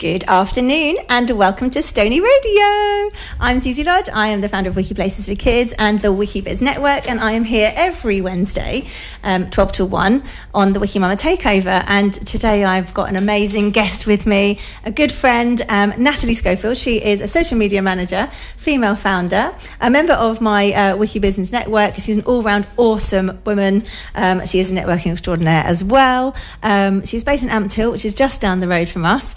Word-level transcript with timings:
Good 0.00 0.24
afternoon 0.24 0.96
and 1.10 1.30
welcome 1.32 1.68
to 1.68 1.82
Stony 1.82 2.22
Radio. 2.22 3.10
I'm 3.38 3.60
Susie 3.60 3.84
Lodge. 3.84 4.08
I 4.08 4.28
am 4.28 4.40
the 4.40 4.48
founder 4.48 4.70
of 4.70 4.76
Wiki 4.76 4.94
Places 4.94 5.28
for 5.28 5.34
Kids 5.34 5.74
and 5.78 5.98
the 5.98 6.08
WikiBiz 6.08 6.62
Network, 6.62 7.06
and 7.06 7.20
I 7.20 7.32
am 7.32 7.44
here 7.44 7.70
every 7.76 8.22
Wednesday, 8.22 8.86
um, 9.22 9.50
12 9.50 9.72
to 9.72 9.84
1, 9.84 10.22
on 10.54 10.72
the 10.72 10.80
Wiki 10.80 10.98
Mama 10.98 11.16
Takeover. 11.16 11.84
And 11.86 12.14
today 12.14 12.64
I've 12.64 12.94
got 12.94 13.10
an 13.10 13.16
amazing 13.16 13.72
guest 13.72 14.06
with 14.06 14.24
me, 14.24 14.58
a 14.86 14.90
good 14.90 15.12
friend, 15.12 15.60
um, 15.68 15.92
Natalie 15.98 16.32
Schofield. 16.32 16.78
She 16.78 17.04
is 17.04 17.20
a 17.20 17.28
social 17.28 17.58
media 17.58 17.82
manager, 17.82 18.30
female 18.56 18.96
founder, 18.96 19.54
a 19.82 19.90
member 19.90 20.14
of 20.14 20.40
my 20.40 20.72
uh, 20.72 20.96
Wiki 20.96 21.18
Business 21.18 21.52
Network. 21.52 21.96
She's 21.96 22.16
an 22.16 22.24
all 22.24 22.42
round 22.42 22.66
awesome 22.78 23.38
woman. 23.44 23.84
Um, 24.14 24.46
she 24.46 24.60
is 24.60 24.72
a 24.72 24.74
networking 24.74 25.12
extraordinaire 25.12 25.64
as 25.66 25.84
well. 25.84 26.34
Um, 26.62 27.04
she's 27.04 27.22
based 27.22 27.42
in 27.42 27.50
Ampthill, 27.50 27.92
which 27.92 28.06
is 28.06 28.14
just 28.14 28.40
down 28.40 28.60
the 28.60 28.68
road 28.68 28.88
from 28.88 29.04
us. 29.04 29.36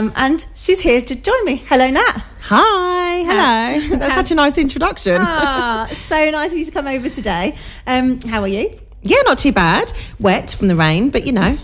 Um, 0.00 0.12
and 0.16 0.46
she's 0.54 0.80
here 0.80 1.02
to 1.02 1.14
join 1.14 1.44
me. 1.44 1.56
Hello, 1.68 1.90
Nat. 1.90 2.22
Hi, 2.44 3.18
hello. 3.18 3.98
That's 3.98 4.14
such 4.14 4.30
a 4.30 4.34
nice 4.34 4.56
introduction. 4.56 5.18
Ah, 5.20 5.86
so 5.90 6.30
nice 6.30 6.52
of 6.52 6.58
you 6.58 6.64
to 6.64 6.70
come 6.70 6.86
over 6.86 7.10
today. 7.10 7.54
Um, 7.86 8.18
how 8.22 8.40
are 8.40 8.48
you? 8.48 8.70
Yeah, 9.02 9.18
not 9.26 9.36
too 9.36 9.52
bad. 9.52 9.92
Wet 10.18 10.54
from 10.58 10.68
the 10.68 10.74
rain, 10.74 11.10
but 11.10 11.26
you 11.26 11.32
know, 11.32 11.58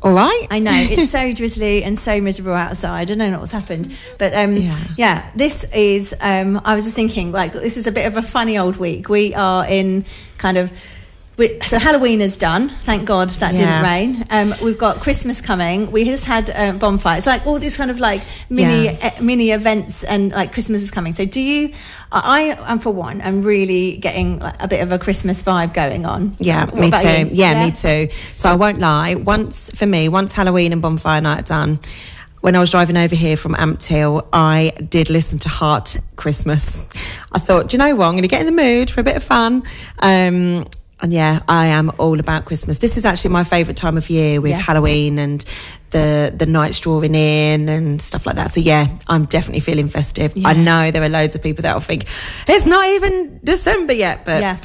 all 0.00 0.12
right. 0.12 0.46
I 0.48 0.60
know 0.60 0.70
it's 0.72 1.10
so 1.10 1.32
drizzly 1.34 1.82
and 1.82 1.98
so 1.98 2.20
miserable 2.20 2.52
outside. 2.52 3.00
I 3.00 3.04
don't 3.04 3.18
know 3.18 3.36
what's 3.40 3.50
happened, 3.50 3.92
but 4.16 4.32
um, 4.32 4.52
yeah. 4.58 4.84
Yeah. 4.96 5.30
this 5.34 5.64
is. 5.74 6.14
Um, 6.20 6.60
I 6.64 6.76
was 6.76 6.84
just 6.84 6.94
thinking, 6.94 7.32
like, 7.32 7.52
this 7.52 7.76
is 7.76 7.88
a 7.88 7.92
bit 7.92 8.06
of 8.06 8.16
a 8.16 8.22
funny 8.22 8.58
old 8.58 8.76
week. 8.76 9.08
We 9.08 9.34
are 9.34 9.66
in 9.66 10.04
kind 10.38 10.56
of. 10.56 10.72
We, 11.38 11.58
so 11.60 11.78
Halloween 11.78 12.20
is 12.20 12.36
done. 12.36 12.68
Thank 12.68 13.06
God 13.06 13.30
that 13.30 13.54
Yeah. 13.54 13.58
didn't 13.58 13.82
rain. 13.90 14.24
Um, 14.30 14.54
we've 14.62 14.76
got 14.76 15.00
Christmas 15.00 15.40
coming. 15.40 15.90
We 15.90 16.04
just 16.04 16.26
had 16.26 16.50
um, 16.54 16.78
bonfire. 16.78 17.16
It's 17.16 17.26
like 17.26 17.46
all 17.46 17.58
these 17.58 17.76
kind 17.76 17.90
of 17.90 17.98
like 17.98 18.20
mini 18.50 18.84
Yeah. 18.84 19.12
uh, 19.18 19.22
mini 19.22 19.50
events 19.50 20.04
and 20.04 20.30
like 20.32 20.52
Christmas 20.52 20.82
is 20.82 20.90
coming. 20.90 21.12
So 21.12 21.24
do 21.24 21.40
you? 21.40 21.72
I 22.12 22.54
am 22.66 22.78
for 22.80 22.90
one. 22.90 23.22
I'm 23.22 23.42
really 23.42 23.96
getting 23.96 24.40
like, 24.40 24.62
a 24.62 24.68
bit 24.68 24.82
of 24.82 24.92
a 24.92 24.98
Christmas 24.98 25.42
vibe 25.42 25.72
going 25.72 26.04
on. 26.04 26.32
Yeah, 26.38 26.66
What 26.66 26.74
me 26.78 26.90
too. 26.90 27.08
you? 27.08 27.28
Yeah, 27.32 27.64
me 27.64 27.70
too. 27.72 28.08
So 28.36 28.50
I 28.50 28.54
won't 28.54 28.78
lie. 28.80 29.14
Once 29.14 29.70
for 29.74 29.86
me, 29.86 30.10
once 30.10 30.34
Halloween 30.34 30.74
and 30.74 30.82
bonfire 30.82 31.22
night 31.22 31.38
are 31.40 31.42
done, 31.66 31.80
when 32.42 32.54
I 32.56 32.58
was 32.60 32.70
driving 32.70 32.98
over 32.98 33.14
here 33.14 33.38
from 33.38 33.54
Ampthill, 33.54 34.26
I 34.34 34.72
did 34.90 35.08
listen 35.08 35.38
to 35.38 35.48
Heart 35.48 35.96
Christmas. 36.16 36.82
I 37.32 37.38
thought, 37.38 37.68
do 37.70 37.76
you 37.76 37.78
know 37.78 37.94
what? 37.94 38.06
I'm 38.06 38.12
going 38.12 38.22
to 38.22 38.28
get 38.28 38.40
in 38.46 38.54
the 38.54 38.62
mood 38.62 38.90
for 38.90 39.00
a 39.00 39.04
bit 39.04 39.16
of 39.16 39.22
fun. 39.22 39.62
Um, 40.00 40.66
and 41.02 41.12
yeah, 41.12 41.40
I 41.48 41.66
am 41.66 41.90
all 41.98 42.18
about 42.20 42.44
Christmas. 42.44 42.78
This 42.78 42.96
is 42.96 43.04
actually 43.04 43.30
my 43.32 43.44
favourite 43.44 43.76
time 43.76 43.96
of 43.98 44.08
year 44.08 44.40
with 44.40 44.52
Yeah. 44.52 44.58
Halloween 44.58 45.18
and 45.18 45.44
the 45.90 46.32
the 46.34 46.46
nights 46.46 46.80
drawing 46.80 47.14
in 47.14 47.68
and 47.68 48.00
stuff 48.00 48.24
like 48.26 48.36
that. 48.36 48.50
So 48.50 48.60
yeah, 48.60 48.86
I'm 49.08 49.26
definitely 49.26 49.60
feeling 49.60 49.88
festive. 49.88 50.32
I 50.44 50.54
know 50.54 50.90
there 50.90 51.02
are 51.02 51.08
loads 51.08 51.34
of 51.34 51.42
people 51.42 51.62
that 51.62 51.74
will 51.74 51.80
think 51.80 52.06
it's 52.48 52.64
not 52.66 52.86
even 52.88 53.40
December 53.44 53.92
yet, 53.92 54.24
but 54.24 54.40
Yeah. 54.40 54.56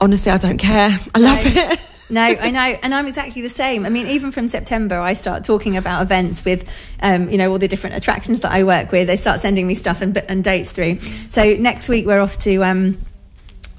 honestly, 0.00 0.32
I 0.32 0.38
don't 0.38 0.58
care. 0.58 0.98
I 1.14 1.18
love 1.18 1.44
No. 1.44 1.50
it. 1.62 1.80
No, 2.12 2.22
I 2.22 2.50
know, 2.50 2.76
and 2.82 2.92
I'm 2.92 3.06
exactly 3.06 3.40
the 3.40 3.48
same. 3.48 3.86
I 3.86 3.88
mean, 3.88 4.08
even 4.08 4.32
from 4.32 4.48
September, 4.48 4.98
I 4.98 5.12
start 5.12 5.44
talking 5.44 5.76
about 5.76 6.02
events 6.02 6.44
with, 6.44 6.68
um, 7.00 7.30
you 7.30 7.38
know, 7.38 7.52
all 7.52 7.58
the 7.60 7.68
different 7.68 7.94
attractions 7.94 8.40
that 8.40 8.50
I 8.50 8.64
work 8.64 8.90
with. 8.90 9.06
They 9.06 9.16
start 9.16 9.38
sending 9.38 9.64
me 9.68 9.76
stuff 9.76 10.02
and, 10.02 10.16
and 10.28 10.42
dates 10.42 10.72
through. 10.72 10.98
So 11.28 11.54
next 11.54 11.88
week 11.88 12.06
we're 12.06 12.18
off 12.20 12.36
to. 12.38 12.64
Um, 12.64 12.98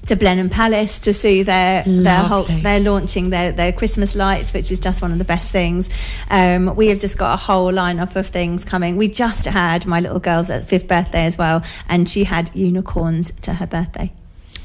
to 0.06 0.16
Blenheim 0.16 0.48
Palace 0.48 1.00
to 1.00 1.12
see 1.12 1.42
their 1.42 1.84
their 1.84 2.22
whole 2.22 2.44
they're 2.44 2.80
launching 2.80 3.30
their 3.30 3.52
their 3.52 3.72
Christmas 3.72 4.16
lights, 4.16 4.52
which 4.52 4.72
is 4.72 4.78
just 4.78 5.00
one 5.00 5.12
of 5.12 5.18
the 5.18 5.24
best 5.24 5.50
things. 5.50 5.90
Um, 6.28 6.74
we 6.74 6.88
have 6.88 6.98
just 6.98 7.18
got 7.18 7.34
a 7.34 7.36
whole 7.36 7.72
lineup 7.72 8.16
of 8.16 8.26
things 8.26 8.64
coming. 8.64 8.96
We 8.96 9.08
just 9.08 9.46
had 9.46 9.86
my 9.86 10.00
little 10.00 10.20
girl's 10.20 10.50
fifth 10.64 10.88
birthday 10.88 11.24
as 11.24 11.38
well, 11.38 11.62
and 11.88 12.08
she 12.08 12.24
had 12.24 12.54
unicorns 12.54 13.32
to 13.42 13.54
her 13.54 13.66
birthday. 13.66 14.12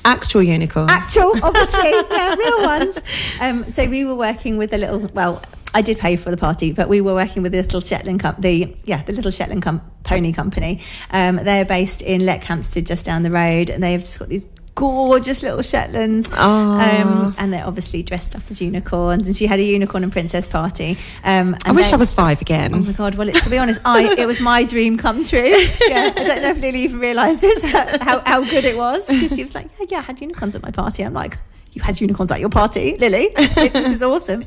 Actual 0.05 0.41
unicorns. 0.41 0.89
Actual, 0.89 1.33
obviously, 1.43 1.91
yeah, 1.91 2.33
real 2.35 2.61
ones. 2.61 3.01
Um, 3.41 3.69
so 3.69 3.87
we 3.89 4.05
were 4.05 4.15
working 4.15 4.57
with 4.57 4.73
a 4.73 4.77
little. 4.77 5.05
Well, 5.13 5.41
I 5.73 5.81
did 5.81 5.99
pay 5.99 6.15
for 6.15 6.31
the 6.31 6.37
party, 6.37 6.71
but 6.71 6.89
we 6.89 7.01
were 7.01 7.13
working 7.13 7.43
with 7.43 7.51
the 7.51 7.61
little 7.61 7.81
Shetland 7.81 8.21
com- 8.21 8.35
the 8.39 8.75
yeah 8.85 9.03
the 9.03 9.13
little 9.13 9.31
Shetland 9.31 9.61
com- 9.61 9.81
pony 10.03 10.31
company. 10.33 10.81
Um, 11.11 11.35
they're 11.35 11.65
based 11.65 12.01
in 12.01 12.21
Leckhampstead, 12.21 12.87
just 12.87 13.05
down 13.05 13.23
the 13.23 13.31
road, 13.31 13.69
and 13.69 13.83
they've 13.83 13.99
just 13.99 14.17
got 14.17 14.29
these 14.29 14.47
gorgeous 14.77 15.41
little 15.43 15.61
Shetlands. 15.63 16.31
Um, 16.33 17.35
and 17.37 17.51
they're 17.51 17.65
obviously 17.65 18.03
dressed 18.03 18.35
up 18.35 18.43
as 18.49 18.61
unicorns. 18.61 19.25
And 19.27 19.35
she 19.35 19.47
had 19.47 19.59
a 19.59 19.63
unicorn 19.63 20.03
and 20.03 20.11
princess 20.11 20.47
party. 20.47 20.91
Um, 21.23 21.53
and 21.53 21.57
I 21.65 21.71
wish 21.71 21.87
they- 21.89 21.93
I 21.93 21.97
was 21.97 22.13
five 22.13 22.39
again. 22.41 22.73
Oh 22.75 22.79
my 22.79 22.91
god! 22.93 23.15
Well, 23.15 23.27
it, 23.27 23.41
to 23.43 23.49
be 23.49 23.57
honest, 23.57 23.81
I 23.83 24.15
it 24.17 24.27
was 24.27 24.39
my 24.39 24.63
dream 24.63 24.97
come 24.97 25.23
true. 25.23 25.41
Yeah, 25.87 26.11
I 26.15 26.23
don't 26.23 26.41
know 26.43 26.49
if 26.51 26.61
Lily 26.61 26.81
even 26.81 26.99
realises 26.99 27.41
this 27.41 27.63
how, 27.63 28.21
how 28.25 28.41
good 28.43 28.65
it 28.65 28.77
was 28.77 29.07
because 29.09 29.35
she 29.35 29.41
was 29.43 29.55
like, 29.55 29.67
yeah, 29.79 29.85
yeah, 29.89 29.97
I 29.99 30.01
had 30.01 30.21
unicorns 30.21 30.55
at 30.55 30.61
my 30.61 30.71
party. 30.71 31.03
I'm 31.03 31.13
like, 31.13 31.37
you 31.77 31.83
had 31.83 32.01
unicorns 32.01 32.31
at 32.31 32.39
your 32.39 32.49
party, 32.49 32.95
Lily? 32.99 33.29
this 33.35 33.93
is 33.93 34.03
awesome. 34.03 34.41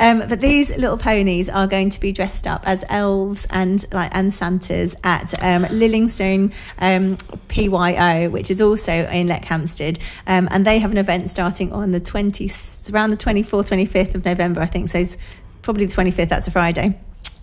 Um, 0.00 0.26
but 0.28 0.40
these 0.40 0.70
little 0.76 0.96
ponies 0.96 1.48
are 1.48 1.66
going 1.66 1.90
to 1.90 2.00
be 2.00 2.12
dressed 2.12 2.46
up 2.46 2.62
as 2.64 2.84
elves 2.88 3.46
and 3.50 3.84
like 3.92 4.14
and 4.14 4.32
Santas 4.32 4.96
at 5.04 5.34
um, 5.42 5.64
Lillingstone 5.64 6.54
um, 6.78 7.16
PYO, 7.48 8.30
which 8.30 8.50
is 8.50 8.60
also 8.60 8.92
in 8.92 9.28
Leckhampstead, 9.28 10.00
um, 10.26 10.48
and 10.50 10.64
they 10.64 10.78
have 10.78 10.90
an 10.90 10.98
event 10.98 11.30
starting 11.30 11.72
on 11.72 11.92
the 11.92 12.00
20 12.00 12.50
around 12.92 13.10
the 13.10 13.16
24th, 13.16 13.70
25th 13.70 14.14
of 14.14 14.24
November, 14.24 14.60
I 14.60 14.66
think. 14.66 14.88
So 14.88 14.98
it's 14.98 15.16
probably 15.62 15.86
the 15.86 15.94
25th. 15.94 16.28
That's 16.28 16.48
a 16.48 16.50
Friday. 16.50 16.98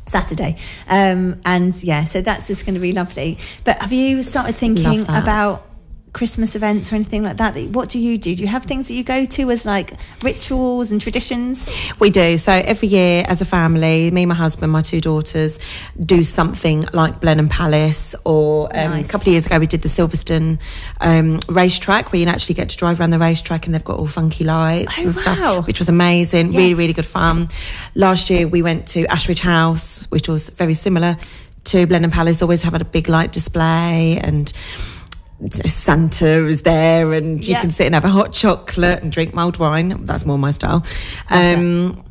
Saturday. 0.08 0.58
Um, 0.90 1.40
and 1.46 1.82
yeah, 1.84 2.04
so 2.04 2.22
that's 2.22 2.48
just 2.48 2.66
going 2.66 2.74
to 2.74 2.82
be 2.82 2.92
lovely. 2.92 3.38
But 3.64 3.82
have 3.82 3.94
you 3.94 4.22
started 4.24 4.56
thinking 4.56 5.04
about 5.04 5.66
Christmas 6.14 6.56
events 6.58 6.92
or 6.92 6.96
anything 6.96 7.24
like 7.24 7.38
that? 7.38 7.56
What 7.72 7.88
do 7.90 8.00
you 8.00 8.18
do? 8.18 8.36
Do 8.36 8.44
you 8.44 8.50
have 8.50 8.64
things 8.66 8.88
that 8.90 8.94
you 8.96 9.04
go 9.04 9.24
to 9.24 9.50
as 9.52 9.66
like 9.66 9.94
rituals 10.24 10.92
and 10.92 11.00
traditions? 11.02 11.72
We 12.00 12.10
do. 12.10 12.38
So 12.38 12.52
every 12.52 12.90
year 12.90 13.24
as 13.28 13.42
a 13.42 13.46
family, 13.46 14.12
me, 14.12 14.26
my 14.26 14.36
husband, 14.36 14.72
my 14.74 14.82
two 14.82 15.00
daughters 15.00 15.60
do 16.04 16.24
something 16.24 16.86
like 16.94 17.22
Blenheim 17.22 17.48
Palace 17.50 18.14
or 18.26 18.66
um, 18.78 18.92
Nice. 18.92 19.06
a 19.08 19.10
couple 19.10 19.30
of 19.30 19.34
years 19.34 19.46
ago 19.46 19.58
we 19.60 19.68
did 19.68 19.82
the 19.84 19.88
Silverstone 19.88 20.60
um, 21.00 21.40
racetrack 21.48 22.12
where 22.12 22.22
you 22.22 22.28
actually 22.28 22.56
get 22.56 22.70
to 22.70 22.78
drive 22.78 23.00
around 23.00 23.12
the 23.12 23.20
racetrack 23.20 23.66
and 23.66 23.74
they've 23.74 23.84
got 23.84 23.98
all 23.98 24.08
funky 24.08 24.44
lights 24.44 24.94
Oh, 25.00 25.04
and 25.08 25.16
wow. 25.16 25.22
stuff, 25.22 25.68
which 25.68 25.80
was 25.80 25.88
amazing. 25.90 26.52
Really, 26.52 26.74
really 26.74 26.94
good 26.94 27.06
fun. 27.06 27.48
Last 27.96 28.30
year 28.30 28.48
we 28.48 28.62
went 28.62 28.88
to 28.90 29.06
Ashridge 29.06 29.40
House, 29.40 30.06
which 30.12 30.28
was 30.28 30.50
very 30.50 30.74
similar 30.74 31.18
to 31.64 31.86
Blenheim 31.86 32.12
Palace, 32.12 32.42
always 32.42 32.64
having 32.64 32.82
a 32.82 32.86
big 32.86 33.08
light 33.08 33.32
display 33.32 34.20
and 34.22 34.52
Santa 35.50 36.48
is 36.48 36.62
there, 36.62 37.14
and 37.14 37.46
you 37.46 37.56
can 37.56 37.72
sit 37.72 37.86
and 37.88 37.96
have 37.96 38.06
a 38.06 38.10
hot 38.10 38.32
chocolate 38.32 39.02
and 39.02 39.12
drink 39.12 39.34
mulled 39.34 39.58
wine. 39.58 40.06
That's 40.06 40.26
more 40.26 40.38
my 40.38 40.52
style. 40.52 40.86
Um, 41.30 42.04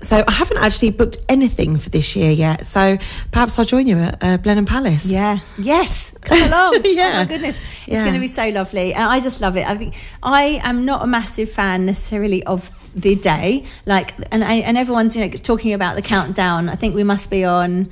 so 0.00 0.22
I 0.26 0.32
haven't 0.32 0.58
actually 0.58 0.90
booked 0.90 1.16
anything 1.28 1.76
for 1.78 1.88
this 1.90 2.14
year 2.14 2.30
yet. 2.30 2.66
So 2.66 2.98
perhaps 3.30 3.58
I'll 3.58 3.64
join 3.64 3.86
you 3.86 3.98
at 3.98 4.18
uh, 4.22 4.36
Blenheim 4.36 4.66
Palace. 4.66 5.06
Yeah. 5.10 5.38
Yes. 5.58 6.14
Come 6.20 6.42
along. 6.48 6.80
yeah. 6.84 7.12
Oh 7.14 7.18
my 7.20 7.24
goodness. 7.24 7.56
It's 7.58 7.88
Yeah. 7.88 8.02
going 8.02 8.14
to 8.14 8.20
be 8.20 8.26
so 8.26 8.48
lovely. 8.50 8.92
And 8.94 9.02
I 9.04 9.20
just 9.20 9.40
love 9.40 9.56
it. 9.56 9.66
I 9.68 9.74
think 9.74 9.94
I 10.22 10.60
am 10.62 10.84
not 10.84 11.02
a 11.02 11.06
massive 11.06 11.50
fan 11.50 11.86
necessarily 11.86 12.44
of 12.44 12.70
the 12.94 13.14
day. 13.14 13.64
Like, 13.86 14.14
and 14.32 14.44
I, 14.44 14.54
and 14.56 14.76
everyone's, 14.76 15.16
you 15.16 15.24
know, 15.24 15.30
talking 15.32 15.72
about 15.72 15.96
the 15.96 16.02
countdown. 16.02 16.68
I 16.68 16.74
think 16.74 16.94
we 16.94 17.02
must 17.04 17.30
be 17.30 17.44
on, 17.44 17.88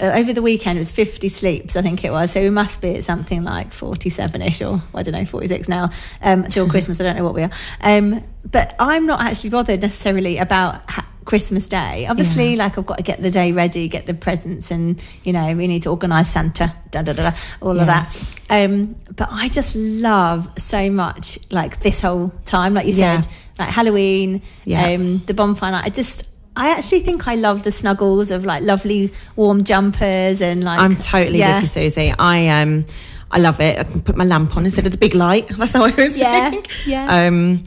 uh, 0.00 0.10
over 0.14 0.32
the 0.32 0.42
weekend, 0.42 0.78
it 0.78 0.80
was 0.80 0.90
50 0.92 1.28
sleeps, 1.28 1.76
I 1.76 1.82
think 1.82 2.04
it 2.04 2.12
was. 2.12 2.32
So 2.32 2.42
we 2.42 2.50
must 2.50 2.80
be 2.82 2.96
at 2.96 3.04
something 3.04 3.44
like 3.44 3.72
47 3.72 4.42
ish 4.42 4.62
or 4.62 4.82
I 4.94 5.02
don't 5.02 5.12
know, 5.12 5.24
46 5.24 5.68
now, 5.68 5.90
um, 6.22 6.44
till 6.44 6.68
Christmas. 6.74 7.00
I 7.00 7.04
don't 7.04 7.16
know 7.16 7.24
what 7.24 7.34
we 7.34 7.42
are. 7.42 7.50
Um, 7.82 8.22
but 8.50 8.74
I'm 8.80 9.06
not 9.06 9.20
actually 9.20 9.50
bothered 9.50 9.80
necessarily 9.82 10.38
about 10.38 10.90
ha- 10.90 11.06
Christmas 11.24 11.66
Day. 11.68 12.06
Obviously, 12.08 12.56
like 12.56 12.78
I've 12.78 12.86
got 12.86 12.98
to 12.98 13.02
get 13.04 13.20
the 13.22 13.30
day 13.30 13.52
ready, 13.52 13.88
get 13.88 14.06
the 14.06 14.14
presents, 14.14 14.70
and 14.70 15.02
you 15.24 15.32
know 15.32 15.54
we 15.54 15.66
need 15.66 15.82
to 15.82 15.90
organise 15.90 16.28
Santa, 16.28 16.74
da 16.90 17.02
da 17.02 17.12
da, 17.12 17.30
da 17.30 17.36
all 17.60 17.78
of 17.78 17.86
that. 17.86 18.08
Um, 18.50 18.96
but 19.16 19.28
I 19.30 19.48
just 19.48 19.74
love 19.76 20.48
so 20.58 20.90
much 20.90 21.38
like 21.50 21.80
this 21.80 22.00
whole 22.00 22.30
time, 22.44 22.74
like 22.74 22.86
you 22.86 22.92
Yeah. 22.94 23.20
said, 23.22 23.30
like 23.58 23.68
Halloween, 23.68 24.42
Yeah. 24.64 24.86
um, 24.88 25.18
the 25.26 25.34
bonfire 25.34 25.72
night. 25.72 25.84
I 25.86 25.90
just. 25.90 26.28
I 26.54 26.72
actually 26.76 27.00
think 27.00 27.26
I 27.28 27.34
love 27.36 27.62
the 27.62 27.72
snuggles 27.72 28.30
of 28.30 28.44
like 28.44 28.62
lovely 28.62 29.10
warm 29.36 29.64
jumpers 29.64 30.42
and 30.42 30.62
like 30.62 30.80
I'm 30.80 30.96
totally 30.96 31.38
yeah. 31.38 31.54
with 31.54 31.62
you, 31.62 31.66
Susie. 31.90 32.12
I 32.18 32.48
um, 32.60 32.84
I 33.30 33.38
love 33.38 33.58
it. 33.58 33.78
I 33.78 33.84
can 33.84 34.02
put 34.02 34.16
my 34.18 34.24
lamp 34.24 34.54
on 34.54 34.66
instead 34.66 34.84
of 34.84 34.92
the 34.92 34.98
big 34.98 35.14
light. 35.14 35.48
That's 35.56 35.72
how 35.72 35.84
I 35.84 35.90
was 35.94 36.18
Yeah, 36.18 36.50
saying. 36.50 36.66
yeah. 36.86 37.26
Um, 37.26 37.64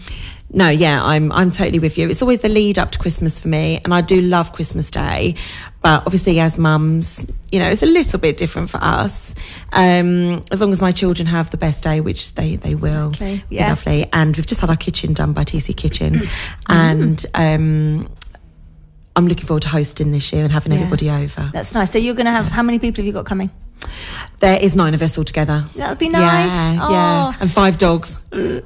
no, 0.55 0.69
yeah, 0.69 1.03
I'm 1.03 1.31
I'm 1.33 1.51
totally 1.51 1.79
with 1.79 1.97
you. 1.97 2.09
It's 2.09 2.21
always 2.21 2.39
the 2.39 2.49
lead 2.49 2.79
up 2.79 2.91
to 2.91 2.99
Christmas 2.99 3.39
for 3.39 3.49
me, 3.49 3.79
and 3.83 3.93
I 3.93 4.01
do 4.01 4.21
love 4.21 4.53
Christmas 4.53 4.89
Day. 4.89 5.35
But 5.81 6.03
obviously, 6.07 6.39
as 6.39 6.57
mums, 6.57 7.27
you 7.51 7.59
know, 7.59 7.67
it's 7.69 7.83
a 7.83 7.85
little 7.85 8.19
bit 8.19 8.37
different 8.37 8.69
for 8.71 8.79
us. 8.81 9.35
Um, 9.73 10.41
as 10.51 10.61
long 10.61 10.71
as 10.71 10.81
my 10.81 10.91
children 10.91 11.27
have 11.27 11.51
the 11.51 11.57
best 11.57 11.83
day, 11.83 11.99
which 12.01 12.33
they 12.35 12.55
they 12.55 12.73
will, 12.73 13.09
Exactly, 13.09 13.43
be 13.49 13.55
yeah. 13.57 13.69
lovely. 13.69 14.07
And 14.13 14.35
we've 14.35 14.47
just 14.47 14.61
had 14.61 14.69
our 14.69 14.75
kitchen 14.77 15.13
done 15.13 15.33
by 15.33 15.43
TC 15.43 15.75
Kitchens, 15.75 16.23
and 16.69 17.23
um, 17.35 18.09
I'm 19.15 19.27
looking 19.27 19.45
forward 19.45 19.63
to 19.63 19.69
hosting 19.69 20.11
this 20.11 20.31
year 20.33 20.43
and 20.43 20.51
having 20.51 20.71
Yeah. 20.71 20.79
everybody 20.79 21.09
over. 21.09 21.49
That's 21.53 21.73
nice. 21.73 21.91
So 21.91 21.99
you're 21.99 22.15
going 22.15 22.25
to 22.25 22.31
have 22.31 22.47
how 22.47 22.63
many 22.63 22.79
people 22.79 22.97
have 23.01 23.05
you 23.07 23.13
got 23.13 23.25
coming? 23.25 23.49
There 24.39 24.61
is 24.61 24.75
nine 24.75 24.93
of 24.93 25.01
us 25.01 25.17
all 25.17 25.23
together. 25.23 25.65
That 25.77 25.89
would 25.89 25.99
be 25.99 26.09
nice. 26.09 26.51
Yeah, 26.51 26.79
Oh. 26.81 26.91
yeah, 26.91 27.33
and 27.39 27.51
five 27.51 27.77
dogs. 27.77 28.17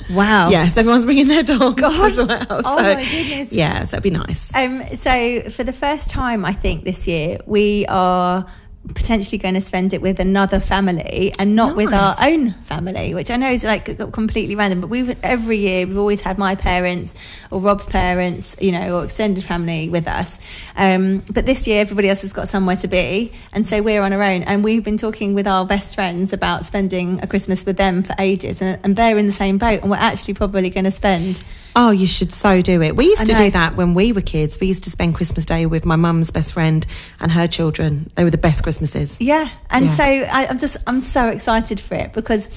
Wow. 0.10 0.50
Yes, 0.50 0.78
everyone's 0.78 1.06
bringing 1.06 1.28
their 1.28 1.44
dogs 1.44 1.80
God. 1.80 2.12
as 2.12 2.18
well. 2.18 2.46
Oh 2.50 2.78
so, 2.78 2.84
my 2.84 3.04
goodness. 3.04 3.52
Yeah, 3.54 3.84
so 3.84 3.96
it'd 3.98 4.04
be 4.04 4.10
nice. 4.10 4.54
Um, 4.56 4.84
so 4.96 5.42
for 5.50 5.64
the 5.64 5.74
first 5.74 6.10
time, 6.10 6.44
I 6.44 6.54
think 6.54 6.84
this 6.86 7.08
year 7.08 7.38
we 7.46 7.86
are 7.88 8.46
potentially 8.88 9.38
going 9.38 9.54
to 9.54 9.62
spend 9.62 9.94
it 9.94 10.02
with 10.02 10.20
another 10.20 10.60
family 10.60 11.32
and 11.38 11.56
not 11.56 11.76
with 11.76 11.94
our 11.94 12.16
own 12.22 12.54
family, 12.62 13.14
which 13.14 13.30
I 13.30 13.36
know 13.36 13.50
is 13.50 13.64
like 13.64 13.86
completely 14.14 14.56
random. 14.56 14.82
But 14.82 14.90
we've 14.90 15.18
every 15.24 15.58
year 15.58 15.86
we've 15.86 15.98
always 15.98 16.22
had 16.22 16.38
my 16.38 16.56
parents 16.56 17.14
or 17.52 17.60
Rob's 17.60 17.86
parents, 17.86 18.56
you 18.60 18.72
know, 18.72 18.98
or 18.98 19.04
extended 19.04 19.44
family 19.44 19.90
with 19.90 20.08
us. 20.08 20.40
Um, 20.76 21.20
but 21.32 21.46
this 21.46 21.68
year 21.68 21.82
everybody 21.82 22.10
else 22.10 22.22
has 22.22 22.34
got 22.34 22.48
somewhere 22.48 22.78
to 22.78 22.88
be, 22.88 23.34
and 23.54 23.68
so 23.68 23.82
we're 23.82 24.02
on 24.02 24.14
our 24.14 24.24
own. 24.24 24.44
And 24.44 24.64
we've 24.64 24.84
been 24.84 24.98
talking 24.98 25.34
with 25.34 25.48
our 25.48 25.66
best 25.66 25.96
friends 25.96 26.34
about 26.34 26.66
spending 26.66 27.22
a 27.22 27.28
Christmas 27.28 27.66
with 27.66 27.78
them 27.78 28.04
for 28.04 28.16
ages, 28.18 28.62
and, 28.62 28.80
and 28.84 28.96
they're 28.96 29.18
in 29.18 29.28
the 29.28 29.34
same 29.34 29.58
boat. 29.58 29.82
And 29.82 29.92
we're 29.92 29.98
actually 29.98 30.34
probably 30.36 30.70
going 30.70 30.86
to 30.86 30.92
spend 30.92 31.44
Oh, 31.76 31.92
you 31.92 32.08
should 32.08 32.34
so 32.34 32.62
do 32.62 32.82
it. 32.82 32.96
We 32.96 33.06
used 33.06 33.26
to 33.26 33.34
do 33.34 33.52
that 33.52 33.76
when 33.76 33.94
we 33.94 34.12
were 34.12 34.22
kids. 34.22 34.60
We 34.60 34.68
used 34.68 34.84
to 34.86 34.90
spend 34.92 35.16
Christmas 35.16 35.46
Day 35.46 35.66
with 35.66 35.86
my 35.86 35.96
mum's 35.96 36.32
best 36.32 36.54
friend 36.54 36.86
and 37.20 37.32
her 37.32 37.48
children. 37.48 38.10
They 38.16 38.24
were 38.24 38.32
the 38.32 38.38
best 38.38 38.64
Christmases. 38.64 39.22
Yeah, 39.22 39.50
and 39.70 39.86
Yeah. 39.86 39.92
so 39.94 40.04
I, 40.04 40.48
I'm 40.50 40.60
just 40.60 40.78
I'm 40.88 41.00
so 41.00 41.28
excited 41.28 41.80
for 41.80 41.96
it 41.96 42.14
because 42.14 42.48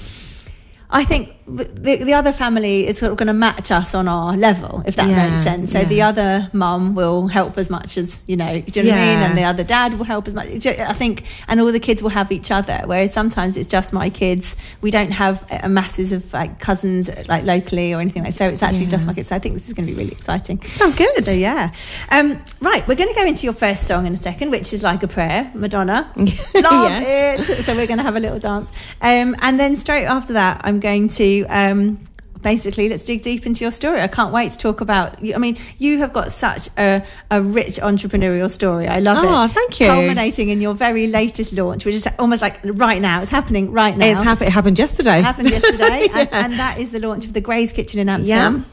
I 0.95 1.03
think 1.03 1.35
the, 1.47 1.97
the 2.05 2.13
other 2.13 2.31
family 2.31 2.87
is 2.87 2.99
sort 2.99 3.11
of 3.11 3.17
going 3.17 3.27
to 3.27 3.33
match 3.33 3.71
us 3.71 3.93
on 3.95 4.07
our 4.07 4.37
level, 4.37 4.83
if 4.85 4.95
that 4.95 5.09
Yeah, 5.09 5.27
makes 5.29 5.41
sense. 5.41 5.71
So 5.71 5.83
the 5.83 6.01
other 6.03 6.49
mum 6.53 6.93
will 6.95 7.27
help 7.27 7.57
as 7.57 7.69
much 7.69 7.97
as 7.97 8.23
you 8.27 8.37
know, 8.37 8.61
do 8.61 8.79
you 8.81 8.85
know 8.87 8.91
what 8.95 8.99
I 9.01 9.15
mean? 9.15 9.19
And 9.23 9.37
the 9.37 9.43
other 9.43 9.63
dad 9.63 9.95
will 9.95 10.05
help 10.05 10.27
as 10.27 10.35
much. 10.35 10.47
I 10.65 10.93
think, 10.93 11.25
and 11.47 11.59
all 11.59 11.71
the 11.71 11.79
kids 11.79 12.01
will 12.03 12.11
have 12.11 12.31
each 12.31 12.51
other. 12.51 12.81
Whereas 12.85 13.11
sometimes 13.11 13.57
it's 13.57 13.67
just 13.67 13.91
my 13.91 14.09
kids. 14.09 14.55
We 14.81 14.91
don't 14.91 15.11
have 15.11 15.45
a 15.63 15.67
masses 15.67 16.13
of 16.13 16.31
like 16.31 16.59
cousins 16.59 17.09
like 17.27 17.43
locally 17.43 17.93
or 17.93 17.99
anything 17.99 18.23
like. 18.23 18.33
So 18.33 18.47
it's 18.47 18.63
actually 18.63 18.85
just 18.87 19.07
my 19.07 19.13
kids. 19.13 19.27
So 19.29 19.35
I 19.35 19.39
think 19.39 19.55
this 19.55 19.67
is 19.67 19.73
going 19.73 19.87
to 19.87 19.91
be 19.91 19.97
really 19.97 20.11
exciting. 20.13 20.61
Sounds 20.61 20.95
good. 20.95 21.25
So 21.25 21.31
yeah, 21.33 21.73
um, 22.11 22.39
right. 22.61 22.87
We're 22.87 22.95
going 22.95 23.09
to 23.13 23.19
go 23.19 23.25
into 23.25 23.43
your 23.45 23.53
first 23.53 23.87
song 23.87 24.05
in 24.05 24.13
a 24.13 24.17
second, 24.17 24.51
which 24.51 24.71
is 24.73 24.83
like 24.83 25.01
a 25.03 25.07
prayer, 25.07 25.51
Madonna. 25.55 26.11
Love 26.17 26.35
Yes. 26.55 27.49
it. 27.49 27.63
So 27.63 27.75
we're 27.75 27.87
going 27.87 27.97
to 27.99 28.03
have 28.03 28.15
a 28.15 28.19
little 28.19 28.39
dance, 28.39 28.71
um, 29.01 29.35
and 29.41 29.59
then 29.59 29.75
straight 29.75 30.05
after 30.05 30.33
that, 30.33 30.61
I'm 30.63 30.79
going 30.83 31.07
to. 31.07 31.45
Um, 31.45 31.97
Basically, 32.43 32.89
let's 32.89 33.05
dig 33.05 33.21
deep 33.21 33.45
into 33.45 33.63
your 33.63 33.71
story. 33.71 34.01
I 34.01 34.07
can't 34.07 34.33
wait 34.33 34.51
to 34.51 34.57
talk 34.57 34.81
about. 34.81 35.17
I 35.33 35.37
mean, 35.37 35.57
you 35.77 35.99
have 35.99 36.11
got 36.11 36.29
such 36.29 36.67
a, 36.77 37.01
a 37.31 37.41
rich 37.41 37.77
entrepreneurial 37.77 38.49
story. 38.49 38.85
I 38.85 38.99
love 38.99 39.23
it. 39.23 39.29
Oh, 39.29 39.47
thank 39.47 39.79
you. 39.79 39.87
Culminating 39.87 40.49
in 40.49 40.59
your 40.59 40.75
very 40.75 41.07
latest 41.07 41.53
launch, 41.53 41.85
which 41.85 41.95
is 41.95 42.05
almost 42.19 42.41
like 42.41 42.59
right 42.65 43.01
now. 43.01 43.21
It's 43.21 43.31
happening 43.31 43.71
right 43.71 43.97
now. 43.97 44.07
It's 44.07 44.41
it 44.41 44.51
happened 44.51 44.77
yesterday. 44.77 45.19
It 45.19 45.23
happened 45.23 45.51
yesterday, 45.51 46.09
and, 46.13 46.29
and 46.33 46.53
that 46.59 46.79
is 46.79 46.91
the 46.91 46.99
launch 46.99 47.25
of 47.25 47.31
the 47.31 47.39
Graze 47.39 47.71
Kitchen 47.71 48.01
in 48.01 48.09
Amsterdam. 48.09 48.65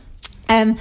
Um, 0.48 0.76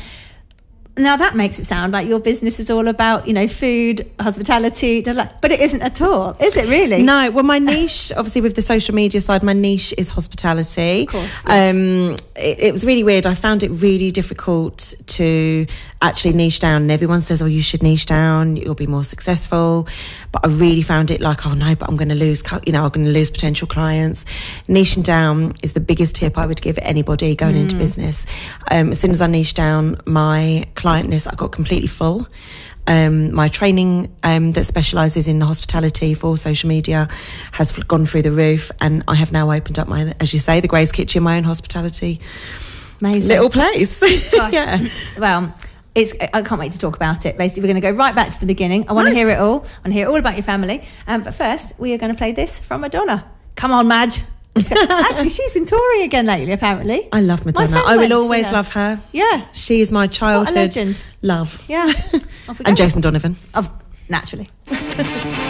now 1.00 1.18
that 1.18 1.36
makes 1.36 1.60
it 1.60 1.66
sound 1.66 1.94
like 1.94 2.08
your 2.08 2.20
business 2.20 2.60
is 2.60 2.70
all 2.70 2.88
about 2.88 3.28
you 3.28 3.34
know 3.34 3.48
food, 3.48 4.10
hospitality, 4.20 5.02
but 5.02 5.52
it 5.52 5.60
isn't 5.60 5.82
at 5.82 6.02
all, 6.02 6.32
is 6.42 6.56
it? 6.58 6.68
Really? 6.70 7.04
No, 7.04 7.32
well, 7.32 7.44
my 7.44 7.60
niche, 7.60 8.12
obviously, 8.18 8.42
with 8.42 8.56
the 8.56 8.62
social 8.62 8.94
media 8.96 9.22
side, 9.22 9.44
my 9.44 9.54
niche 9.54 9.94
is 9.98 10.10
hospitality. 10.10 11.02
Of 11.04 11.08
course, 11.08 11.44
yes. 11.48 11.76
Um, 11.76 12.16
it, 12.36 12.60
it 12.60 12.72
was 12.72 12.86
really 12.86 13.04
weird. 13.04 13.26
I 13.26 13.34
found 13.36 13.64
it 13.64 13.70
really 13.70 14.12
difficult 14.12 14.94
to 15.08 15.66
actually 16.02 16.34
niche 16.34 16.60
down. 16.60 16.84
And 16.84 16.92
everyone 16.92 17.22
says, 17.22 17.42
"Oh, 17.42 17.46
you 17.46 17.62
should 17.62 17.84
niche 17.84 18.06
down. 18.06 18.56
You'll 18.56 18.76
be 18.76 18.88
more 18.88 19.04
successful." 19.04 19.88
But 20.32 20.46
I 20.46 20.50
really 20.50 20.82
found 20.84 21.12
it 21.12 21.22
like, 21.22 21.46
"Oh 21.46 21.54
no, 21.54 21.76
but 21.76 21.90
I'm 21.90 21.98
going 21.98 22.10
to 22.10 22.16
lose. 22.16 22.44
You 22.66 22.72
know, 22.74 22.84
I'm 22.86 22.90
going 22.92 23.06
to 23.06 23.12
lose 23.12 23.30
potential 23.32 23.68
clients." 23.68 24.26
Niching 24.68 25.04
down 25.04 25.54
is 25.64 25.74
the 25.74 25.80
biggest 25.80 26.16
tip 26.16 26.38
I 26.38 26.46
would 26.46 26.62
give 26.62 26.78
anybody 26.82 27.36
going 27.36 27.56
into 27.56 27.76
Mm. 27.76 27.80
business. 27.80 28.26
Um, 28.72 28.92
as 28.92 29.00
soon 29.00 29.12
as 29.12 29.22
I 29.22 29.28
niche 29.28 29.54
down, 29.54 29.98
my 30.06 30.66
client 30.90 31.12
list, 31.12 31.28
I 31.32 31.36
got 31.36 31.52
completely 31.52 31.88
full. 31.88 32.28
Um, 32.88 33.32
my 33.32 33.48
training 33.48 34.12
um, 34.24 34.54
that 34.54 34.64
specialises 34.64 35.28
in 35.28 35.38
the 35.38 35.46
hospitality 35.46 36.16
for 36.16 36.36
social 36.36 36.68
media 36.68 37.08
has 37.52 37.72
gone 37.72 38.08
through 38.08 38.24
the 38.24 38.32
roof, 38.32 38.72
and 38.82 39.04
I 39.08 39.14
have 39.14 39.32
now 39.32 39.52
opened 39.52 39.78
up 39.78 39.88
my, 39.88 40.16
as 40.20 40.34
you 40.34 40.40
say, 40.40 40.62
the 40.62 40.68
Graze 40.68 40.92
Kitchen, 40.92 41.22
my 41.22 41.38
own 41.38 41.44
hospitality 41.44 42.20
Amazing. 43.02 43.30
little 43.30 43.52
place. 43.52 44.02
Yeah. 44.52 44.88
Well, 45.20 45.54
it's, 45.94 46.16
I 46.34 46.42
can't 46.42 46.60
wait 46.60 46.72
to 46.72 46.80
talk 46.80 46.96
about 46.96 47.28
it. 47.28 47.38
Basically, 47.38 47.62
we're 47.62 47.74
going 47.74 47.84
to 47.84 47.92
go 47.92 47.96
right 47.96 48.16
back 48.16 48.34
to 48.34 48.40
the 48.40 48.48
beginning. 48.48 48.90
I 48.90 48.94
want 48.94 49.10
to 49.10 49.14
hear 49.14 49.30
it 49.30 49.38
all. 49.38 49.58
I 49.58 49.80
want 49.82 49.86
to 49.86 49.94
hear 49.94 50.08
all 50.08 50.16
about 50.16 50.34
your 50.38 50.44
family. 50.44 50.82
Um, 51.06 51.22
but 51.22 51.36
first, 51.36 51.80
we 51.80 51.94
are 51.94 52.00
going 52.00 52.12
to 52.12 52.18
play 52.18 52.32
this 52.32 52.58
from 52.58 52.82
Madonna. 52.82 53.30
Come 53.56 53.72
on, 53.72 53.88
Madge. 53.88 54.22
Go. 54.64 54.76
Actually, 54.90 55.30
she's 55.30 55.54
been 55.54 55.66
touring 55.66 56.04
again 56.04 56.26
lately, 56.26 56.54
apparently. 56.54 57.08
I 57.12 57.22
love 57.22 57.46
Madonna. 57.46 57.82
I 57.86 57.98
will 57.98 58.14
always 58.14 58.52
love 58.52 58.70
her. 58.74 59.00
Yeah. 59.12 59.46
She 59.54 59.82
is 59.82 59.92
my 59.92 60.08
childhood 60.08 60.56
legend. 60.56 61.04
love. 61.22 61.64
Yeah. 61.68 61.86
Off 62.48 62.60
we 62.60 62.66
And. 62.66 62.78
Jason 62.78 63.02
Donovan. 63.02 63.36
Of, 63.54 63.70
naturally. 64.10 64.48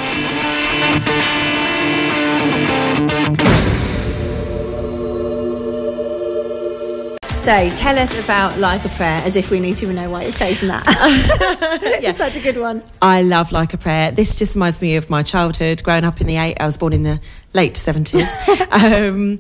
So 7.41 7.69
tell 7.71 7.97
us 7.97 8.19
about 8.23 8.59
Like 8.59 8.85
a 8.85 8.89
Prayer 8.89 9.21
as 9.25 9.35
if 9.35 9.49
we 9.49 9.59
need 9.59 9.77
to 9.77 9.91
know 9.91 10.09
why 10.11 10.25
you've 10.25 10.35
chosen 10.35 10.67
that. 10.67 10.83
it's 12.03 12.17
such 12.19 12.35
a 12.35 12.39
good 12.41 12.57
one. 12.57 12.83
I 13.01 13.23
love 13.23 13.51
Like 13.51 13.73
a 13.73 13.77
Prayer. 13.77 14.11
This 14.11 14.37
just 14.37 14.55
reminds 14.55 14.81
me 14.81 14.97
of 14.97 15.09
my 15.09 15.23
childhood, 15.23 15.81
growing 15.81 16.03
up 16.03 16.21
in 16.21 16.27
the 16.27 16.37
eight. 16.37 16.57
I 16.59 16.65
was 16.65 16.77
born 16.77 16.93
in 16.93 17.01
the 17.03 17.19
late 17.53 17.75
seventies. 17.75 18.29
um, 18.71 19.39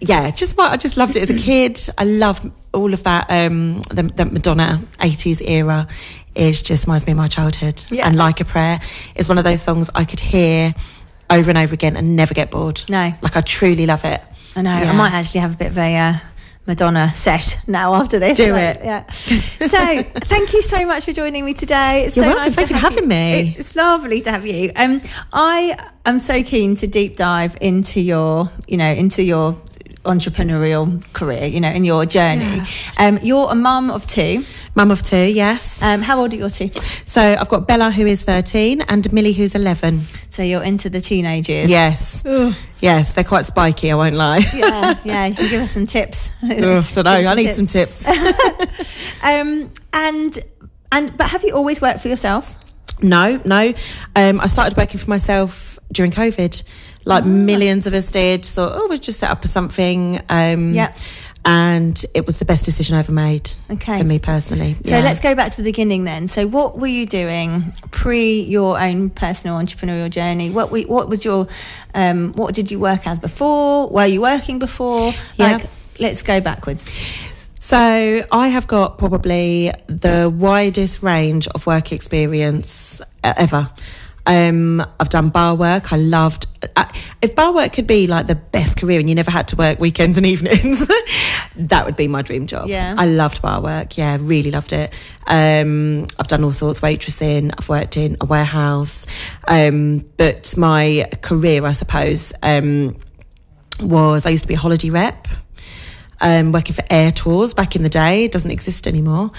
yeah, 0.00 0.30
just 0.32 0.58
what 0.58 0.70
I 0.70 0.76
just 0.76 0.98
loved 0.98 1.16
it 1.16 1.22
as 1.22 1.30
a 1.30 1.38
kid. 1.38 1.80
I 1.96 2.04
love 2.04 2.50
all 2.74 2.92
of 2.92 3.04
that. 3.04 3.30
Um, 3.30 3.80
the, 3.82 4.02
the 4.02 4.26
Madonna 4.26 4.82
eighties 5.00 5.40
era 5.40 5.88
is 6.34 6.60
just 6.60 6.86
reminds 6.86 7.06
me 7.06 7.12
of 7.12 7.16
my 7.16 7.28
childhood. 7.28 7.82
Yeah. 7.90 8.06
And 8.06 8.16
Like 8.16 8.40
a 8.40 8.44
Prayer 8.44 8.80
is 9.14 9.28
one 9.30 9.38
of 9.38 9.44
those 9.44 9.62
songs 9.62 9.88
I 9.94 10.04
could 10.04 10.20
hear 10.20 10.74
over 11.30 11.48
and 11.48 11.56
over 11.56 11.72
again 11.72 11.96
and 11.96 12.16
never 12.16 12.34
get 12.34 12.50
bored. 12.50 12.82
No. 12.90 13.12
like 13.22 13.36
I 13.36 13.40
truly 13.40 13.86
love 13.86 14.04
it. 14.04 14.20
I 14.56 14.62
know. 14.62 14.78
Yeah. 14.78 14.90
I 14.92 14.96
might 14.96 15.12
actually 15.12 15.40
have 15.40 15.54
a 15.54 15.56
bit 15.56 15.70
of 15.70 15.78
a 15.78 15.96
uh, 15.96 16.14
Madonna 16.66 17.12
set 17.14 17.58
now 17.66 17.94
after 17.94 18.18
this. 18.18 18.36
Do 18.36 18.52
Like, 18.52 18.76
it. 18.76 18.84
Yeah. 18.84 19.06
So 19.10 20.02
thank 20.02 20.52
you 20.52 20.62
so 20.62 20.84
much 20.86 21.04
for 21.04 21.12
joining 21.12 21.44
me 21.44 21.54
today. 21.54 22.04
It's 22.04 22.16
You're 22.16 22.24
so 22.24 22.28
welcome. 22.30 22.44
nice 22.44 22.54
Thank 22.54 22.70
you 22.70 22.76
for 22.76 22.80
having 22.82 23.08
me. 23.08 23.54
It's 23.56 23.76
lovely 23.76 24.20
to 24.22 24.30
have 24.30 24.46
you. 24.46 24.72
Um, 24.76 25.00
I 25.32 25.76
am 26.04 26.18
so 26.18 26.42
keen 26.42 26.74
to 26.76 26.86
deep 26.86 27.16
dive 27.16 27.56
into 27.60 28.00
your, 28.00 28.50
you 28.66 28.76
know, 28.76 28.90
into 28.90 29.22
your 29.22 29.56
entrepreneurial 30.06 31.02
career, 31.12 31.44
you 31.44 31.60
know, 31.60 31.70
in 31.70 31.84
your 31.84 32.06
journey. 32.06 32.62
Um, 32.98 33.18
you're 33.22 33.50
a 33.50 33.54
mum 33.54 33.90
of 33.90 34.06
two. 34.06 34.42
Mum 34.74 34.90
of 34.90 35.02
two, 35.02 35.16
yes. 35.16 35.82
Um, 35.82 36.02
how 36.02 36.20
old 36.20 36.32
are 36.32 36.36
your 36.36 36.50
two? 36.50 36.70
so 37.04 37.20
I've 37.20 37.48
got 37.48 37.66
Bella 37.66 37.90
who 37.90 38.06
is 38.06 38.22
thirteen 38.22 38.80
and 38.82 39.10
Millie 39.12 39.32
who's 39.32 39.54
eleven. 39.54 40.02
So 40.28 40.42
you're 40.42 40.62
into 40.62 40.90
the 40.90 41.00
teenage 41.00 41.48
years. 41.48 41.70
Yes, 41.70 42.24
yes, 42.80 43.12
they're 43.12 43.24
quite 43.24 43.44
spiky. 43.44 43.90
I 43.90 43.94
won't 43.94 44.14
lie. 44.16 44.44
Yeah, 44.54 44.98
yeah. 45.04 45.26
You 45.26 45.34
can 45.34 45.48
give 45.50 45.62
us 45.62 45.72
some 45.72 45.86
tips. 45.86 46.30
Ugh, 46.42 46.84
don't 46.92 47.04
know. 47.04 47.10
I 47.10 47.34
need 47.34 47.54
tips. 47.54 47.56
some 47.56 47.66
tips. 47.66 48.04
Um, 49.22 49.70
and 49.92 50.38
and 50.92 51.16
but 51.16 51.28
have 51.30 51.42
you 51.42 51.54
always 51.54 51.80
worked 51.80 52.00
for 52.00 52.08
yourself? 52.08 52.56
no, 53.02 53.40
no. 53.44 53.74
Um, 54.14 54.40
I 54.40 54.46
started 54.46 54.76
working 54.76 54.98
for 54.98 55.10
myself 55.10 55.78
during 55.92 56.12
COVID, 56.12 56.62
like 57.06 57.24
millions 57.24 57.86
of 57.86 57.94
us 57.94 58.10
did. 58.10 58.44
So, 58.44 58.68
oh, 58.70 58.86
we'll 58.88 58.98
just 58.98 59.18
set 59.20 59.30
up 59.30 59.40
for 59.40 59.48
something. 59.48 60.20
Um, 60.28 60.74
Yep. 60.74 60.98
And 61.48 62.04
it 62.12 62.26
was 62.26 62.38
the 62.38 62.44
best 62.44 62.64
decision 62.64 62.96
I 62.96 62.98
ever 62.98 63.12
made 63.12 63.48
Okay. 63.70 63.98
for 63.98 64.04
me 64.04 64.18
personally. 64.18 64.74
So 64.84 64.96
Yeah. 64.98 65.04
let's 65.04 65.20
go 65.20 65.36
back 65.36 65.52
to 65.52 65.56
the 65.58 65.62
beginning 65.62 66.02
then. 66.02 66.26
So 66.26 66.44
what 66.48 66.76
were 66.76 66.88
you 66.88 67.06
doing 67.06 67.72
pre 67.92 68.40
your 68.40 68.80
own 68.80 69.10
personal 69.10 69.56
entrepreneurial 69.56 70.10
journey? 70.10 70.50
What 70.50 70.72
we, 70.72 70.86
what 70.86 71.08
was 71.08 71.24
your 71.24 71.46
um, 71.94 72.32
what 72.32 72.52
did 72.52 72.72
you 72.72 72.80
work 72.80 73.06
as 73.06 73.20
before? 73.20 73.86
Were 73.88 74.06
you 74.06 74.20
working 74.22 74.58
before? 74.58 75.14
Yeah. 75.36 75.52
Like 75.52 75.66
let's 76.00 76.24
go 76.24 76.40
backwards. 76.40 76.84
So 77.60 78.24
I 78.32 78.48
have 78.48 78.66
got 78.66 78.98
probably 78.98 79.72
the 79.86 80.28
widest 80.28 81.00
range 81.04 81.46
of 81.54 81.64
work 81.64 81.92
experience 81.92 83.00
ever. 83.22 83.70
Um, 84.26 84.84
I've 84.98 85.08
done 85.08 85.28
bar 85.28 85.54
work. 85.54 85.92
I 85.92 85.96
loved. 85.96 86.46
Uh, 86.74 86.86
if 87.22 87.34
bar 87.34 87.54
work 87.54 87.72
could 87.72 87.86
be 87.86 88.06
like 88.06 88.26
the 88.26 88.34
best 88.34 88.78
career 88.78 88.98
and 88.98 89.08
you 89.08 89.14
never 89.14 89.30
had 89.30 89.48
to 89.48 89.56
work 89.56 89.78
weekends 89.78 90.18
and 90.18 90.26
evenings, 90.32 90.86
that 91.56 91.86
would 91.86 91.96
be 91.96 92.08
my 92.08 92.22
dream 92.22 92.46
job. 92.46 92.68
Yeah. 92.68 92.94
I 92.96 93.06
loved 93.06 93.40
bar 93.40 93.60
work. 93.60 93.96
Yeah, 93.96 94.18
really 94.20 94.50
loved 94.50 94.72
it. 94.72 94.92
Um, 95.26 96.06
I've 96.18 96.28
done 96.28 96.44
all 96.44 96.52
sorts, 96.52 96.78
of 96.78 96.84
waitressing. 96.84 97.54
I've 97.56 97.68
worked 97.68 97.96
in 97.96 98.16
a 98.20 98.26
warehouse. 98.26 99.06
Um, 99.46 100.04
but 100.16 100.56
my 100.56 101.08
career, 101.22 101.64
I 101.64 101.72
suppose, 101.72 102.32
um, 102.42 102.96
was 103.80 104.26
I 104.26 104.30
used 104.30 104.44
to 104.44 104.48
be 104.48 104.54
a 104.54 104.58
holiday 104.58 104.90
rep 104.90 105.28
um, 106.20 106.52
working 106.52 106.74
for 106.74 106.82
Airtours 106.82 107.54
back 107.54 107.76
in 107.76 107.82
the 107.82 107.88
day. 107.88 108.24
It 108.24 108.32
doesn't 108.32 108.50
exist 108.50 108.86
anymore. 108.86 109.30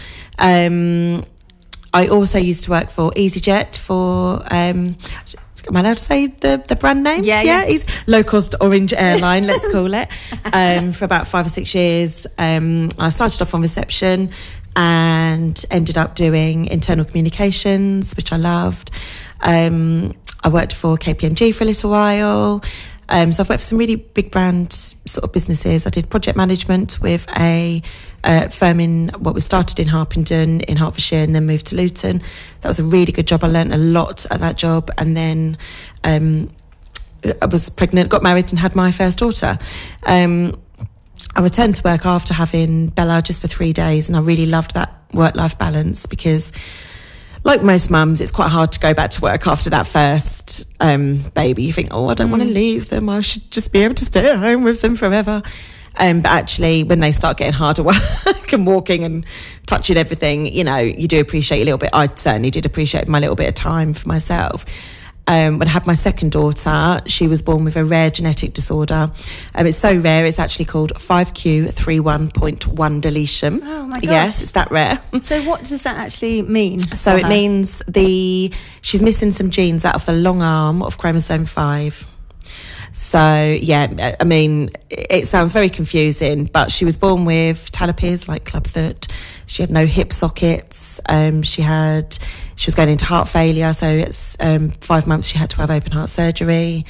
I 1.93 2.07
also 2.07 2.37
used 2.39 2.63
to 2.65 2.71
work 2.71 2.89
for 2.89 3.11
EasyJet 3.11 3.75
for. 3.75 4.41
Um, 4.51 4.97
Am 5.67 5.75
I 5.75 5.81
allowed 5.81 5.97
to 5.97 6.03
say 6.03 6.27
the, 6.27 6.63
the 6.65 6.77
brand 6.77 7.03
names? 7.03 7.27
Yeah, 7.27 7.41
yeah. 7.41 7.65
He's 7.65 7.85
low 8.07 8.23
cost 8.23 8.55
orange 8.61 8.93
airline, 8.93 9.47
let's 9.47 9.69
call 9.69 9.93
it, 9.93 10.07
um, 10.53 10.93
for 10.93 11.03
about 11.03 11.27
five 11.27 11.45
or 11.45 11.49
six 11.49 11.75
years. 11.75 12.25
Um, 12.37 12.89
I 12.97 13.09
started 13.09 13.41
off 13.41 13.53
on 13.53 13.61
reception 13.61 14.29
and 14.77 15.65
ended 15.69 15.97
up 15.97 16.15
doing 16.15 16.67
internal 16.67 17.03
communications, 17.03 18.15
which 18.15 18.31
I 18.31 18.37
loved. 18.37 18.91
Um, 19.41 20.13
I 20.43 20.49
worked 20.49 20.73
for 20.73 20.95
KPMG 20.95 21.53
for 21.53 21.65
a 21.65 21.67
little 21.67 21.89
while. 21.89 22.63
Um, 23.09 23.31
so 23.31 23.43
I've 23.43 23.49
worked 23.49 23.61
for 23.61 23.67
some 23.67 23.77
really 23.77 23.95
big 23.95 24.31
brand 24.31 24.73
sort 24.73 25.23
of 25.23 25.31
businesses. 25.31 25.85
I 25.85 25.89
did 25.89 26.09
project 26.09 26.37
management 26.37 26.99
with 27.01 27.27
a 27.37 27.81
uh, 28.23 28.49
firm 28.49 28.79
in 28.79 29.09
what 29.19 29.33
was 29.33 29.45
started 29.45 29.79
in 29.79 29.87
Harpenden 29.87 30.61
in 30.61 30.77
Hertfordshire 30.77 31.23
and 31.23 31.33
then 31.33 31.45
moved 31.45 31.67
to 31.67 31.75
Luton. 31.75 32.21
That 32.61 32.67
was 32.67 32.79
a 32.79 32.83
really 32.83 33.11
good 33.11 33.27
job. 33.27 33.43
I 33.43 33.47
learned 33.47 33.73
a 33.73 33.77
lot 33.77 34.25
at 34.31 34.39
that 34.39 34.57
job, 34.57 34.91
and 34.97 35.15
then 35.15 35.57
um, 36.03 36.49
I 37.41 37.45
was 37.45 37.69
pregnant, 37.69 38.09
got 38.09 38.23
married, 38.23 38.51
and 38.51 38.59
had 38.59 38.75
my 38.75 38.91
first 38.91 39.19
daughter. 39.19 39.57
Um, 40.03 40.59
I 41.35 41.41
returned 41.41 41.75
to 41.75 41.83
work 41.83 42.05
after 42.05 42.33
having 42.33 42.89
Bella 42.89 43.21
just 43.21 43.41
for 43.41 43.47
three 43.47 43.73
days, 43.73 44.09
and 44.09 44.17
I 44.17 44.21
really 44.21 44.45
loved 44.45 44.73
that 44.73 44.93
work 45.13 45.35
life 45.35 45.57
balance 45.57 46.05
because 46.05 46.51
like 47.47 47.63
most 47.63 47.89
mums, 47.89 48.19
it's 48.19 48.29
quite 48.29 48.49
hard 48.49 48.73
to 48.73 48.79
go 48.79 48.93
back 48.93 49.09
to 49.11 49.21
work 49.21 49.47
after 49.47 49.69
that 49.69 49.87
first 49.87 50.65
um, 50.81 51.19
baby. 51.33 51.63
You 51.63 51.71
think, 51.71 51.87
oh, 51.91 52.09
I 52.09 52.13
don't 52.13 52.27
mm. 52.27 52.31
want 52.31 52.43
to 52.43 52.49
leave 52.49 52.89
them. 52.89 53.07
I 53.07 53.21
should 53.21 53.49
just 53.49 53.71
be 53.71 53.79
able 53.79 53.95
to 53.95 54.05
stay 54.05 54.29
at 54.29 54.37
home 54.37 54.63
with 54.63 54.81
them 54.81 54.95
forever. 54.95 55.41
Um, 55.95 56.19
but 56.19 56.29
actually, 56.29 56.83
when 56.83 56.99
they 56.99 57.13
start 57.13 57.37
getting 57.37 57.53
harder 57.53 57.83
work 57.83 58.51
and 58.51 58.67
walking 58.67 59.05
and 59.05 59.25
touching 59.65 59.95
everything, 59.95 60.45
you 60.53 60.65
know, 60.65 60.77
you 60.77 61.07
do 61.07 61.21
appreciate 61.21 61.61
a 61.61 61.65
little 61.65 61.77
bit. 61.77 61.89
I 61.93 62.13
certainly 62.13 62.51
did 62.51 62.65
appreciate 62.65 63.07
my 63.07 63.19
little 63.19 63.35
bit 63.35 63.47
of 63.47 63.55
time 63.55 63.93
for 63.93 64.07
myself. 64.09 64.65
Um, 65.27 65.59
when 65.59 65.67
I 65.67 65.71
had 65.71 65.85
my 65.85 65.93
second 65.93 66.31
daughter, 66.31 67.01
she 67.05 67.27
was 67.27 67.41
born 67.41 67.65
with 67.65 67.75
a 67.75 67.83
rare 67.83 68.09
genetic 68.09 68.53
disorder. 68.53 69.11
Um, 69.55 69.67
it's 69.67 69.77
so 69.77 69.97
rare, 69.97 70.25
it's 70.25 70.39
actually 70.39 70.63
called 70.65 70.93
5q31.1 70.93 73.01
deletion. 73.01 73.61
Oh 73.63 73.87
my 73.87 73.95
gosh. 73.95 74.03
Yes, 74.03 74.41
it's 74.41 74.51
that 74.51 74.71
rare. 74.71 75.01
So, 75.21 75.41
what 75.43 75.65
does 75.65 75.83
that 75.83 75.97
actually 75.97 76.43
mean? 76.43 76.79
So, 76.79 77.17
it 77.17 77.27
means 77.27 77.79
the 77.87 78.53
she's 78.81 79.01
missing 79.01 79.31
some 79.31 79.49
genes 79.49 79.83
out 79.83 79.95
of 79.95 80.05
the 80.05 80.13
long 80.13 80.41
arm 80.41 80.81
of 80.81 80.97
chromosome 80.97 81.43
5. 81.45 82.07
So, 82.97 83.55
yeah, 83.61 84.15
I 84.19 84.23
mean, 84.23 84.71
it 84.89 85.27
sounds 85.27 85.53
very 85.53 85.69
confusing, 85.69 86.45
but 86.45 86.71
she 86.71 86.83
was 86.83 86.97
born 86.97 87.25
with 87.25 87.69
talipes, 87.69 88.27
like 88.27 88.43
clubfoot. 88.43 89.05
She 89.45 89.61
had 89.61 89.69
no 89.69 89.85
hip 89.85 90.11
sockets. 90.11 90.99
Um, 91.07 91.43
she 91.43 91.61
had, 91.61 92.17
she 92.55 92.65
was 92.65 92.73
going 92.73 92.89
into 92.89 93.05
heart 93.05 93.27
failure. 93.27 93.71
So, 93.73 93.87
it's 93.87 94.35
um, 94.39 94.69
five 94.81 95.05
months 95.05 95.27
she 95.27 95.37
had 95.37 95.51
to 95.51 95.57
have 95.57 95.69
open 95.69 95.91
heart 95.91 96.09
surgery. 96.09 96.87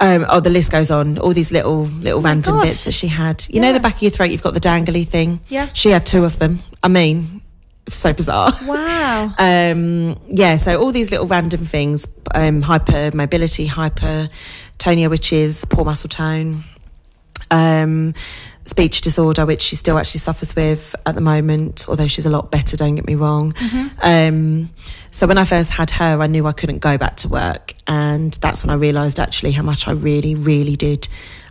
Um, 0.00 0.24
oh, 0.26 0.40
the 0.40 0.48
list 0.48 0.72
goes 0.72 0.90
on. 0.90 1.18
All 1.18 1.34
these 1.34 1.52
little 1.52 1.82
little 1.82 2.20
oh 2.20 2.22
random 2.22 2.54
gosh. 2.54 2.68
bits 2.68 2.84
that 2.86 2.92
she 2.92 3.08
had. 3.08 3.44
You 3.50 3.56
yeah. 3.56 3.60
know, 3.60 3.72
the 3.74 3.80
back 3.80 3.96
of 3.96 4.02
your 4.02 4.12
throat, 4.12 4.30
you've 4.30 4.42
got 4.42 4.54
the 4.54 4.60
dangly 4.60 5.06
thing. 5.06 5.40
Yeah. 5.48 5.68
She 5.74 5.90
had 5.90 6.06
two 6.06 6.24
of 6.24 6.38
them. 6.38 6.60
I 6.82 6.88
mean, 6.88 7.42
so 7.90 8.14
bizarre. 8.14 8.52
Wow. 8.66 9.34
um, 9.38 10.18
yeah, 10.28 10.56
so 10.56 10.80
all 10.80 10.92
these 10.92 11.10
little 11.10 11.26
random 11.26 11.64
things, 11.64 12.06
um, 12.34 12.62
hyper 12.62 13.10
mobility, 13.14 13.66
hypertonia, 14.80 15.10
which 15.10 15.32
is 15.32 15.64
poor 15.66 15.84
muscle 15.84 16.08
tone, 16.08 16.64
um, 17.50 18.14
speech 18.64 19.00
disorder, 19.00 19.46
which 19.46 19.62
she 19.62 19.76
still 19.76 19.98
actually 19.98 20.20
suffers 20.20 20.54
with 20.54 20.94
at 21.06 21.14
the 21.14 21.20
moment, 21.20 21.86
although 21.88 22.06
she's 22.06 22.26
a 22.26 22.30
lot 22.30 22.50
better, 22.50 22.76
don't 22.76 22.94
get 22.94 23.06
me 23.06 23.14
wrong. 23.14 23.52
Mm-hmm. 23.52 23.88
Um, 24.02 24.70
so 25.10 25.26
when 25.26 25.38
I 25.38 25.44
first 25.44 25.72
had 25.72 25.90
her, 25.90 26.20
I 26.20 26.26
knew 26.26 26.46
I 26.46 26.52
couldn't 26.52 26.78
go 26.78 26.96
back 26.98 27.16
to 27.18 27.28
work. 27.28 27.74
And 27.86 28.32
that's 28.34 28.64
when 28.64 28.70
I 28.70 28.74
realised 28.74 29.18
actually 29.18 29.52
how 29.52 29.62
much 29.62 29.88
I 29.88 29.92
really, 29.92 30.34
really 30.34 30.76
did. 30.76 31.08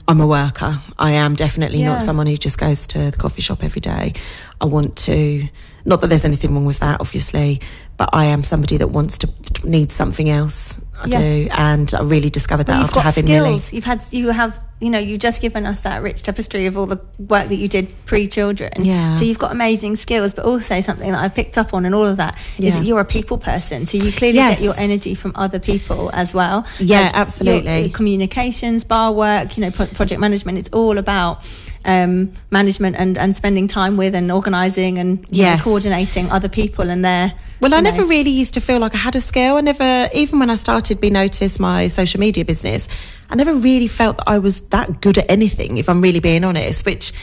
I'm 0.07 0.21
a 0.21 0.27
worker. 0.27 0.79
I 0.97 1.11
am 1.11 1.35
definitely 1.35 1.79
yeah. 1.79 1.89
not 1.89 2.01
someone 2.01 2.25
who 2.25 2.37
just 2.37 2.57
goes 2.57 2.87
to 2.87 3.11
the 3.11 3.17
coffee 3.17 3.41
shop 3.41 3.63
every 3.63 3.81
day. 3.81 4.13
I 4.59 4.65
want 4.65 4.97
to 4.99 5.47
not 5.89 6.01
that 6.01 6.07
there's 6.07 6.23
anything 6.23 6.53
wrong 6.53 6.65
with 6.65 6.79
that, 6.79 7.01
obviously, 7.01 7.59
but 7.97 8.09
I 8.13 8.25
am 8.25 8.43
somebody 8.43 8.77
that 8.77 8.89
wants 8.89 9.17
to 9.17 9.29
need 9.63 9.91
something 9.91 10.29
else. 10.29 10.81
I 11.01 11.07
yeah. 11.07 11.19
do, 11.19 11.47
and 11.51 11.93
I 11.93 12.01
really 12.03 12.29
discovered 12.29 12.67
that 12.67 12.73
well, 12.73 12.83
after 12.83 12.99
having 12.99 13.25
skills. 13.25 13.43
Millie. 13.43 13.75
You've 13.75 13.85
had, 13.85 14.03
you 14.11 14.29
have, 14.29 14.61
you 14.81 14.89
know, 14.89 14.99
you've 14.99 15.19
just 15.19 15.41
given 15.41 15.65
us 15.65 15.81
that 15.81 16.03
rich 16.03 16.23
tapestry 16.23 16.65
of 16.67 16.77
all 16.77 16.85
the 16.85 17.01
work 17.17 17.47
that 17.47 17.55
you 17.55 17.67
did 17.67 17.91
pre-children. 18.05 18.71
Yeah. 18.77 19.13
So 19.15 19.23
you've 19.25 19.39
got 19.39 19.51
amazing 19.51 19.95
skills, 19.95 20.33
but 20.33 20.45
also 20.45 20.79
something 20.81 21.09
that 21.11 21.23
I've 21.23 21.33
picked 21.33 21.57
up 21.57 21.73
on 21.73 21.85
and 21.85 21.95
all 21.95 22.05
of 22.05 22.17
that 22.17 22.37
yeah. 22.57 22.67
is 22.67 22.77
that 22.77 22.85
you're 22.85 22.99
a 22.99 23.05
people 23.05 23.37
person. 23.37 23.85
So 23.85 23.97
you 23.97 24.11
clearly 24.11 24.35
yes. 24.35 24.57
get 24.59 24.63
your 24.63 24.75
energy 24.77 25.15
from 25.15 25.31
other 25.35 25.59
people 25.59 26.11
as 26.13 26.35
well. 26.35 26.67
Yeah, 26.79 27.03
like 27.03 27.15
absolutely. 27.15 27.71
Your, 27.71 27.79
your 27.79 27.89
communications, 27.89 28.83
bar 28.83 29.11
work, 29.11 29.57
you 29.57 29.61
know, 29.61 29.71
project 29.71 30.19
management. 30.19 30.57
It's 30.57 30.69
all 30.69 30.97
about 30.97 31.43
um, 31.85 32.31
management 32.51 32.95
and, 32.97 33.17
and 33.17 33.35
spending 33.35 33.67
time 33.67 33.97
with 33.97 34.15
and 34.15 34.31
organising 34.31 34.97
and 34.97 35.25
yes. 35.29 35.59
know, 35.59 35.63
coordinating 35.63 36.29
other 36.31 36.49
people 36.49 36.89
and 36.89 37.03
their. 37.03 37.33
Well, 37.59 37.73
I 37.73 37.81
know. 37.81 37.91
never 37.91 38.03
really 38.03 38.31
used 38.31 38.53
to 38.55 38.61
feel 38.61 38.79
like 38.79 38.95
I 38.95 38.99
had 38.99 39.15
a 39.15 39.21
skill. 39.21 39.57
I 39.57 39.61
never, 39.61 40.09
even 40.13 40.39
when 40.39 40.49
I 40.49 40.55
started 40.55 40.99
Be 41.01 41.09
Noticed, 41.09 41.59
my 41.59 41.87
social 41.87 42.19
media 42.19 42.45
business, 42.45 42.87
I 43.29 43.35
never 43.35 43.53
really 43.53 43.87
felt 43.87 44.17
that 44.17 44.29
I 44.29 44.39
was 44.39 44.61
that 44.69 45.01
good 45.01 45.17
at 45.17 45.29
anything, 45.29 45.77
if 45.77 45.89
I'm 45.89 46.01
really 46.01 46.19
being 46.19 46.43
honest, 46.43 46.85
which 46.85 47.13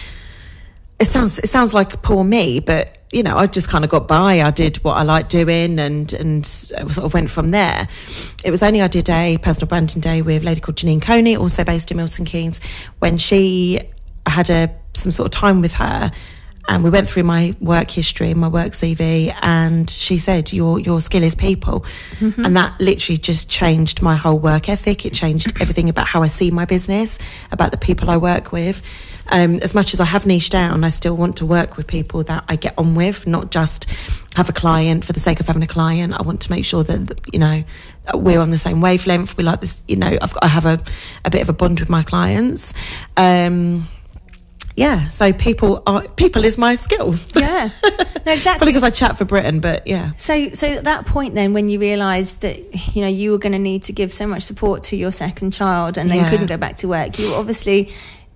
it 0.99 1.07
sounds 1.07 1.39
it 1.39 1.49
sounds 1.49 1.75
like 1.75 2.03
poor 2.03 2.25
me, 2.25 2.61
but 2.61 2.97
you 3.13 3.23
know, 3.23 3.37
I 3.37 3.47
just 3.47 3.69
kind 3.69 3.85
of 3.85 3.91
got 3.91 4.09
by. 4.09 4.41
I 4.41 4.51
did 4.51 4.79
what 4.79 4.95
I 4.95 5.03
liked 5.03 5.31
doing, 5.31 5.79
and 5.79 6.13
and 6.13 6.45
sort 6.45 6.99
of 6.99 7.15
went 7.15 7.31
from 7.31 7.51
there. 7.51 7.89
It 8.45 8.51
was 8.51 8.63
only 8.63 8.83
I 8.83 8.89
did 8.89 9.09
a 9.11 9.39
personal 9.39 9.69
branding 9.69 10.01
day 10.01 10.23
with 10.23 10.43
a 10.43 10.47
lady 10.47 10.61
called 10.61 10.77
Janine 10.77 11.03
Coney, 11.03 11.37
also 11.37 11.65
based 11.65 11.91
in 11.91 11.99
Milton 11.99 12.25
Keynes, 12.25 12.61
when 12.99 13.17
she 13.17 13.81
I 14.27 14.31
had 14.31 14.51
a 14.51 14.71
some 14.95 15.13
sort 15.13 15.27
of 15.27 15.33
time 15.33 15.61
with 15.61 15.75
her 15.75 16.11
and 16.69 16.83
we 16.83 16.91
went 16.91 17.09
through 17.09 17.23
my 17.23 17.55
work 17.61 17.91
history 17.91 18.31
and 18.31 18.41
my 18.41 18.49
work 18.49 18.73
CV 18.73 19.33
and 19.43 19.89
she 19.89 20.19
said 20.19 20.53
your 20.53 20.81
your 20.81 21.01
skill 21.01 21.23
is 21.23 21.35
people. 21.35 21.85
Mm-hmm. 22.19 22.45
and 22.45 22.57
that 22.57 22.79
literally 22.81 23.19
just 23.19 23.49
changed 23.49 24.03
my 24.03 24.17
whole 24.17 24.39
work 24.39 24.69
ethic. 24.69 25.07
It 25.07 25.13
changed 25.13 25.53
everything 25.61 25.89
about 25.89 26.07
how 26.07 26.23
I 26.23 26.29
see 26.29 26.51
my 26.51 26.65
business 26.65 27.19
about 27.53 27.71
the 27.71 27.79
people 27.79 28.11
I 28.11 28.17
work 28.17 28.53
with. 28.53 28.83
Um, 29.29 29.57
as 29.57 29.75
much 29.75 29.93
as 29.93 29.99
I 29.99 30.05
have 30.05 30.25
niched 30.25 30.53
down 30.53 30.85
I 30.85 30.91
still 30.91 31.17
want 31.17 31.37
to 31.39 31.47
work 31.47 31.77
with 31.77 31.89
people 31.89 32.23
that 32.25 32.45
I 32.49 32.55
get 32.55 32.75
on 32.79 32.95
with 32.95 33.27
not 33.27 33.51
just 33.51 33.91
have 34.37 34.49
a 34.49 34.53
client 34.53 35.05
for 35.05 35.13
the 35.13 35.19
sake 35.19 35.41
of 35.41 35.47
having 35.47 35.63
a 35.63 35.67
client. 35.67 36.15
I 36.15 36.23
want 36.23 36.41
to 36.43 36.51
make 36.51 36.65
sure 36.65 36.85
that 36.85 37.21
you 37.33 37.39
know 37.39 37.65
we're 38.15 38.41
on 38.41 38.51
the 38.51 38.59
same 38.59 38.81
wavelength. 38.81 39.37
We 39.37 39.45
like 39.45 39.61
this 39.61 39.83
you 39.87 39.97
know 39.97 40.17
I've 40.21 40.33
got, 40.33 40.45
I 40.45 40.49
have 40.49 40.67
a, 40.67 40.81
a 41.25 41.31
bit 41.31 41.43
of 41.43 41.49
a 41.49 41.53
bond 41.53 41.79
with 41.81 41.89
my 41.89 42.03
clients. 42.03 42.75
Um, 43.17 43.87
yeah, 44.77 45.09
so 45.09 45.33
people 45.33 45.83
are 45.87 46.07
people 46.07 46.45
is 46.45 46.59
my 46.59 46.75
skill. 46.75 47.15
Yeah, 47.35 47.71
no, 47.83 48.33
exactly. 48.33 48.43
Probably 48.43 48.67
because 48.67 48.85
I 48.85 48.91
chat 48.91 49.17
for 49.17 49.25
Britain, 49.25 49.61
but 49.61 49.87
yeah. 49.87 50.13
So, 50.19 50.51
so 50.51 50.67
at 50.67 50.85
that 50.85 51.07
point, 51.07 51.35
then, 51.35 51.55
when 51.55 51.71
you 51.71 51.81
realised 51.81 52.43
that 52.43 52.95
you 52.95 53.01
know 53.01 53.09
you 53.09 53.31
were 53.31 53.39
going 53.39 53.53
to 53.53 53.59
need 53.59 53.85
to 53.85 53.95
give 53.95 54.13
so 54.13 54.27
much 54.27 54.43
support 54.43 54.83
to 54.85 54.97
your 54.97 55.13
second 55.13 55.53
child, 55.53 55.97
and 55.97 56.11
then 56.11 56.19
yeah. 56.19 56.31
couldn't 56.31 56.47
go 56.47 56.59
back 56.59 56.77
to 56.77 56.89
work, 56.89 57.19
you 57.19 57.33
obviously. 57.35 57.91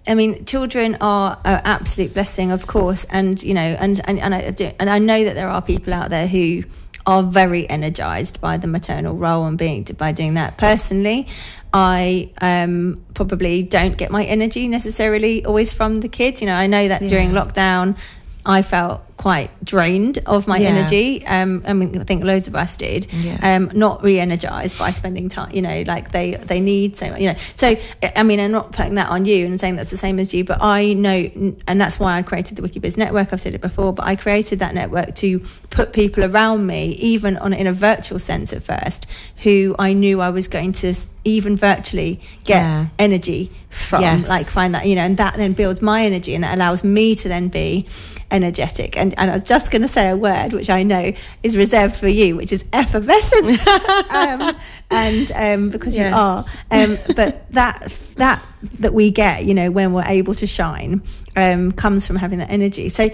I 0.08 0.14
mean, 0.14 0.46
children 0.46 0.96
are 1.02 1.38
an 1.44 1.60
absolute 1.62 2.14
blessing, 2.14 2.52
of 2.52 2.66
course, 2.66 3.04
and 3.04 3.40
you 3.42 3.52
know, 3.52 3.60
and 3.60 4.00
and 4.08 4.18
and 4.18 4.34
I 4.34 4.50
do, 4.50 4.70
and 4.80 4.88
I 4.88 4.98
know 4.98 5.22
that 5.24 5.34
there 5.34 5.48
are 5.48 5.60
people 5.60 5.92
out 5.92 6.08
there 6.08 6.26
who 6.26 6.62
are 7.06 7.22
very 7.22 7.68
energized 7.68 8.40
by 8.40 8.56
the 8.56 8.66
maternal 8.66 9.14
role 9.14 9.44
and 9.44 9.58
being 9.58 9.84
by 9.98 10.12
doing 10.12 10.34
that. 10.34 10.56
Personally, 10.56 11.26
I 11.72 12.30
um, 12.40 13.00
probably 13.14 13.62
don't 13.62 13.96
get 13.96 14.10
my 14.10 14.24
energy 14.24 14.66
necessarily 14.68 15.44
always 15.44 15.72
from 15.72 16.00
the 16.00 16.08
kids. 16.08 16.40
You 16.40 16.46
know, 16.46 16.54
I 16.54 16.66
know 16.66 16.88
that 16.88 17.02
yeah. 17.02 17.08
during 17.08 17.30
lockdown, 17.30 17.96
I 18.44 18.62
felt 18.62 19.02
quite 19.20 19.50
drained 19.62 20.18
of 20.24 20.48
my 20.48 20.56
yeah. 20.56 20.68
energy. 20.68 21.26
Um, 21.26 21.62
I 21.66 21.74
mean, 21.74 22.00
I 22.00 22.04
think 22.04 22.24
loads 22.24 22.48
of 22.48 22.54
us 22.54 22.78
did. 22.78 23.06
Yeah. 23.12 23.36
Um, 23.42 23.70
not 23.74 24.02
re-energized 24.02 24.78
by 24.78 24.92
spending 24.92 25.28
time. 25.28 25.50
You 25.52 25.60
know, 25.60 25.84
like 25.86 26.10
they 26.10 26.36
they 26.36 26.58
need 26.58 26.96
so 26.96 27.14
you 27.16 27.26
know. 27.26 27.38
So 27.54 27.76
I 28.16 28.22
mean, 28.22 28.40
I'm 28.40 28.50
not 28.50 28.72
putting 28.72 28.94
that 28.94 29.10
on 29.10 29.26
you 29.26 29.44
and 29.44 29.60
saying 29.60 29.76
that's 29.76 29.90
the 29.90 29.98
same 29.98 30.18
as 30.18 30.32
you, 30.32 30.44
but 30.44 30.62
I 30.62 30.94
know, 30.94 31.30
and 31.68 31.78
that's 31.78 32.00
why 32.00 32.16
I 32.16 32.22
created 32.22 32.56
the 32.56 32.62
WikiBiz 32.66 32.96
network. 32.96 33.34
I've 33.34 33.42
said 33.42 33.54
it 33.54 33.60
before, 33.60 33.92
but 33.92 34.06
I 34.06 34.16
created 34.16 34.60
that 34.60 34.74
network 34.74 35.14
to 35.16 35.40
put 35.68 35.92
people 35.92 36.24
around 36.24 36.66
me, 36.66 36.92
even 36.92 37.36
on 37.36 37.52
in 37.52 37.66
a 37.66 37.74
virtual 37.74 38.18
sense 38.18 38.54
at 38.54 38.62
first, 38.62 39.06
who 39.42 39.76
I 39.78 39.92
knew 39.92 40.22
I 40.22 40.30
was 40.30 40.48
going 40.48 40.72
to 40.72 40.94
even 41.24 41.58
virtually 41.58 42.22
get 42.44 42.62
yeah. 42.62 42.86
energy 42.98 43.52
from. 43.68 44.00
Yes. 44.00 44.30
Like 44.30 44.46
find 44.46 44.74
that 44.74 44.86
you 44.86 44.94
know, 44.94 45.02
and 45.02 45.18
that 45.18 45.34
then 45.34 45.52
builds 45.52 45.82
my 45.82 46.06
energy, 46.06 46.34
and 46.34 46.42
that 46.42 46.54
allows 46.54 46.82
me 46.82 47.14
to 47.16 47.28
then 47.28 47.48
be 47.48 47.86
energetic 48.30 48.96
and 48.96 49.09
and, 49.16 49.30
I 49.30 49.34
was 49.34 49.42
just 49.42 49.70
going 49.70 49.82
to 49.82 49.88
say 49.88 50.08
a 50.08 50.16
word 50.16 50.52
which 50.52 50.70
I 50.70 50.82
know 50.82 51.12
is 51.42 51.56
reserved 51.56 51.96
for 51.96 52.08
you, 52.08 52.36
which 52.36 52.52
is 52.52 52.64
effervescent, 52.72 53.66
um, 54.10 54.56
and 54.90 55.32
um, 55.34 55.70
because 55.70 55.96
yes. 55.96 56.10
you 56.10 56.16
are, 56.16 56.44
um, 56.70 56.96
but 57.14 57.50
that 57.52 57.92
that 58.16 58.44
that 58.80 58.92
we 58.92 59.10
get, 59.10 59.44
you 59.44 59.54
know, 59.54 59.70
when 59.70 59.92
we're 59.92 60.04
able 60.06 60.34
to 60.34 60.46
shine, 60.46 61.02
um, 61.36 61.72
comes 61.72 62.06
from 62.06 62.16
having 62.16 62.38
that 62.38 62.50
energy. 62.50 62.88
So, 62.88 63.10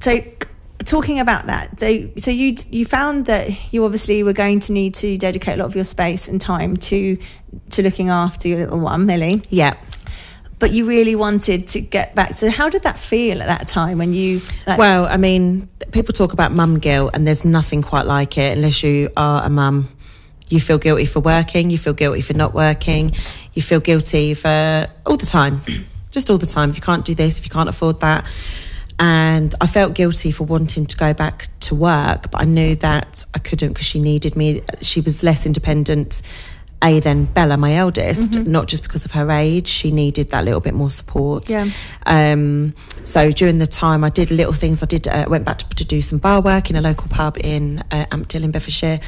so 0.00 0.20
talking 0.84 1.20
about 1.20 1.46
that, 1.46 1.78
though, 1.78 2.08
so 2.16 2.30
you 2.30 2.54
you 2.70 2.84
found 2.84 3.26
that 3.26 3.72
you 3.72 3.84
obviously 3.84 4.22
were 4.22 4.32
going 4.32 4.60
to 4.60 4.72
need 4.72 4.94
to 4.96 5.16
dedicate 5.16 5.54
a 5.54 5.58
lot 5.58 5.66
of 5.66 5.74
your 5.74 5.84
space 5.84 6.28
and 6.28 6.40
time 6.40 6.76
to 6.76 7.18
to 7.70 7.82
looking 7.82 8.08
after 8.08 8.48
your 8.48 8.60
little 8.60 8.80
one, 8.80 9.06
Millie. 9.06 9.42
Yeah. 9.48 9.74
But 10.58 10.72
you 10.72 10.86
really 10.86 11.14
wanted 11.14 11.68
to 11.68 11.80
get 11.80 12.14
back. 12.14 12.34
So 12.34 12.50
how 12.50 12.70
did 12.70 12.84
that 12.84 12.98
feel 12.98 13.42
at 13.42 13.46
that 13.46 13.68
time 13.68 13.98
when 13.98 14.14
you? 14.14 14.40
Like, 14.66 14.78
Well, 14.78 15.04
I 15.06 15.18
mean, 15.18 15.68
people 15.92 16.14
talk 16.14 16.32
about 16.32 16.52
mum 16.52 16.78
guilt, 16.78 17.10
and 17.14 17.26
there's 17.26 17.44
nothing 17.44 17.82
quite 17.82 18.06
like 18.06 18.38
it 18.38 18.56
unless 18.56 18.82
you 18.82 19.10
are 19.16 19.44
a 19.44 19.50
mum. 19.50 19.88
You 20.48 20.60
feel 20.60 20.78
guilty 20.78 21.06
for 21.06 21.20
working, 21.20 21.70
you 21.70 21.78
feel 21.78 21.92
guilty 21.92 22.22
for 22.22 22.32
not 22.32 22.54
working, 22.54 23.12
you 23.52 23.62
feel 23.62 23.80
guilty 23.80 24.32
for 24.34 24.86
all 25.04 25.16
the 25.16 25.26
time, 25.26 25.60
just 26.12 26.30
all 26.30 26.38
the 26.38 26.46
time. 26.46 26.70
If 26.70 26.76
you 26.76 26.82
can't 26.82 27.04
do 27.04 27.14
this, 27.14 27.38
if 27.38 27.44
you 27.44 27.50
can't 27.50 27.68
afford 27.68 28.00
that. 28.00 28.24
And 28.98 29.54
I 29.60 29.66
felt 29.66 29.94
guilty 29.94 30.30
for 30.30 30.44
wanting 30.44 30.86
to 30.86 30.96
go 30.96 31.12
back 31.12 31.48
to 31.60 31.74
work, 31.74 32.30
but 32.30 32.40
I 32.40 32.44
knew 32.44 32.76
that 32.76 33.26
I 33.34 33.38
couldn't 33.38 33.74
because 33.74 33.86
she 33.86 34.00
needed 34.00 34.36
me. 34.36 34.62
She 34.80 35.00
was 35.00 35.22
less 35.22 35.44
independent, 35.44 36.22
A, 36.86 37.00
than 37.00 37.24
Bella, 37.24 37.56
my 37.56 37.74
eldest, 37.74 38.38
not 38.46 38.68
just 38.68 38.82
because 38.82 39.04
of 39.04 39.12
her 39.12 39.30
age. 39.30 39.66
She 39.68 39.90
needed 39.90 40.30
that 40.30 40.44
little 40.44 40.60
bit 40.60 40.74
more 40.74 40.90
support. 40.90 41.50
Yeah. 41.50 41.70
Um, 42.04 42.74
so 43.04 43.30
during 43.32 43.58
the 43.58 43.66
time, 43.66 44.04
I 44.04 44.10
did 44.10 44.30
little 44.30 44.52
things. 44.52 44.82
I 44.82 44.86
did 44.86 45.08
uh, 45.08 45.26
went 45.28 45.44
back 45.44 45.58
to, 45.58 45.68
to 45.68 45.84
do 45.84 46.00
some 46.02 46.18
bar 46.18 46.40
work 46.40 46.70
in 46.70 46.76
a 46.76 46.80
local 46.80 47.08
pub 47.08 47.36
in 47.38 47.80
uh, 47.90 48.06
Ampthill 48.10 48.44
in 48.44 48.50
Bedfordshire, 48.52 49.00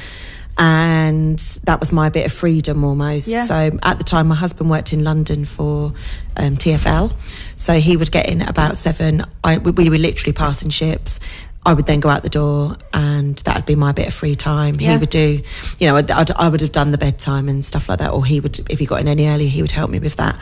and 0.57 1.39
that 1.63 1.79
was 1.79 1.91
my 1.91 2.09
bit 2.09 2.25
of 2.25 2.33
freedom 2.33 2.83
almost. 2.83 3.27
Yeah. 3.29 3.45
So 3.45 3.71
at 3.81 3.97
the 3.97 4.03
time, 4.03 4.27
my 4.27 4.35
husband 4.35 4.69
worked 4.69 4.91
in 4.91 5.03
London 5.03 5.45
for 5.45 5.93
um, 6.35 6.57
TFL, 6.57 7.13
so 7.55 7.73
he 7.79 7.95
would 7.95 8.11
get 8.11 8.29
in 8.29 8.41
at 8.41 8.49
about 8.49 8.77
seven. 8.77 9.25
I, 9.43 9.57
we, 9.57 9.71
we 9.71 9.89
were 9.89 9.97
literally 9.97 10.33
passing 10.33 10.69
ships. 10.69 11.19
I 11.65 11.73
would 11.73 11.85
then 11.85 11.99
go 11.99 12.09
out 12.09 12.23
the 12.23 12.29
door, 12.29 12.77
and 12.93 13.35
that'd 13.39 13.65
be 13.65 13.75
my 13.75 13.91
bit 13.91 14.07
of 14.07 14.13
free 14.13 14.35
time. 14.35 14.75
Yeah. 14.79 14.91
He 14.93 14.97
would 14.97 15.09
do, 15.09 15.41
you 15.79 15.87
know, 15.87 15.97
I'd, 15.97 16.09
I'd, 16.09 16.31
I 16.31 16.47
would 16.49 16.61
have 16.61 16.71
done 16.71 16.91
the 16.91 16.97
bedtime 16.97 17.49
and 17.49 17.63
stuff 17.65 17.89
like 17.89 17.99
that, 17.99 18.11
or 18.11 18.23
he 18.25 18.39
would, 18.39 18.59
if 18.71 18.79
he 18.79 18.85
got 18.85 19.01
in 19.01 19.07
any 19.07 19.27
earlier, 19.27 19.49
he 19.49 19.61
would 19.61 19.71
help 19.71 19.89
me 19.91 19.99
with 19.99 20.15
that. 20.15 20.39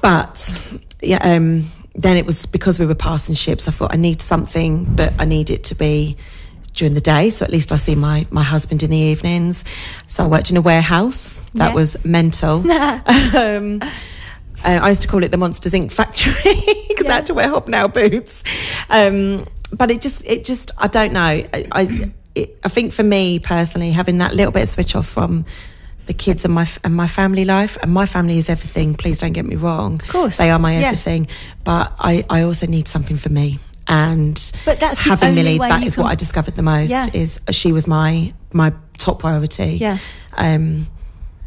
But 0.00 0.78
yeah, 1.00 1.18
um, 1.22 1.64
then 1.94 2.16
it 2.16 2.26
was 2.26 2.46
because 2.46 2.78
we 2.78 2.86
were 2.86 2.94
passing 2.94 3.34
ships. 3.34 3.68
I 3.68 3.70
thought 3.72 3.92
I 3.92 3.96
need 3.96 4.20
something, 4.22 4.84
but 4.84 5.12
I 5.18 5.24
need 5.24 5.50
it 5.50 5.64
to 5.64 5.74
be 5.74 6.16
during 6.74 6.94
the 6.94 7.00
day, 7.02 7.28
so 7.30 7.44
at 7.44 7.50
least 7.50 7.70
I 7.70 7.76
see 7.76 7.94
my 7.94 8.26
my 8.30 8.42
husband 8.42 8.82
in 8.82 8.90
the 8.90 8.96
evenings. 8.96 9.64
So 10.06 10.24
I 10.24 10.26
worked 10.28 10.50
in 10.50 10.56
a 10.56 10.62
warehouse. 10.62 11.40
That 11.50 11.68
Yeah. 11.70 11.74
was 11.74 12.02
mental. 12.04 12.64
um, 13.36 13.80
uh, 14.64 14.80
I 14.82 14.88
used 14.88 15.02
to 15.02 15.08
call 15.08 15.22
it 15.24 15.30
the 15.30 15.36
Monsters 15.38 15.72
Inc. 15.72 15.90
factory 15.92 16.32
because 16.88 17.06
I 17.06 17.12
had 17.14 17.26
to 17.26 17.34
wear 17.34 17.48
hobnail 17.48 17.88
boots. 17.88 18.44
Um, 18.90 19.46
but 19.76 19.90
it 19.90 20.00
just, 20.02 20.24
it 20.26 20.44
just, 20.44 20.70
I 20.78 20.86
don't 20.88 21.12
know. 21.12 21.20
I, 21.20 21.66
I, 21.72 22.12
it, 22.34 22.58
I 22.64 22.68
think 22.68 22.92
for 22.92 23.02
me 23.02 23.38
personally, 23.38 23.90
having 23.92 24.18
that 24.18 24.34
little 24.34 24.52
bit 24.52 24.62
of 24.64 24.68
switch 24.68 24.94
off 24.96 25.06
from 25.06 25.44
the 26.06 26.12
kids 26.14 26.44
and 26.44 26.52
my 26.52 26.66
and 26.82 26.96
my 26.96 27.06
family 27.06 27.44
life, 27.44 27.78
and 27.80 27.92
my 27.92 28.06
family 28.06 28.36
is 28.38 28.50
everything. 28.50 28.94
Please 28.94 29.18
don't 29.18 29.32
get 29.32 29.44
me 29.44 29.54
wrong. 29.56 29.94
Of 30.02 30.08
course. 30.08 30.36
they 30.36 30.50
are 30.50 30.58
my 30.58 30.76
Yeah. 30.78 30.86
everything. 30.88 31.28
But 31.62 31.92
I, 31.98 32.24
I 32.28 32.42
also 32.42 32.66
need 32.66 32.88
something 32.88 33.16
for 33.16 33.28
me. 33.28 33.58
And 33.86 34.34
But 34.64 34.80
that's 34.80 35.00
having 35.00 35.34
Millie, 35.34 35.58
that 35.58 35.82
is 35.84 35.94
can- 35.94 36.04
what 36.04 36.10
I 36.10 36.14
discovered 36.16 36.54
the 36.56 36.62
most. 36.62 36.90
Yeah. 36.90 37.06
Is 37.12 37.40
she 37.50 37.72
was 37.72 37.86
my 37.86 38.32
my 38.52 38.72
top 38.98 39.20
priority. 39.20 39.74
Yeah. 39.80 39.98
Um, 40.36 40.86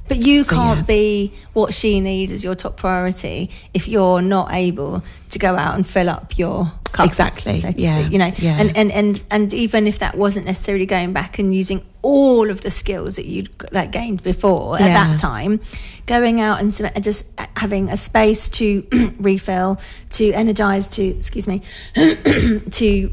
But 0.07 0.17
you 0.17 0.43
So, 0.43 0.55
can't 0.55 0.79
yeah. 0.79 0.85
be 0.85 1.33
what 1.53 1.73
she 1.73 1.99
needs 1.99 2.31
as 2.31 2.43
your 2.43 2.55
top 2.55 2.77
priority 2.77 3.49
if 3.73 3.87
you're 3.87 4.21
not 4.21 4.53
able 4.53 5.03
to 5.31 5.39
go 5.39 5.55
out 5.55 5.75
and 5.75 5.85
fill 5.85 6.09
up 6.09 6.37
your 6.37 6.71
cup. 6.91 7.05
Exactly, 7.07 7.59
so 7.59 7.71
yeah, 7.75 7.99
speak, 7.99 8.13
you 8.13 8.19
know, 8.19 8.31
yeah. 8.37 8.57
and, 8.59 8.77
and 8.77 8.91
and 8.91 9.23
and 9.31 9.53
even 9.53 9.87
if 9.87 9.99
that 9.99 10.15
wasn't 10.15 10.45
necessarily 10.45 10.85
going 10.85 11.11
back 11.11 11.39
and 11.39 11.53
using 11.53 11.83
all 12.01 12.49
of 12.49 12.61
the 12.61 12.69
skills 12.69 13.15
that 13.15 13.25
you'd 13.25 13.49
like 13.71 13.91
gained 13.91 14.21
before 14.23 14.75
at 14.75 14.93
that 14.93 15.19
time, 15.19 15.59
going 16.05 16.39
out 16.39 16.61
and 16.61 16.71
just 17.03 17.33
having 17.57 17.89
a 17.89 17.97
space 17.97 18.47
to 18.49 18.85
refill, 19.19 19.79
to 20.11 20.31
energize, 20.33 20.87
to 20.87 21.03
excuse 21.03 21.47
me, 21.47 21.61
to 21.95 23.11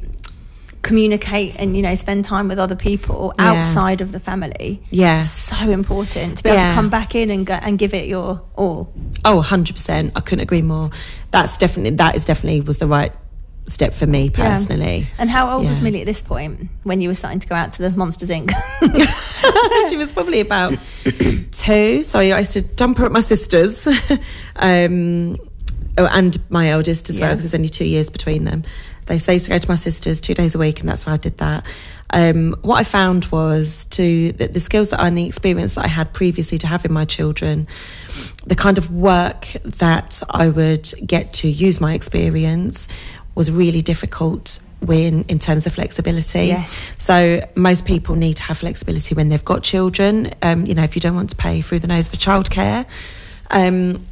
communicate 0.82 1.54
and 1.58 1.76
you 1.76 1.82
know 1.82 1.94
spend 1.94 2.24
time 2.24 2.48
with 2.48 2.58
other 2.58 2.74
people 2.76 3.32
Yeah. 3.38 3.52
outside 3.52 4.00
of 4.00 4.10
the 4.12 4.18
family 4.20 4.82
Yeah. 4.90 5.22
so 5.22 5.56
important 5.70 6.38
to 6.38 6.42
be 6.42 6.50
able 6.50 6.60
to 6.62 6.74
come 6.74 6.88
back 6.88 7.14
in 7.14 7.30
and 7.30 7.46
go 7.46 7.54
and 7.54 7.78
give 7.78 7.94
it 7.94 8.06
your 8.08 8.42
all. 8.56 8.92
Oh, 9.24 9.40
100%. 9.40 10.10
I 10.16 10.20
couldn't 10.20 10.42
agree 10.42 10.62
more. 10.62 10.90
That's 11.30 11.56
definitely, 11.56 11.96
that 11.96 12.16
is 12.16 12.24
definitely 12.24 12.60
was 12.62 12.78
the 12.78 12.88
right 12.88 13.12
step 13.66 13.94
for 13.94 14.06
me 14.06 14.28
personally. 14.28 15.06
And 15.18 15.30
how 15.30 15.48
old 15.56 15.66
was 15.68 15.78
Yeah. 15.78 15.84
Millie 15.84 16.00
at 16.00 16.06
this 16.06 16.20
point 16.20 16.68
when 16.82 17.00
you 17.00 17.08
were 17.08 17.14
starting 17.14 17.38
to 17.38 17.46
go 17.48 17.54
out 17.54 17.70
to 17.72 17.82
the 17.82 17.90
Monsters 17.96 18.30
Inc? 18.30 18.50
she 19.88 19.96
was 19.96 20.12
probably 20.12 20.40
about 20.40 20.76
two. 21.52 22.02
So 22.02 22.18
I 22.18 22.38
used 22.38 22.54
to 22.54 22.62
dump 22.62 22.98
her 22.98 23.06
at 23.06 23.12
my 23.12 23.20
sister's 23.20 23.86
um, 24.56 25.36
oh, 25.96 26.06
and 26.10 26.36
my 26.50 26.70
eldest 26.70 27.08
as 27.08 27.20
well, 27.20 27.30
because 27.30 27.44
there's 27.44 27.54
only 27.54 27.68
two 27.68 27.84
years 27.86 28.10
between 28.10 28.44
them. 28.44 28.64
They 29.12 29.18
say 29.18 29.38
to 29.38 29.50
go 29.50 29.58
to 29.58 29.68
my 29.68 29.74
sister's 29.74 30.22
two 30.22 30.32
days 30.32 30.54
a 30.54 30.58
week, 30.58 30.80
and 30.80 30.88
that's 30.88 31.04
why 31.04 31.12
I 31.12 31.16
did 31.18 31.36
that. 31.36 31.66
Um, 32.14 32.56
what 32.62 32.76
I 32.76 32.84
found 32.84 33.26
was 33.26 33.84
to 33.90 34.32
the, 34.32 34.46
the 34.46 34.58
skills 34.58 34.88
that 34.88 35.00
I 35.00 35.08
and 35.08 35.18
the 35.18 35.26
experience 35.26 35.74
that 35.74 35.84
I 35.84 35.88
had 35.88 36.14
previously 36.14 36.56
to 36.56 36.66
having 36.66 36.94
my 36.94 37.04
children, 37.04 37.68
the 38.46 38.54
kind 38.54 38.78
of 38.78 38.90
work 38.90 39.48
that 39.64 40.22
I 40.30 40.48
would 40.48 40.90
get 41.04 41.34
to 41.34 41.48
use 41.50 41.78
my 41.78 41.92
experience 41.92 42.88
was 43.34 43.50
really 43.50 43.82
difficult 43.82 44.60
when 44.80 45.24
in 45.28 45.38
terms 45.38 45.66
of 45.66 45.74
flexibility. 45.74 46.46
Yes. 46.46 46.94
So 46.96 47.46
most 47.54 47.84
people 47.84 48.14
need 48.14 48.38
to 48.38 48.44
have 48.44 48.56
flexibility 48.56 49.14
when 49.14 49.28
they've 49.28 49.44
got 49.44 49.62
children. 49.62 50.30
Um, 50.40 50.64
you 50.64 50.72
know, 50.74 50.84
if 50.84 50.94
you 50.96 51.02
don't 51.02 51.16
want 51.16 51.28
to 51.30 51.36
pay 51.36 51.60
through 51.60 51.80
the 51.80 51.86
nose 51.86 52.08
for 52.08 52.16
childcare. 52.16 52.86
Um, 53.50 54.06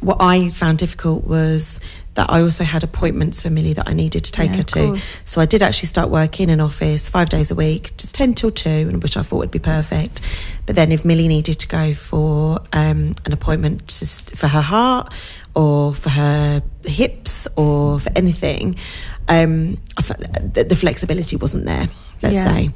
what 0.00 0.18
I 0.20 0.50
found 0.50 0.78
difficult 0.78 1.24
was 1.24 1.80
that 2.18 2.28
I 2.30 2.40
also 2.42 2.64
had 2.64 2.82
appointments 2.82 3.42
for 3.42 3.48
Millie 3.48 3.74
that 3.74 3.88
I 3.88 3.92
needed 3.94 4.24
to 4.24 4.32
take 4.32 4.50
Yeah, 4.50 4.56
her 4.56 4.62
to. 4.64 4.78
course. 4.88 5.20
So 5.24 5.40
I 5.40 5.46
did 5.46 5.62
actually 5.62 5.86
start 5.86 6.10
working 6.10 6.48
in 6.48 6.50
an 6.50 6.60
office 6.60 7.08
five 7.08 7.28
days 7.28 7.52
a 7.52 7.54
week, 7.54 7.96
just 7.96 8.12
10 8.16 8.34
till 8.34 8.50
2, 8.50 8.98
which 8.98 9.16
I 9.16 9.22
thought 9.22 9.36
would 9.38 9.52
be 9.52 9.60
perfect. 9.60 10.20
But 10.66 10.74
then 10.74 10.90
if 10.90 11.04
Millie 11.04 11.28
needed 11.28 11.60
to 11.60 11.68
go 11.68 11.94
for 11.94 12.58
um, 12.72 13.14
an 13.24 13.32
appointment 13.32 13.86
to, 13.86 14.04
for 14.36 14.48
her 14.48 14.60
heart 14.60 15.14
or 15.54 15.94
for 15.94 16.10
her 16.10 16.60
hips 16.84 17.46
or 17.56 18.00
for 18.00 18.10
anything, 18.16 18.74
um, 19.28 19.78
I 19.96 20.02
the, 20.02 20.66
the 20.68 20.76
flexibility 20.76 21.36
wasn't 21.36 21.66
there, 21.66 21.86
let's 22.22 22.34
Yeah. 22.34 22.44
say. 22.52 22.70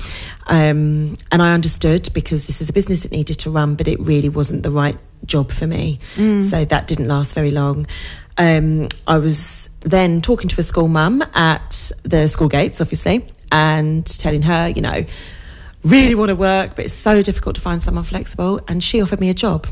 Um, 0.46 1.16
and 1.32 1.42
I 1.42 1.52
understood 1.52 2.10
because 2.14 2.46
this 2.46 2.60
is 2.62 2.68
a 2.68 2.72
business 2.72 3.02
that 3.02 3.10
needed 3.10 3.40
to 3.40 3.50
run, 3.50 3.74
but 3.74 3.88
it 3.88 3.98
really 3.98 4.28
wasn't 4.28 4.62
the 4.62 4.70
right 4.70 4.96
job 5.26 5.50
for 5.52 5.66
me. 5.68 5.98
So 6.16 6.64
that 6.64 6.86
didn't 6.88 7.06
last 7.08 7.32
very 7.34 7.50
long. 7.52 7.86
Um, 8.38 8.88
I 9.06 9.18
was 9.18 9.68
then 9.80 10.20
talking 10.20 10.48
to 10.48 10.60
a 10.60 10.62
school 10.62 10.88
mum 10.88 11.22
at 11.34 11.92
the 12.02 12.28
school 12.28 12.48
gates, 12.48 12.80
obviously, 12.80 13.26
and 13.50 14.06
telling 14.06 14.42
her, 14.42 14.68
you 14.68 14.80
know, 14.80 15.04
really 15.84 16.14
want 16.14 16.28
to 16.28 16.36
work, 16.36 16.76
but 16.76 16.84
it's 16.84 16.94
so 16.94 17.22
difficult 17.22 17.56
to 17.56 17.60
find 17.60 17.82
someone 17.82 18.04
flexible. 18.04 18.60
And 18.68 18.82
she 18.82 19.02
offered 19.02 19.20
me 19.20 19.30
a 19.30 19.34
job. 19.34 19.66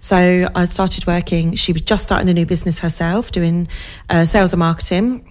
So 0.00 0.48
I 0.54 0.64
started 0.64 1.06
working. 1.06 1.54
She 1.54 1.72
was 1.72 1.82
just 1.82 2.04
starting 2.04 2.28
a 2.28 2.34
new 2.34 2.46
business 2.46 2.78
herself, 2.78 3.30
doing 3.30 3.68
uh, 4.08 4.24
sales 4.24 4.52
and 4.52 4.60
marketing. 4.60 5.30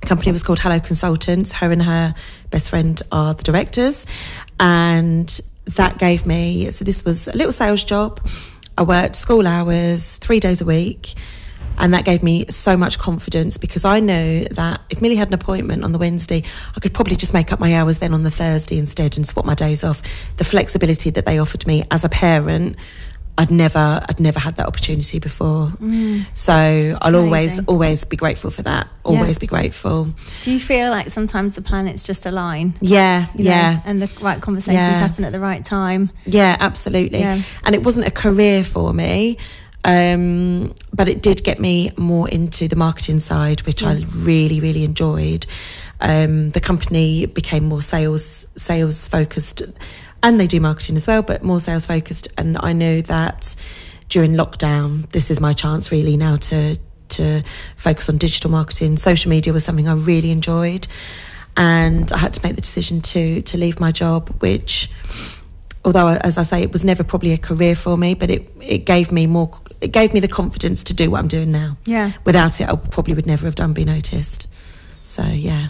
The 0.00 0.06
company 0.06 0.32
was 0.32 0.42
called 0.42 0.58
Hello 0.58 0.78
Consultants. 0.80 1.52
Her 1.52 1.72
and 1.72 1.82
her 1.82 2.14
best 2.50 2.70
friend 2.70 3.00
are 3.10 3.34
the 3.34 3.42
directors. 3.42 4.04
And 4.60 5.40
that 5.64 5.98
gave 5.98 6.26
me, 6.26 6.70
so 6.70 6.84
this 6.84 7.04
was 7.04 7.28
a 7.28 7.36
little 7.36 7.52
sales 7.52 7.84
job. 7.84 8.20
I 8.76 8.82
worked 8.82 9.16
school 9.16 9.46
hours, 9.46 10.16
three 10.16 10.40
days 10.40 10.60
a 10.60 10.64
week. 10.64 11.14
And 11.78 11.94
that 11.94 12.04
gave 12.04 12.22
me 12.22 12.46
so 12.48 12.76
much 12.76 12.98
confidence 12.98 13.58
because 13.58 13.84
I 13.84 14.00
know 14.00 14.44
that 14.44 14.80
if 14.90 15.00
Millie 15.02 15.16
had 15.16 15.28
an 15.28 15.34
appointment 15.34 15.82
on 15.84 15.92
the 15.92 15.98
Wednesday, 15.98 16.44
I 16.76 16.80
could 16.80 16.94
probably 16.94 17.16
just 17.16 17.34
make 17.34 17.52
up 17.52 17.58
my 17.60 17.74
hours 17.74 17.98
then 17.98 18.14
on 18.14 18.22
the 18.22 18.30
Thursday 18.30 18.78
instead 18.78 19.16
and 19.16 19.26
swap 19.26 19.44
my 19.44 19.54
days 19.54 19.82
off. 19.82 20.02
The 20.36 20.44
flexibility 20.44 21.10
that 21.10 21.26
they 21.26 21.38
offered 21.38 21.66
me 21.66 21.82
as 21.90 22.04
a 22.04 22.08
parent, 22.08 22.76
I'd 23.38 23.50
never, 23.50 24.00
I'd 24.08 24.20
never 24.20 24.38
had 24.38 24.56
that 24.56 24.66
opportunity 24.66 25.18
before. 25.18 25.68
Mm. 25.68 26.26
So 26.34 26.52
I'll 27.00 27.16
always, 27.16 27.58
amazing. 27.58 27.64
always 27.66 28.04
be 28.04 28.16
grateful 28.16 28.50
for 28.50 28.62
that. 28.62 28.86
Yeah. 29.04 29.18
Always 29.18 29.38
be 29.38 29.46
grateful. 29.46 30.08
Do 30.42 30.52
you 30.52 30.60
feel 30.60 30.90
like 30.90 31.08
sometimes 31.08 31.54
the 31.56 31.62
planets 31.62 32.06
just 32.06 32.26
align? 32.26 32.74
Yeah, 32.80 33.26
you 33.34 33.44
know, 33.44 33.50
yeah. 33.50 33.80
and 33.86 34.02
the 34.02 34.20
right 34.22 34.40
conversations 34.40 34.82
Yeah. 34.84 34.98
happen 34.98 35.24
at 35.24 35.32
the 35.32 35.40
right 35.40 35.64
time. 35.64 36.10
Yeah, 36.26 36.56
absolutely. 36.60 37.20
Yeah. 37.20 37.40
And 37.64 37.74
it 37.74 37.82
wasn't 37.82 38.06
a 38.06 38.10
career 38.10 38.62
for 38.64 38.92
me, 38.92 39.38
um, 39.84 40.74
but 40.92 41.08
it 41.08 41.22
did 41.22 41.42
get 41.42 41.58
me 41.58 41.90
more 41.96 42.28
into 42.28 42.68
the 42.68 42.76
marketing 42.76 43.18
side, 43.18 43.62
which 43.62 43.82
I 43.82 44.02
really, 44.14 44.60
really 44.60 44.84
enjoyed. 44.84 45.46
Um, 46.00 46.50
the 46.50 46.60
company 46.60 47.26
became 47.26 47.64
more 47.64 47.82
sales 47.82 48.46
sales 48.56 49.08
focused, 49.08 49.62
and 50.22 50.38
they 50.38 50.46
do 50.46 50.60
marketing 50.60 50.96
as 50.96 51.06
well, 51.06 51.22
but 51.22 51.42
more 51.42 51.60
sales 51.60 51.86
focused. 51.86 52.28
And 52.38 52.56
I 52.60 52.72
knew 52.72 53.02
that 53.02 53.56
during 54.08 54.34
lockdown, 54.34 55.10
this 55.10 55.30
is 55.30 55.40
my 55.40 55.52
chance 55.52 55.90
really 55.90 56.16
now 56.16 56.36
to 56.36 56.78
to 57.08 57.42
focus 57.76 58.08
on 58.08 58.18
digital 58.18 58.50
marketing. 58.50 58.96
Social 58.98 59.30
media 59.30 59.52
was 59.52 59.64
something 59.64 59.88
I 59.88 59.94
really 59.94 60.30
enjoyed. 60.30 60.86
and 61.56 62.10
I 62.12 62.18
had 62.18 62.32
to 62.34 62.40
make 62.42 62.54
the 62.54 62.62
decision 62.62 63.00
to 63.02 63.42
to 63.42 63.58
leave 63.58 63.80
my 63.80 63.92
job, 63.92 64.28
which. 64.40 64.88
Although, 65.84 66.08
as 66.08 66.38
I 66.38 66.44
say, 66.44 66.62
it 66.62 66.72
was 66.72 66.84
never 66.84 67.02
probably 67.02 67.32
a 67.32 67.38
career 67.38 67.74
for 67.74 67.96
me, 67.96 68.14
but 68.14 68.30
it, 68.30 68.48
it 68.60 68.84
gave 68.84 69.10
me 69.10 69.26
more. 69.26 69.50
It 69.80 69.92
gave 69.92 70.14
me 70.14 70.20
the 70.20 70.28
confidence 70.28 70.84
to 70.84 70.94
do 70.94 71.10
what 71.10 71.18
I'm 71.18 71.28
doing 71.28 71.50
now. 71.50 71.76
Yeah. 71.84 72.12
Without 72.24 72.60
it, 72.60 72.68
I 72.68 72.76
probably 72.76 73.14
would 73.14 73.26
never 73.26 73.46
have 73.46 73.56
done 73.56 73.72
Be 73.72 73.84
Noticed. 73.84 74.46
So 75.02 75.24
yeah. 75.24 75.68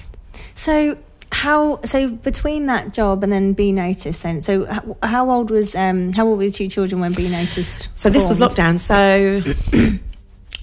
So 0.54 0.98
how 1.32 1.80
so 1.80 2.10
between 2.10 2.66
that 2.66 2.92
job 2.92 3.24
and 3.24 3.32
then 3.32 3.54
Be 3.54 3.72
Noticed 3.72 4.22
then 4.22 4.42
so 4.42 4.66
how, 4.66 4.96
how 5.02 5.30
old 5.30 5.50
was 5.50 5.74
um 5.74 6.12
how 6.12 6.26
old 6.26 6.36
were 6.38 6.44
the 6.44 6.50
two 6.50 6.68
children 6.68 7.00
when 7.00 7.12
Be 7.12 7.28
Noticed 7.28 7.88
So 7.94 8.10
this 8.10 8.28
was 8.28 8.38
lockdown. 8.38 8.78
So 8.78 9.40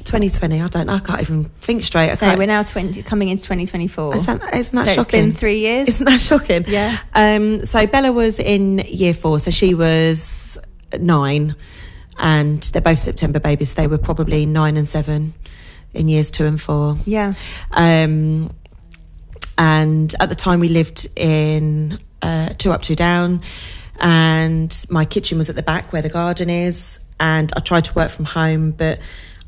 2020. 0.04 0.62
I 0.62 0.68
don't. 0.68 0.88
know. 0.88 0.94
I 0.94 1.00
can't 1.00 1.22
even 1.22 1.46
think 1.46 1.84
straight. 1.84 2.10
I 2.12 2.16
so 2.16 2.26
can't- 2.26 2.40
we're 2.40 2.48
now 2.48 2.64
20 2.64 3.02
coming 3.04 3.30
into 3.30 3.44
2024 3.44 4.16
Isn't 4.16 4.42
that, 4.42 4.56
isn't 4.56 4.76
that 4.76 4.86
so 4.86 4.92
it's 4.92 4.96
shocking? 4.96 5.26
been 5.30 5.32
three 5.34 5.60
years 5.60 5.88
Isn't 5.90 6.06
that 6.06 6.20
shocking? 6.20 6.66
Yeah. 6.68 6.98
Um, 7.14 7.64
so 7.66 7.86
Bella 7.88 8.12
was 8.12 8.40
in 8.40 8.80
year 8.80 9.14
four, 9.14 9.40
so 9.40 9.52
she 9.52 9.74
was 9.74 10.58
nine, 11.00 11.56
and 12.18 12.62
they're 12.64 12.82
both 12.82 13.00
September 13.00 13.40
babies. 13.40 13.76
They 13.76 13.88
were 13.88 13.98
probably 13.98 14.46
nine 14.46 14.78
and 14.78 14.88
seven 14.88 15.34
in 15.94 16.08
years 16.08 16.30
two 16.32 16.46
and 16.46 16.60
four. 16.62 16.98
yeah 17.06 17.34
Um, 17.72 18.52
and 19.58 20.14
at 20.20 20.30
the 20.30 20.36
time, 20.36 20.60
we 20.60 20.70
lived 20.70 21.08
in 21.16 22.00
uh, 22.22 22.50
two 22.58 22.72
up, 22.72 22.82
two 22.82 22.96
down, 22.96 23.42
and 24.00 24.86
my 24.90 25.04
kitchen 25.06 25.38
was 25.38 25.50
at 25.50 25.56
the 25.56 25.64
back 25.64 25.92
where 25.92 26.02
the 26.02 26.10
garden 26.10 26.50
is. 26.50 27.00
And 27.20 27.52
I 27.56 27.60
tried 27.60 27.84
to 27.86 27.94
work 27.94 28.10
from 28.12 28.24
home, 28.26 28.72
but 28.72 29.00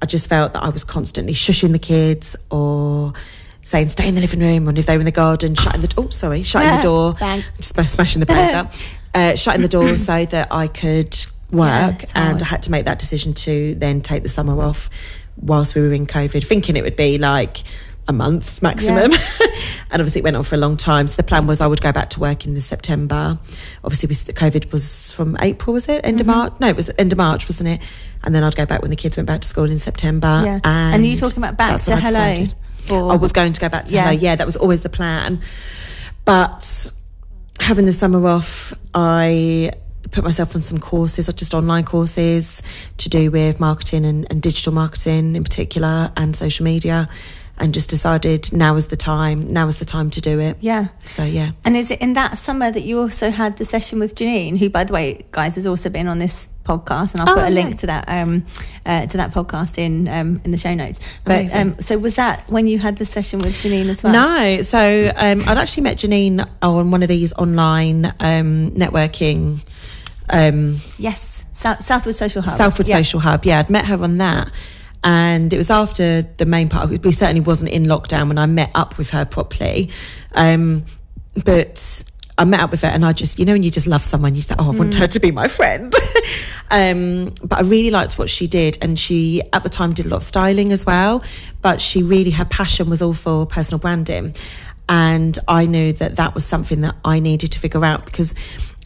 I 0.01 0.05
just 0.05 0.27
felt 0.29 0.53
that 0.53 0.63
I 0.63 0.69
was 0.69 0.83
constantly 0.83 1.33
shushing 1.33 1.71
the 1.71 1.79
kids 1.79 2.35
or 2.49 3.13
saying 3.63 3.89
stay 3.89 4.07
in 4.07 4.15
the 4.15 4.21
living 4.21 4.39
room, 4.39 4.67
or 4.67 4.77
if 4.77 4.85
they 4.85 4.95
were 4.95 5.01
in 5.01 5.05
the 5.05 5.11
garden, 5.11 5.55
shutting 5.55 5.81
the 5.81 5.93
oh 5.97 6.09
sorry, 6.09 6.43
shutting 6.43 6.75
the 6.77 6.81
door, 6.83 7.13
Bang. 7.13 7.43
sm- 7.59 7.81
smashing 7.81 8.19
the 8.19 8.25
place 8.25 8.53
up, 8.53 8.73
uh, 9.13 9.35
shutting 9.35 9.61
the 9.61 9.67
door 9.67 9.97
so 9.97 10.25
that 10.25 10.47
I 10.51 10.67
could 10.67 11.15
work. 11.51 12.03
it's 12.03 12.13
and. 12.15 12.41
I 12.41 12.45
had 12.45 12.63
to 12.63 12.71
make 12.71 12.85
that 12.85 12.99
decision 12.99 13.33
to 13.35 13.75
then 13.75 14.01
take 14.01 14.23
the 14.23 14.29
summer 14.29 14.59
off 14.61 14.89
whilst 15.37 15.75
we 15.75 15.81
were 15.81 15.93
in 15.93 16.07
COVID, 16.07 16.43
thinking 16.45 16.75
it 16.75 16.83
would 16.83 16.95
be 16.95 17.17
like 17.17 17.63
a 18.11 18.13
month 18.13 18.61
maximum. 18.61 19.11
and 19.91 19.93
obviously, 20.01 20.19
it 20.19 20.23
went 20.23 20.35
on 20.35 20.43
for 20.43 20.53
a 20.55 20.59
long 20.59 20.77
time. 20.77 21.07
So 21.07 21.15
the 21.15 21.23
plan 21.23 21.47
was 21.47 21.59
I 21.61 21.65
would 21.67 21.81
go 21.81 21.91
back 21.91 22.11
to 22.11 22.19
work 22.19 22.45
in 22.45 22.53
the 22.53 22.61
September. 22.61 23.39
Obviously, 23.83 24.07
we, 24.07 24.13
COVID 24.15 24.71
was 24.71 25.11
from 25.13 25.35
April, 25.41 25.73
was 25.73 25.89
it? 25.89 26.05
End 26.05 26.19
Mm-hmm. 26.19 26.29
of 26.29 26.35
March? 26.35 26.53
No, 26.59 26.67
it 26.67 26.75
was 26.75 26.91
end 26.99 27.11
of 27.11 27.17
March, 27.17 27.47
wasn't 27.47 27.69
it? 27.69 27.81
And 28.23 28.35
then 28.35 28.43
I'd 28.43 28.55
go 28.55 28.65
back 28.67 28.81
when 28.81 28.91
the 28.91 28.95
kids 28.95 29.17
went 29.17 29.25
back 29.27 29.41
to 29.41 29.47
school 29.47 29.69
in 29.71 29.79
September. 29.79 30.41
yeah 30.45 30.59
And, 30.63 30.95
and, 30.95 31.05
you 31.07 31.15
talking 31.15 31.39
about 31.39 31.57
back 31.57 31.81
to 31.81 31.95
hello 31.95 32.45
or 32.91 33.13
I 33.13 33.15
was 33.15 33.33
going 33.33 33.53
to 33.53 33.59
go 33.59 33.69
back 33.69 33.85
to 33.85 33.95
Yeah. 33.95 34.07
her. 34.07 34.13
Yeah, 34.13 34.35
that 34.35 34.45
was 34.45 34.55
always 34.57 34.81
the 34.83 34.89
plan. 34.89 35.41
But 36.25 36.91
having 37.59 37.85
the 37.85 37.93
summer 37.93 38.27
off, 38.27 38.73
I 38.93 39.71
put 40.11 40.23
myself 40.23 40.55
on 40.55 40.61
some 40.61 40.77
courses, 40.79 41.27
just 41.33 41.53
online 41.53 41.85
courses 41.85 42.61
to 42.97 43.09
do 43.09 43.31
with 43.31 43.59
marketing 43.59 44.05
and, 44.05 44.27
and 44.29 44.41
digital 44.41 44.73
marketing 44.73 45.35
in 45.35 45.43
particular 45.43 46.11
and 46.17 46.35
social 46.35 46.63
media. 46.65 47.07
And 47.61 47.73
just 47.73 47.89
decided 47.89 48.51
now 48.51 48.75
is 48.75 48.87
the 48.87 48.97
time. 48.97 49.53
Now 49.53 49.67
is 49.67 49.77
the 49.77 49.85
time 49.85 50.09
to 50.11 50.21
do 50.21 50.39
it. 50.39 50.57
yeah 50.61 50.87
So 51.05 51.23
yeah, 51.23 51.51
and 51.63 51.77
is 51.77 51.91
it 51.91 52.01
in 52.01 52.13
that 52.13 52.37
summer 52.37 52.71
that 52.71 52.81
you 52.83 52.99
also 52.99 53.29
had 53.29 53.57
the 53.57 53.65
session 53.65 53.99
with 53.99 54.15
Janine, 54.15 54.57
who, 54.57 54.69
by 54.69 54.83
the 54.83 54.93
way, 54.93 55.25
guys, 55.31 55.55
has 55.55 55.67
also 55.67 55.89
been 55.89 56.07
on 56.07 56.17
this 56.19 56.47
podcast, 56.65 57.13
and 57.13 57.21
I'll 57.21 57.29
Oh, 57.29 57.35
put 57.35 57.43
a 57.51 57.53
yeah. 57.53 57.61
link 57.63 57.77
to 57.79 57.87
that 57.87 58.05
um, 58.09 58.45
uh, 58.85 59.05
to 59.05 59.17
that 59.17 59.31
podcast 59.31 59.77
in 59.77 60.07
um, 60.07 60.41
in 60.43 60.51
the 60.51 60.57
show 60.57 60.73
notes. 60.73 60.99
But 61.23 61.55
um, 61.55 61.79
so 61.79 61.97
was 61.99 62.15
that 62.15 62.49
when 62.49 62.67
you 62.67 62.79
had 62.79 62.97
the 62.97 63.05
session 63.05 63.39
with 63.39 63.53
Janine 63.61 63.89
as 63.89 64.01
well? 64.03 64.13
No, 64.13 64.61
so 64.63 64.79
um, 65.15 65.41
I'd 65.47 65.57
actually 65.57 65.83
met 65.83 65.97
Janine 65.97 66.47
on 66.63 66.89
one 66.91 67.03
of 67.03 67.09
these 67.09 67.31
online 67.33 68.05
um, 68.19 68.71
networking. 68.71 69.63
Um, 70.29 70.77
Yes, 70.97 71.45
South, 71.53 71.81
Southwood 71.83 72.15
Social 72.15 72.41
Hub. 72.41 72.57
Southwood 72.57 72.87
Yeah. 72.87 72.97
Social 72.97 73.19
Hub. 73.19 73.45
Yeah, 73.45 73.59
I'd 73.59 73.69
met 73.69 73.85
her 73.85 74.01
on 74.01 74.17
that. 74.17 74.49
And 75.03 75.51
it 75.51 75.57
was 75.57 75.71
after 75.71 76.21
the 76.21 76.45
main 76.45 76.69
part. 76.69 76.89
We 76.89 77.11
certainly 77.11 77.41
wasn't 77.41 77.71
in 77.71 77.83
lockdown 77.83 78.27
when 78.27 78.37
I 78.37 78.45
met 78.45 78.71
up 78.75 78.97
with 78.97 79.09
her 79.11 79.25
properly. 79.25 79.89
Um, 80.33 80.85
but 81.43 82.03
I 82.37 82.45
met 82.45 82.59
up 82.59 82.71
with 82.71 82.81
her 82.81 82.87
and 82.87 83.05
I 83.05 83.13
just, 83.13 83.39
you 83.39 83.45
know, 83.45 83.53
when 83.53 83.63
you 83.63 83.71
just 83.71 83.87
love 83.87 84.03
someone, 84.03 84.35
you 84.35 84.41
say, 84.41 84.55
oh, 84.57 84.71
I 84.71 84.75
want 84.75 84.95
her 84.95 85.07
to 85.07 85.19
be 85.19 85.31
my 85.31 85.47
friend. 85.47 85.93
um, 86.71 87.33
but 87.43 87.59
I 87.59 87.61
really 87.61 87.89
liked 87.89 88.17
what 88.17 88.29
she 88.29 88.47
did. 88.47 88.77
And 88.81 88.97
she, 88.97 89.41
at 89.53 89.63
the 89.63 89.69
time, 89.69 89.93
did 89.93 90.05
a 90.05 90.09
lot 90.09 90.17
of 90.17 90.23
styling 90.23 90.71
as 90.71 90.85
well. 90.85 91.23
But 91.61 91.81
she 91.81 92.03
really, 92.03 92.31
her 92.31 92.45
passion 92.45 92.89
was 92.89 93.01
all 93.01 93.13
for 93.13 93.45
personal 93.45 93.79
branding. 93.79 94.35
And 94.87 95.37
I 95.47 95.65
knew 95.65 95.93
that 95.93 96.15
that 96.17 96.35
was 96.35 96.45
something 96.45 96.81
that 96.81 96.95
I 97.05 97.19
needed 97.19 97.51
to 97.53 97.59
figure 97.59 97.85
out 97.85 98.05
because 98.05 98.35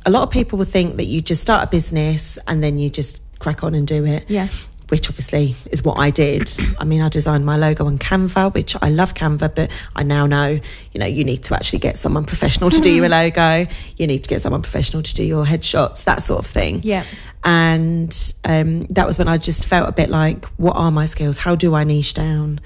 a 0.06 0.12
lot 0.12 0.24
of 0.24 0.30
people 0.30 0.60
would 0.60 0.68
think 0.68 0.98
that 0.98 1.06
you 1.06 1.22
just 1.22 1.42
start 1.42 1.64
a 1.64 1.68
business 1.68 2.38
and 2.48 2.64
then 2.64 2.78
you 2.78 2.90
just 2.90 3.22
crack 3.40 3.64
on 3.64 3.74
and 3.74 3.88
do 3.88 4.06
it. 4.06 4.30
Yeah. 4.30 4.50
Which 4.90 5.10
obviously 5.10 5.56
is 5.72 5.84
what 5.84 5.98
I 5.98 6.12
did. 6.12 6.52
I 6.80 6.86
mean, 6.86 7.02
I 7.02 7.10
designed 7.10 7.46
my 7.46 7.58
logo 7.58 7.88
on 7.88 7.98
Canva, 7.98 8.54
which 8.54 8.76
I 8.82 8.90
love 8.90 9.16
Canva, 9.16 9.56
but 9.56 9.72
I 9.96 10.04
now 10.04 10.28
know, 10.28 10.60
you 10.92 11.00
know, 11.00 11.08
you 11.08 11.24
need 11.24 11.44
to 11.46 11.56
actually 11.56 11.80
get 11.80 11.98
someone 11.98 12.24
professional 12.24 12.70
to 12.70 12.80
do 12.80 12.94
your 12.94 13.10
logo. 13.10 13.66
You 13.98 14.08
need 14.08 14.24
to 14.24 14.30
get 14.30 14.42
someone 14.42 14.62
professional 14.62 15.02
to 15.02 15.14
do 15.16 15.24
your 15.24 15.44
headshots, 15.44 16.04
that 16.04 16.22
sort 16.22 16.40
of 16.40 16.46
thing. 16.46 16.82
Yeah. 16.84 17.04
And 17.44 18.34
um, 18.44 18.82
that 18.82 19.08
was 19.08 19.18
when 19.18 19.28
I 19.28 19.38
just 19.38 19.66
felt 19.66 19.90
a 19.90 19.92
bit 19.92 20.10
like, 20.10 20.46
what 20.58 20.76
are 20.76 20.92
my 20.92 21.06
skills? 21.06 21.38
How 21.38 21.56
do 21.56 21.76
I 21.76 21.84
niche 21.84 22.14
down? 22.14 22.60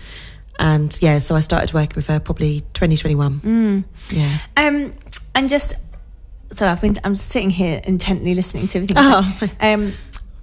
And 0.60 0.98
yeah, 1.02 1.20
so 1.20 1.36
I 1.36 1.40
started 1.40 1.74
working 1.74 1.96
with 1.96 2.08
her 2.08 2.20
probably 2.20 2.62
2021. 2.74 3.86
Yeah. 4.10 4.40
Um, 4.58 4.94
and 5.36 5.50
just 5.50 5.76
so 6.52 6.68
I've 6.68 6.82
been, 6.82 6.96
I'm 7.04 7.16
sitting 7.16 7.50
here 7.50 7.82
intently 7.84 8.36
listening 8.36 8.68
to 8.70 8.80
everything. 8.80 8.98
Oh. 8.98 9.50
Um, 9.62 9.94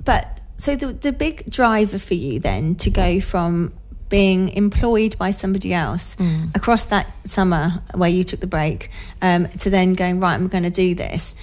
but 0.04 0.35
so 0.56 0.74
the 0.76 0.86
the 0.92 1.12
big 1.12 1.48
driver 1.50 1.98
for 1.98 2.14
you 2.14 2.38
then 2.40 2.74
to 2.76 2.90
go 2.90 3.20
from 3.20 3.72
being 4.08 4.48
employed 4.50 5.18
by 5.18 5.30
somebody 5.32 5.74
else 5.74 6.16
Mm. 6.16 6.54
across 6.54 6.84
that 6.86 7.10
summer 7.24 7.82
where 7.94 8.08
you 8.10 8.22
took 8.24 8.40
the 8.40 8.46
break 8.46 8.90
um, 9.20 9.48
to 9.58 9.68
then 9.70 9.92
going 9.94 10.20
right, 10.20 10.34
I'm 10.34 10.46
going 10.48 10.62
to 10.64 10.70
do 10.70 10.94
this 10.94 11.34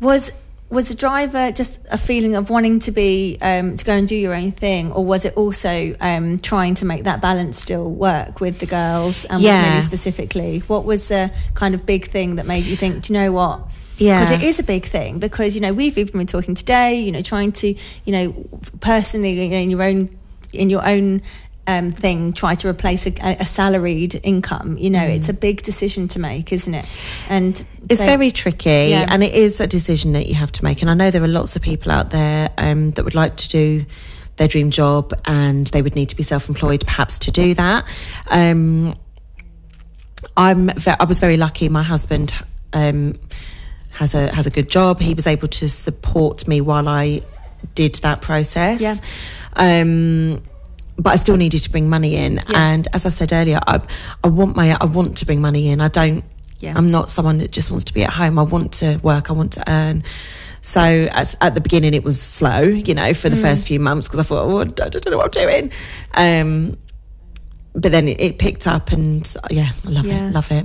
was 0.00 0.30
was 0.70 0.88
the 0.88 0.94
driver 0.94 1.52
just 1.52 1.78
a 1.92 1.98
feeling 1.98 2.34
of 2.34 2.50
wanting 2.50 2.80
to 2.80 2.90
be 2.90 3.38
um, 3.42 3.76
to 3.76 3.84
go 3.84 3.92
and 3.92 4.08
do 4.08 4.16
your 4.16 4.34
own 4.34 4.50
thing, 4.50 4.90
or 4.92 5.04
was 5.04 5.24
it 5.24 5.36
also 5.36 5.94
um, 6.00 6.38
trying 6.38 6.74
to 6.76 6.84
make 6.84 7.04
that 7.04 7.20
balance 7.20 7.60
still 7.60 7.90
work 7.90 8.40
with 8.40 8.58
the 8.58 8.66
girls 8.66 9.24
and 9.26 9.42
Yeah. 9.42 9.80
specifically? 9.80 10.60
What 10.66 10.84
was 10.84 11.08
the 11.08 11.30
kind 11.54 11.74
of 11.74 11.86
big 11.86 12.06
thing 12.08 12.36
that 12.36 12.46
made 12.46 12.64
you 12.64 12.76
think, 12.76 13.02
do 13.04 13.12
you 13.12 13.20
know 13.20 13.30
what? 13.32 13.70
Yeah. 13.98 14.20
because 14.20 14.32
it 14.32 14.42
is 14.42 14.58
a 14.58 14.64
big 14.64 14.84
thing. 14.86 15.18
Because 15.18 15.54
you 15.54 15.60
know 15.60 15.72
we've 15.72 15.96
even 15.98 16.18
been 16.18 16.26
talking 16.26 16.54
today. 16.54 17.00
You 17.00 17.12
know, 17.12 17.22
trying 17.22 17.52
to 17.52 17.68
you 18.04 18.12
know 18.12 18.32
personally, 18.80 19.32
you 19.42 19.48
know, 19.50 19.56
in 19.56 19.70
your 19.70 19.82
own 19.82 20.08
in 20.52 20.70
your 20.70 20.86
own 20.86 21.22
um, 21.66 21.92
thing, 21.92 22.32
try 22.34 22.54
to 22.56 22.68
replace 22.68 23.06
a, 23.06 23.12
a 23.40 23.46
salaried 23.46 24.20
income. 24.22 24.76
You 24.78 24.90
know, 24.90 25.02
it's 25.02 25.28
a 25.30 25.32
big 25.32 25.62
decision 25.62 26.08
to 26.08 26.18
make, 26.18 26.52
isn't 26.52 26.74
it? 26.74 26.86
And 27.28 27.64
It's 27.88 28.00
so- 28.00 28.06
very 28.06 28.30
tricky, 28.30 28.88
Yeah. 28.90 29.06
and 29.08 29.24
it 29.24 29.32
is 29.32 29.60
a 29.60 29.66
decision 29.66 30.12
that 30.12 30.26
you 30.26 30.34
have 30.34 30.52
to 30.52 30.64
make. 30.64 30.82
And 30.82 30.90
I 30.90 30.94
know 30.94 31.10
there 31.10 31.22
are 31.24 31.28
lots 31.28 31.56
of 31.56 31.62
people 31.62 31.90
out 31.90 32.10
there 32.10 32.50
um, 32.58 32.90
that 32.92 33.04
would 33.04 33.14
like 33.14 33.36
to 33.36 33.48
do 33.48 33.86
their 34.36 34.46
dream 34.48 34.70
job, 34.70 35.14
and 35.24 35.66
they 35.68 35.80
would 35.80 35.94
need 35.94 36.10
to 36.10 36.16
be 36.16 36.22
self-employed, 36.22 36.84
perhaps, 36.84 37.18
to 37.20 37.30
do 37.30 37.54
that. 37.54 37.86
Um, 38.28 38.94
I'm. 40.36 40.68
ve- 40.68 40.96
I 41.00 41.04
was 41.04 41.18
very 41.20 41.36
lucky. 41.36 41.68
My 41.68 41.82
husband 41.82 42.32
um, 42.72 43.18
has 43.94 44.14
a 44.14 44.32
has 44.34 44.46
a 44.46 44.50
good 44.50 44.68
job. 44.68 45.00
He 45.00 45.14
was 45.14 45.26
able 45.26 45.48
to 45.48 45.68
support 45.68 46.46
me 46.48 46.60
while 46.60 46.88
I 46.88 47.22
did 47.74 47.94
that 47.96 48.22
process. 48.22 48.80
Yeah. 48.80 48.94
Um, 49.56 50.42
but 50.96 51.12
I 51.12 51.16
still 51.16 51.36
needed 51.36 51.62
to 51.64 51.70
bring 51.70 51.88
money 51.88 52.14
in, 52.16 52.40
and 52.54 52.86
as 52.92 53.04
I 53.06 53.08
said 53.08 53.32
earlier, 53.32 53.58
I, 53.66 53.80
I 54.22 54.28
want 54.28 54.54
my 54.56 54.76
I 54.80 54.84
want 54.84 55.16
to 55.18 55.26
bring 55.26 55.40
money 55.40 55.68
in. 55.68 55.80
I 55.80 55.88
don't. 55.88 56.24
Yeah. 56.60 56.74
I'm 56.76 56.88
not 56.88 57.10
someone 57.10 57.38
that 57.38 57.50
just 57.50 57.70
wants 57.70 57.84
to 57.86 57.94
be 57.94 58.04
at 58.04 58.10
home. 58.10 58.38
I 58.38 58.42
want 58.42 58.72
to 58.74 58.96
work. 59.02 59.28
I 59.30 59.32
want 59.32 59.52
to 59.54 59.64
earn. 59.70 60.02
So 60.62 60.80
as, 60.80 61.36
at 61.42 61.54
the 61.54 61.60
beginning, 61.60 61.92
it 61.92 62.04
was 62.04 62.18
slow, 62.22 62.62
you 62.62 62.94
know, 62.94 63.12
for 63.12 63.28
the 63.28 63.36
first 63.36 63.66
few 63.66 63.78
months 63.78 64.08
because 64.08 64.20
I 64.20 64.22
thought, 64.22 64.44
oh, 64.46 64.58
I 64.60 64.64
don't, 64.64 64.80
I 64.80 64.88
don't 64.98 65.10
know 65.10 65.18
what 65.18 65.36
I'm 65.36 65.46
doing. 65.46 65.72
Um, 66.14 66.78
but 67.74 67.92
then 67.92 68.08
it, 68.08 68.18
it 68.18 68.38
picked 68.38 68.66
up, 68.66 68.90
and 68.92 69.30
yeah, 69.50 69.72
I 69.84 69.88
love 69.90 70.06
Yeah. 70.06 70.28
it, 70.28 70.32
love 70.32 70.50
it. 70.50 70.64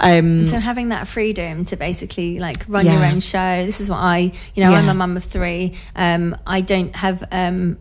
Um, 0.00 0.46
So 0.46 0.58
having 0.58 0.88
that 0.90 1.06
freedom 1.06 1.64
to 1.66 1.76
basically 1.76 2.38
like 2.38 2.64
run 2.68 2.86
your 2.86 3.04
own 3.04 3.20
show. 3.20 3.64
This 3.64 3.80
is 3.80 3.88
what 3.90 3.98
I, 3.98 4.32
you 4.54 4.64
know, 4.64 4.72
I'm 4.72 4.88
a 4.88 4.94
mum 4.94 5.16
of 5.16 5.24
three. 5.24 5.74
Um, 5.94 6.36
I 6.46 6.60
don't 6.62 6.94
have 6.96 7.22
um, 7.32 7.78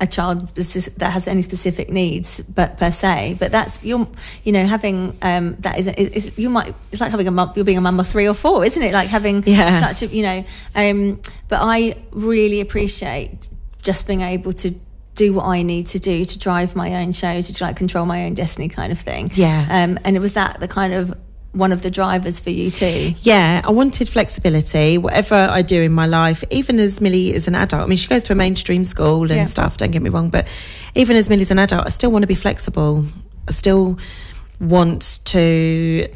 a 0.00 0.06
child 0.06 0.48
that 0.54 1.10
has 1.12 1.28
any 1.28 1.42
specific 1.42 1.90
needs, 1.90 2.40
but 2.42 2.78
per 2.78 2.90
se. 2.90 3.36
But 3.38 3.52
that's 3.52 3.82
you're, 3.84 4.08
you 4.44 4.52
know, 4.52 4.64
having 4.66 5.16
um, 5.22 5.56
that 5.60 5.78
is, 5.78 5.88
is, 5.88 6.08
is 6.08 6.38
you 6.38 6.48
might 6.48 6.74
it's 6.92 7.00
like 7.00 7.10
having 7.10 7.28
a 7.28 7.30
mum. 7.30 7.52
You're 7.54 7.64
being 7.64 7.78
a 7.78 7.82
mum 7.82 8.00
of 8.00 8.06
three 8.06 8.26
or 8.28 8.34
four, 8.34 8.64
isn't 8.64 8.82
it? 8.82 8.92
Like 8.92 9.08
having 9.08 9.42
Yeah. 9.44 9.80
such 9.80 10.02
a 10.02 10.06
you 10.14 10.22
know. 10.22 10.44
Um, 10.74 11.20
but 11.48 11.58
I 11.60 11.96
really 12.12 12.60
appreciate 12.60 13.48
just 13.82 14.06
being 14.06 14.20
able 14.22 14.52
to 14.52 14.74
do 15.16 15.34
what 15.34 15.44
I 15.44 15.62
need 15.62 15.88
to 15.88 15.98
do 15.98 16.24
to 16.24 16.38
drive 16.38 16.74
my 16.76 17.02
own 17.02 17.12
show, 17.12 17.40
to 17.40 17.64
like 17.64 17.76
control 17.76 18.06
my 18.06 18.24
own 18.24 18.34
destiny, 18.34 18.68
kind 18.68 18.92
of 18.92 18.98
thing. 18.98 19.30
Yeah. 19.34 19.66
Um, 19.68 19.98
and 20.04 20.16
it 20.16 20.20
was 20.20 20.32
that 20.34 20.60
the 20.60 20.68
kind 20.68 20.94
of 20.94 21.12
one 21.52 21.72
of 21.72 21.82
the 21.82 21.90
drivers 21.90 22.38
for 22.38 22.50
you 22.50 22.70
too. 22.70 23.14
Yeah, 23.22 23.60
I 23.64 23.70
wanted 23.72 24.08
flexibility. 24.08 24.98
Whatever 24.98 25.34
I 25.34 25.62
do 25.62 25.82
in 25.82 25.92
my 25.92 26.06
life, 26.06 26.44
even 26.50 26.78
as 26.78 27.00
Millie 27.00 27.32
is 27.34 27.48
an 27.48 27.54
adult, 27.56 27.82
I 27.82 27.86
mean, 27.86 27.98
she 27.98 28.06
goes 28.08 28.22
to 28.24 28.32
a 28.32 28.36
mainstream 28.36 28.84
school 28.84 29.22
and 29.22 29.30
Yeah. 29.30 29.44
stuff, 29.44 29.76
don't 29.76 29.90
get 29.90 30.00
me 30.02 30.10
wrong, 30.10 30.30
but 30.30 30.46
even 30.94 31.16
as 31.16 31.28
Millie's 31.28 31.50
an 31.50 31.58
adult, 31.58 31.86
I 31.86 31.88
still 31.88 32.10
want 32.12 32.22
to 32.22 32.28
be 32.28 32.34
flexible. 32.36 33.04
I 33.48 33.52
still 33.52 33.98
want 34.60 35.18
to 35.24 36.06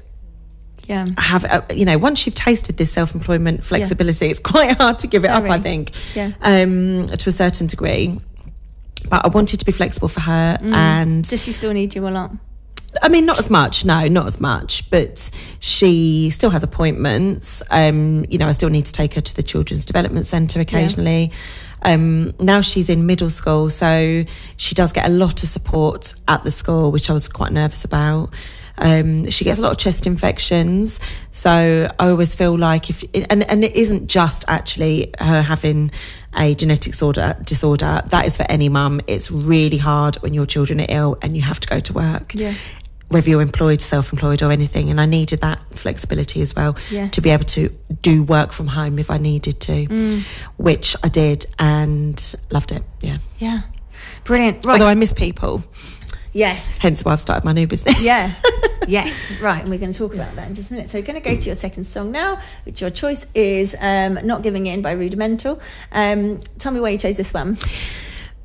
Yeah. 0.87 1.07
have, 1.19 1.45
a, 1.45 1.65
you 1.75 1.85
know, 1.85 1.99
once 1.99 2.27
you've 2.27 2.35
tasted 2.37 2.77
this 2.77 2.93
self 2.93 3.15
employment 3.15 3.65
flexibility, 3.65 4.27
it's 4.29 4.39
quite 4.39 4.77
hard 4.81 4.99
to 5.01 5.07
give 5.09 5.25
it 5.25 5.31
up, 5.31 5.45
I 5.45 5.59
think, 5.59 5.91
Yeah. 6.15 6.31
um, 6.43 7.07
to 7.09 7.29
a 7.29 7.33
certain 7.33 7.67
degree. 7.67 8.21
But 9.09 9.25
I 9.25 9.29
wanted 9.29 9.59
to 9.61 9.67
be 9.67 9.73
flexible 9.73 10.09
for 10.09 10.21
her 10.21 10.59
and 10.63 11.25
Does 11.29 11.43
she 11.45 11.53
still 11.53 11.73
need 11.73 11.95
you 11.95 12.07
a 12.07 12.11
lot? 12.11 12.31
I 13.03 13.09
mean, 13.09 13.27
not 13.27 13.39
as 13.39 13.51
much. 13.51 13.85
No, 13.85 14.07
not 14.09 14.27
as 14.27 14.41
much. 14.41 14.89
But 14.91 15.31
she 15.59 16.31
still 16.31 16.51
has 16.51 16.63
appointments. 16.63 17.63
Um, 17.71 18.25
you 18.29 18.39
know, 18.39 18.49
I 18.49 18.53
still 18.53 18.71
need 18.71 18.87
to 18.87 18.93
take 18.93 19.15
her 19.15 19.21
to 19.21 19.37
the 19.37 19.43
children's 19.43 19.85
development 19.85 20.27
centre 20.27 20.61
occasionally. 20.61 21.33
Um, 21.83 22.35
now 22.41 22.61
she's 22.61 22.89
in 22.89 23.07
middle 23.07 23.31
school, 23.31 23.69
so 23.71 24.25
she 24.57 24.75
does 24.75 24.93
get 24.93 25.07
a 25.07 25.11
lot 25.11 25.43
of 25.43 25.49
support 25.49 26.15
at 26.29 26.43
the 26.45 26.51
school, 26.51 26.91
which 26.91 27.11
I 27.11 27.13
was 27.13 27.29
quite 27.29 27.53
nervous 27.53 27.85
about. 27.85 28.31
Um, 28.77 29.31
she 29.31 29.45
gets 29.45 29.59
a 29.61 29.63
lot 29.63 29.71
of 29.71 29.79
chest 29.79 30.07
infections, 30.07 30.99
so 31.31 31.89
I 31.99 32.09
always 32.09 32.35
feel 32.35 32.59
like 32.59 32.91
if 32.91 33.05
and 33.15 33.49
and 33.49 33.65
it 33.65 33.77
isn't 33.77 34.09
just 34.09 34.45
actually 34.49 35.13
her 35.21 35.43
having 35.43 35.93
a 36.37 36.57
genetic 36.57 36.93
disorder 36.93 37.37
disorder 37.45 38.03
that 38.07 38.27
is 38.27 38.37
for 38.37 38.47
any 38.49 38.69
mum. 38.69 39.01
It's 39.07 39.31
really 39.31 39.79
hard 39.79 40.17
when 40.17 40.35
your 40.35 40.47
children 40.47 40.81
are 40.81 40.87
ill 40.89 41.19
and 41.23 41.37
you 41.37 41.43
have 41.43 41.61
to 41.61 41.69
go 41.69 41.79
to 41.79 41.93
work 41.93 42.35
Yeah. 42.35 42.55
Whether 43.09 43.29
you're 43.31 43.43
employed, 43.43 43.81
self 43.81 44.13
employed, 44.13 44.43
or 44.43 44.51
anything. 44.51 44.91
And 44.91 45.01
I 45.01 45.07
needed 45.07 45.41
that 45.41 45.61
flexibility 45.75 46.43
as 46.43 46.55
well 46.57 46.77
Yes. 46.91 47.13
to 47.13 47.21
be 47.21 47.31
able 47.31 47.45
to 47.45 47.69
do 48.03 48.23
work 48.23 48.53
from 48.53 48.69
home 48.69 48.99
if 48.99 49.11
I 49.11 49.19
needed 49.19 49.61
to, 49.61 49.87
Mm. 49.87 50.23
which 50.57 50.97
I 51.03 51.09
did 51.09 51.47
and 51.59 52.35
loved 52.51 52.73
it. 52.73 52.83
Yeah. 53.01 53.19
Yeah. 53.39 53.61
Brilliant. 54.25 54.65
Right. 54.65 54.75
Although 54.75 54.89
I 54.91 54.95
miss 54.95 55.13
people, 55.13 55.63
yes. 56.33 56.79
hence 56.79 57.05
why 57.05 57.13
I've 57.13 57.21
started 57.21 57.45
my 57.45 57.53
new 57.53 57.67
business. 57.67 58.01
Yeah. 58.03 58.33
yes. 58.89 59.31
Right. 59.41 59.61
And 59.61 59.71
we're 59.71 59.79
going 59.79 59.93
to 59.93 59.99
talk 59.99 60.15
about 60.15 60.35
that 60.37 60.49
in 60.49 60.55
just 60.55 60.71
a 60.71 60.75
minute. 60.75 60.91
So 60.91 60.99
we're 60.99 61.07
going 61.07 61.21
to 61.23 61.29
go 61.29 61.37
to 61.37 61.47
your 61.47 61.55
second 61.55 61.85
song 61.85 62.11
now, 62.11 62.39
which 62.65 62.81
your 62.81 62.91
choice 62.91 63.27
is 63.35 63.77
um, 63.81 64.19
Not 64.27 64.43
Giving 64.43 64.67
In 64.67 64.83
by 64.83 64.93
Rudimental. 64.93 65.61
Um, 65.93 66.41
tell 66.59 66.73
me 66.73 66.81
why 66.81 66.91
you 66.91 66.99
chose 66.99 67.17
this 67.17 67.33
one. 67.33 67.59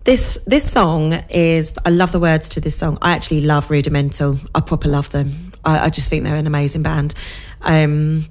This 0.10 0.40
this 0.48 0.68
song 0.68 1.14
is 1.30 1.72
I 1.86 1.92
love 1.92 2.12
the 2.12 2.20
words 2.20 2.50
to 2.50 2.60
this 2.60 2.76
song. 2.76 2.98
I 3.00 3.12
actually 3.12 3.42
love 3.42 3.70
Rudimental. 3.70 4.40
I 4.56 4.60
proper 4.60 4.88
love 4.88 5.12
them. 5.12 5.52
I, 5.64 5.86
I 5.86 5.90
just 5.92 6.10
think 6.10 6.24
they're 6.24 6.36
an 6.36 6.48
amazing 6.48 6.82
band. 6.82 7.14
Um, 7.62 8.26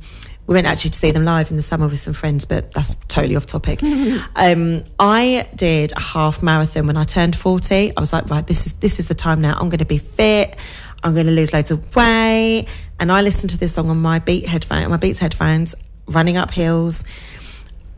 we 0.48 0.54
went 0.54 0.66
actually 0.66 0.90
to 0.90 0.98
see 0.98 1.12
them 1.12 1.24
live 1.24 1.52
in 1.52 1.56
the 1.56 1.62
summer 1.62 1.86
with 1.86 2.00
some 2.00 2.14
friends, 2.14 2.44
but 2.46 2.72
that's 2.72 2.96
totally 3.06 3.36
off 3.36 3.46
topic. 3.46 3.80
um, 4.34 4.82
I 4.98 5.48
did 5.54 5.92
a 5.92 6.00
half 6.00 6.42
marathon 6.42 6.88
when 6.88 6.96
I 6.96 7.04
turned 7.04 7.36
forty. 7.36 7.96
I 7.96 8.00
was 8.00 8.12
like, 8.12 8.28
right, 8.28 8.44
this 8.44 8.66
is 8.66 8.72
this 8.72 8.98
is 8.98 9.06
the 9.06 9.14
time 9.14 9.40
now. 9.40 9.52
I'm 9.52 9.68
going 9.68 9.78
to 9.78 9.84
be 9.84 9.98
fit. 9.98 10.56
I'm 11.04 11.14
going 11.14 11.26
to 11.26 11.32
lose 11.32 11.52
loads 11.52 11.70
of 11.70 11.94
weight. 11.94 12.66
And 12.98 13.12
I 13.12 13.22
listened 13.22 13.50
to 13.50 13.56
this 13.56 13.74
song 13.74 13.88
on 13.88 14.02
my 14.02 14.18
Beat 14.18 14.46
headphone, 14.46 14.90
my 14.90 14.96
Beats 14.96 15.20
headphones, 15.20 15.76
running 16.08 16.36
up 16.36 16.50
hills. 16.50 17.04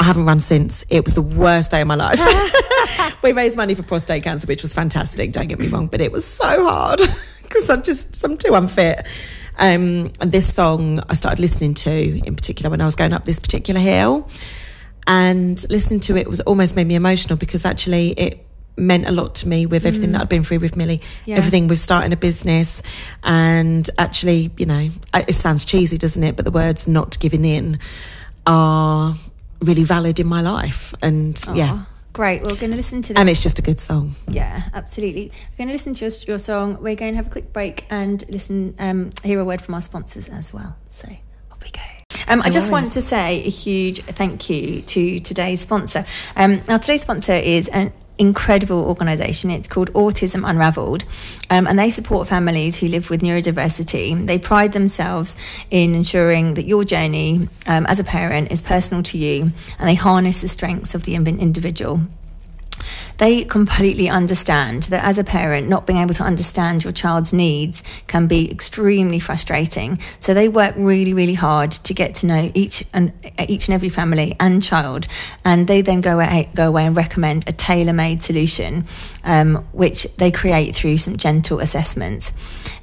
I 0.01 0.05
haven't 0.05 0.25
run 0.25 0.41
since. 0.41 0.85
It 0.89 1.05
was 1.05 1.15
the 1.15 1.23
worst 1.23 1.71
day 1.71 1.83
of 1.83 1.87
my 1.87 1.95
life. 1.95 2.21
we 3.23 3.33
raised 3.33 3.57
money 3.57 3.75
for 3.75 3.83
prostate 3.83 4.25
cancer, 4.25 4.47
which 4.47 4.63
was 4.63 4.73
fantastic. 4.73 5.33
Don't 5.33 5.47
get 5.47 5.59
me 5.59 5.69
wrong, 5.69 5.87
but 5.89 6.01
it 6.01 6.11
was 6.11 6.25
so 6.25 6.65
hard 6.65 7.01
because 7.43 7.69
I'm 7.69 7.83
just 7.83 8.25
I'm 8.25 8.37
too 8.39 8.55
unfit. 8.55 9.07
Um, 9.59 10.11
and 10.21 10.33
this 10.33 10.53
song 10.53 11.01
I 11.11 11.15
started 11.15 11.39
listening 11.39 11.75
to 11.75 11.91
in 12.27 12.35
particular 12.35 12.71
when 12.71 12.81
I 12.81 12.87
was 12.87 12.97
going 12.97 13.13
up 13.13 13.27
this 13.27 13.39
particular 13.39 13.79
hill, 13.81 14.27
and 15.07 15.63
listening 15.69 16.01
to 16.01 16.17
it 16.17 16.29
was 16.29 16.41
almost 16.41 16.77
made 16.77 16.87
me 16.87 16.95
emotional 16.95 17.37
because 17.37 17.67
actually 17.67 18.13
it 18.13 18.47
meant 18.79 19.07
a 19.07 19.11
lot 19.13 19.35
to 19.35 19.49
me 19.49 19.67
with 19.67 19.85
everything 19.85 20.13
that 20.13 20.23
I'd 20.23 20.29
been 20.31 20.45
through 20.45 20.61
with 20.61 20.77
Millie, 20.77 21.03
Yeah. 21.27 21.37
everything 21.37 21.69
with 21.69 21.79
starting 21.81 22.15
a 22.15 22.17
business, 22.17 22.83
and 23.23 23.89
actually, 23.99 24.51
you 24.57 24.65
know, 24.65 24.89
it 25.13 25.35
sounds 25.35 25.67
cheesy, 25.67 25.99
doesn't 25.99 26.23
it? 26.25 26.37
But 26.37 26.47
the 26.47 26.51
words 26.51 26.89
"not 26.89 27.19
giving 27.21 27.45
in" 27.45 27.79
are 28.47 29.15
really 29.61 29.85
valid 29.85 30.21
in 30.21 30.27
my 30.27 30.41
life, 30.41 30.95
and 31.03 31.41
yeah. 31.55 31.73
Aw, 31.73 31.87
Great. 32.13 32.43
We're 32.43 32.57
going 32.57 32.71
to 32.71 32.77
listen 32.77 33.03
to 33.03 33.13
this. 33.13 33.21
And 33.21 33.31
it's 33.31 33.43
just 33.43 33.59
a 33.61 33.63
good 33.63 33.79
song. 33.79 34.17
Yeah, 34.29 34.63
absolutely. 34.75 35.31
We're 35.53 35.59
going 35.59 35.69
to 35.69 35.75
listen 35.75 35.95
to 35.95 36.05
your, 36.05 36.13
your 36.27 36.39
song. 36.39 36.83
We're 36.83 36.97
going 36.97 37.13
to 37.13 37.17
have 37.17 37.29
a 37.29 37.31
quick 37.31 37.53
break 37.53 37.87
and 37.89 38.25
listen, 38.29 38.75
um, 38.81 39.11
hear 39.23 39.39
a 39.39 39.45
word 39.45 39.61
from 39.61 39.75
our 39.75 39.81
sponsors 39.81 40.29
as 40.29 40.53
well. 40.53 40.77
So 40.89 41.09
off 41.53 41.63
we 41.63 41.71
go. 41.71 41.81
Um, 42.27 42.43
I 42.43 42.51
just 42.51 42.71
want 42.71 42.87
to 42.93 43.03
say 43.03 43.39
a 43.39 43.49
huge 43.49 44.03
thank 44.03 44.51
you 44.51 44.83
to 44.83 45.21
today's 45.21 45.61
sponsor. 45.61 46.05
Um, 46.35 46.61
now, 46.69 46.79
today's 46.79 47.03
sponsor 47.03 47.35
is 47.35 47.69
an 47.69 47.93
incredible 48.21 48.85
organisation. 48.85 49.51
It's 49.51 49.67
called 49.67 49.93
Autism 49.95 50.49
Unravelled, 50.49 51.05
um, 51.49 51.67
and 51.67 51.79
they 51.79 51.91
support 51.91 52.29
families 52.29 52.77
who 52.77 52.87
live 52.87 53.11
with 53.11 53.23
neurodiversity. 53.23 54.27
They 54.27 54.39
pride 54.39 54.73
themselves 54.73 55.37
in 55.71 55.95
ensuring 55.95 56.55
that 56.55 56.67
your 56.67 56.85
journey 56.85 57.49
um, 57.67 57.87
as 57.87 57.99
a 57.99 58.05
parent 58.05 58.53
is 58.53 58.61
personal 58.61 59.03
to 59.05 59.19
you, 59.19 59.51
and 59.79 59.89
they 59.89 59.95
harness 59.95 60.43
the 60.43 60.49
strengths 60.49 60.95
of 60.95 61.05
the 61.05 61.15
individual 61.17 62.01
they 63.21 63.45
completely 63.45 64.09
understand 64.09 64.85
that 64.85 65.05
as 65.05 65.19
a 65.19 65.25
parent, 65.25 65.69
not 65.69 65.87
being 65.87 65.99
able 65.99 66.15
to 66.15 66.23
understand 66.25 66.83
your 66.83 66.93
child's 66.93 67.35
needs 67.35 67.83
can 68.07 68.27
be 68.27 68.51
extremely 68.51 69.21
frustrating. 69.21 70.01
So 70.21 70.33
they 70.33 70.49
work 70.49 70.75
really, 70.79 71.13
really 71.13 71.35
hard 71.35 71.71
to 71.71 71.93
get 71.93 72.15
to 72.17 72.27
know 72.27 72.51
each 72.55 72.83
and 72.95 73.13
each 73.47 73.69
and 73.69 73.75
every 73.75 73.91
family 73.91 74.35
and 74.41 74.63
child, 74.63 75.07
and 75.45 75.69
they 75.69 75.83
then 75.83 76.01
go 76.01 76.15
away, 76.15 76.49
go 76.55 76.67
away 76.69 76.87
and 76.87 76.97
recommend 76.97 77.47
a 77.47 77.53
tailor-made 77.53 78.23
solution, 78.23 78.87
um, 79.23 79.57
which 79.73 80.05
they 80.17 80.31
create 80.31 80.75
through 80.75 80.97
some 80.97 81.19
gentle 81.19 81.61
assessments. 81.61 82.33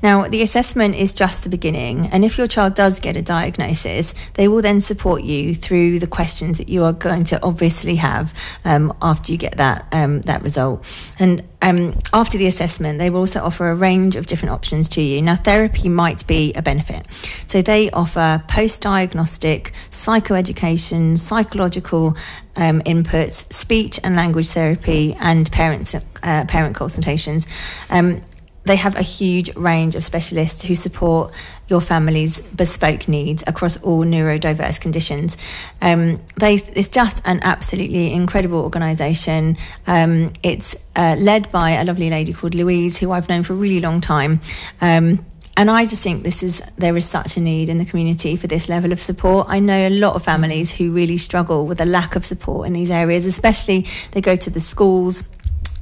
Now, 0.03 0.27
the 0.27 0.43
assessment 0.43 0.93
is 0.93 1.13
just 1.13 1.43
the 1.43 1.49
beginning, 1.49 2.05
and 2.11 2.23
if 2.23 2.37
your 2.37 2.47
child 2.47 2.75
does 2.75 2.99
get 2.99 3.17
a 3.17 3.23
diagnosis, 3.23 4.13
they 4.35 4.47
will 4.47 4.61
then 4.61 4.81
support 4.81 5.23
you 5.23 5.55
through 5.55 5.97
the 5.97 6.05
questions 6.05 6.59
that 6.59 6.69
you 6.69 6.83
are 6.83 6.93
going 6.93 7.23
to 7.25 7.41
obviously 7.41 7.95
have 7.95 8.35
um, 8.63 8.93
after 9.01 9.31
you 9.31 9.39
get 9.39 9.57
that 9.57 9.87
um, 9.91 10.21
that 10.27 10.43
result. 10.43 10.85
And 11.19 11.43
um, 11.61 11.99
after 12.13 12.37
the 12.37 12.47
assessment, 12.47 12.99
they 12.99 13.09
will 13.09 13.21
also 13.21 13.41
offer 13.41 13.69
a 13.69 13.75
range 13.75 14.15
of 14.15 14.27
different 14.27 14.53
options 14.53 14.87
to 14.89 15.01
you. 15.01 15.21
Now, 15.21 15.35
therapy 15.35 15.89
might 15.89 16.25
be 16.27 16.53
a 16.53 16.61
benefit, 16.61 17.11
so 17.47 17.61
they 17.61 17.89
offer 17.91 18.43
post-diagnostic 18.47 19.73
psychoeducation, 19.91 21.17
psychological 21.17 22.15
um, 22.55 22.81
inputs, 22.81 23.51
speech 23.51 23.99
and 24.03 24.15
language 24.15 24.49
therapy, 24.49 25.15
and 25.19 25.51
parents 25.51 25.95
uh, 25.95 26.45
parent 26.47 26.75
consultations. 26.75 27.47
Um, 27.89 28.21
they 28.67 28.75
have 28.75 28.95
a 28.95 29.01
huge 29.01 29.53
range 29.55 29.95
of 29.95 30.03
specialists 30.03 30.63
who 30.63 30.75
support 30.75 31.33
your 31.67 31.81
family's 31.81 32.39
bespoke 32.41 33.07
needs 33.07 33.43
across 33.47 33.81
all 33.83 34.05
neurodiverse 34.05 34.79
conditions. 34.79 35.37
Um, 35.81 36.21
they, 36.37 36.55
it's 36.55 36.89
just 36.89 37.21
an 37.25 37.39
absolutely 37.43 38.13
incredible 38.13 38.59
organisation. 38.59 39.57
Um, 39.85 40.31
it's 40.43 40.75
uh, 40.95 41.15
led 41.19 41.51
by 41.51 41.71
a 41.71 41.83
lovely 41.83 42.09
lady 42.09 42.33
called 42.33 42.55
Louise, 42.55 42.97
who 42.97 43.11
I've 43.11 43.29
known 43.29 43.43
for 43.43 43.53
a 43.53 43.57
really 43.57 43.81
long 43.81 44.01
time. 44.01 44.39
Um, 44.81 45.25
and 45.57 45.71
I 45.71 45.85
just 45.85 46.03
think 46.03 46.23
this 46.23 46.43
is 46.43 46.61
there 46.77 46.95
is 46.95 47.09
such 47.09 47.35
a 47.35 47.39
need 47.39 47.67
in 47.67 47.79
the 47.79 47.85
community 47.85 48.35
for 48.35 48.45
this 48.45 48.69
level 48.69 48.91
of 48.91 49.01
support. 49.01 49.47
I 49.49 49.59
know 49.59 49.87
a 49.87 49.89
lot 49.89 50.15
of 50.15 50.23
families 50.23 50.71
who 50.71 50.91
really 50.91 51.17
struggle 51.17 51.65
with 51.65 51.81
a 51.81 51.85
lack 51.85 52.15
of 52.15 52.23
support 52.23 52.67
in 52.67 52.73
these 52.73 52.91
areas, 52.91 53.25
especially 53.25 53.87
they 54.11 54.21
go 54.21 54.35
to 54.35 54.51
the 54.51 54.59
schools 54.59 55.23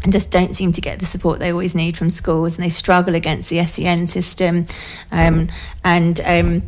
and 0.06 0.14
just 0.14 0.32
don't 0.32 0.56
seem 0.56 0.72
to 0.72 0.82
get 0.82 1.00
the 1.00 1.06
support 1.06 1.40
they 1.40 1.52
always 1.52 1.74
need 1.74 1.98
from 1.98 2.12
schools, 2.12 2.56
and 2.56 2.64
they 2.64 2.70
struggle 2.70 3.16
against 3.16 3.50
the 3.50 3.66
SEN 3.66 4.06
system. 4.06 4.68
Um, 5.12 5.50
and 5.84 6.22
um, 6.24 6.62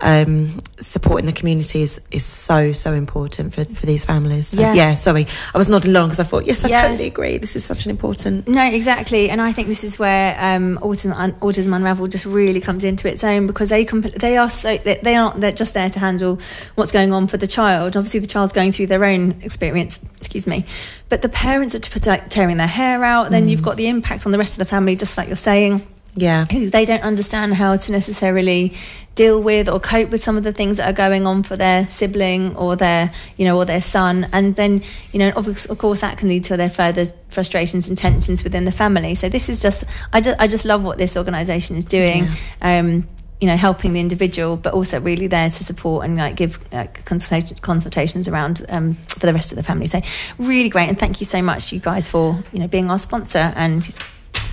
um, 0.00 0.60
supporting 0.78 1.26
the 1.26 1.32
community 1.32 1.82
is, 1.82 2.00
is 2.10 2.24
so 2.24 2.72
so 2.72 2.92
important 2.92 3.54
for, 3.54 3.64
for 3.64 3.86
these 3.86 4.04
families. 4.04 4.48
So, 4.48 4.60
Yeah. 4.60 4.74
yeah. 4.74 4.94
Sorry, 4.94 5.26
I 5.54 5.58
was 5.58 5.68
nodding 5.68 5.90
along 5.90 6.08
because 6.08 6.20
I 6.20 6.24
thought 6.24 6.46
yes, 6.46 6.64
I 6.64 6.68
Yeah. 6.68 6.82
totally 6.88 7.06
agree. 7.08 7.38
This 7.38 7.56
is 7.56 7.64
such 7.64 7.84
an 7.84 7.90
important. 7.90 8.46
No, 8.48 8.64
exactly, 8.64 9.30
and 9.30 9.40
I 9.40 9.52
think 9.52 9.68
this 9.68 9.84
is 9.84 9.98
where 9.98 10.36
um, 10.40 10.78
autism, 10.82 11.12
un, 11.16 11.32
autism 11.40 11.74
unravelled 11.74 12.10
just 12.12 12.26
really 12.26 12.60
comes 12.60 12.84
into 12.84 13.08
its 13.08 13.24
own 13.24 13.46
because 13.46 13.68
they 13.68 13.84
comp- 13.84 14.12
they 14.14 14.36
are 14.36 14.50
so 14.50 14.76
they, 14.78 14.98
they 15.02 15.16
aren't 15.16 15.40
they're 15.40 15.52
just 15.52 15.74
there 15.74 15.90
to 15.90 15.98
handle 15.98 16.38
what's 16.76 16.92
going 16.92 17.12
on 17.12 17.26
for 17.26 17.36
the 17.36 17.46
child. 17.46 17.96
Obviously, 17.96 18.20
the 18.20 18.26
child's 18.26 18.52
going 18.52 18.72
through 18.72 18.86
their 18.86 19.04
own 19.04 19.32
experience. 19.42 20.00
Excuse 20.18 20.46
me, 20.46 20.64
but 21.08 21.22
the 21.22 21.28
parents 21.28 21.74
are 21.74 21.78
t- 21.80 22.28
tearing 22.28 22.56
their 22.58 22.66
hair 22.66 23.02
out. 23.04 23.30
Then 23.30 23.48
you've 23.48 23.62
got 23.62 23.76
the 23.76 23.88
impact 23.88 24.26
on 24.26 24.32
the 24.32 24.38
rest 24.38 24.52
of 24.54 24.58
the 24.58 24.64
family, 24.66 24.94
just 24.96 25.16
like 25.18 25.26
you're 25.28 25.36
saying. 25.36 25.86
Yeah. 26.18 26.44
they 26.44 26.84
don't 26.84 27.02
understand 27.02 27.54
how 27.54 27.76
to 27.76 27.92
necessarily 27.92 28.74
deal 29.14 29.42
with 29.42 29.68
or 29.68 29.80
cope 29.80 30.10
with 30.10 30.22
some 30.22 30.36
of 30.36 30.44
the 30.44 30.52
things 30.52 30.76
that 30.76 30.88
are 30.88 30.92
going 30.92 31.26
on 31.26 31.42
for 31.42 31.56
their 31.56 31.84
sibling 31.86 32.54
or 32.56 32.76
their 32.76 33.10
you 33.36 33.44
know 33.44 33.56
or 33.56 33.64
their 33.64 33.82
son. 33.82 34.26
And 34.32 34.54
then 34.54 34.82
you 35.12 35.18
know 35.18 35.30
of, 35.30 35.48
of 35.48 35.78
course 35.78 36.00
that 36.00 36.18
can 36.18 36.28
lead 36.28 36.44
to 36.44 36.56
their 36.56 36.70
further 36.70 37.06
frustrations 37.28 37.88
and 37.88 37.98
tensions 37.98 38.44
within 38.44 38.64
the 38.64 38.72
family. 38.72 39.14
So 39.14 39.28
this 39.28 39.48
is 39.48 39.60
just 39.60 39.84
i 40.12 40.20
just 40.20 40.40
i 40.40 40.46
just 40.46 40.64
love 40.64 40.84
what 40.84 40.98
this 40.98 41.16
organization 41.16 41.76
is 41.76 41.84
doing 41.84 42.28
um 42.62 43.04
you 43.40 43.46
know 43.46 43.56
helping 43.56 43.92
the 43.92 44.00
individual 44.00 44.56
but 44.56 44.72
also 44.74 45.00
really 45.00 45.26
there 45.26 45.48
to 45.48 45.64
support 45.64 46.04
and 46.04 46.16
like 46.16 46.36
give 46.36 46.58
like, 46.72 47.04
consulta- 47.04 47.60
consultations 47.60 48.28
around 48.28 48.64
um, 48.68 48.94
for 48.94 49.26
the 49.26 49.34
rest 49.34 49.52
of 49.52 49.56
the 49.56 49.62
family. 49.62 49.86
So 49.86 50.00
really 50.38 50.68
great. 50.68 50.88
And 50.88 50.98
thank 50.98 51.20
you 51.20 51.26
so 51.26 51.42
much 51.42 51.72
you 51.72 51.80
guys 51.80 52.08
for 52.08 52.42
you 52.52 52.58
know 52.60 52.68
being 52.68 52.90
our 52.90 52.98
sponsor 52.98 53.52
and 53.56 53.88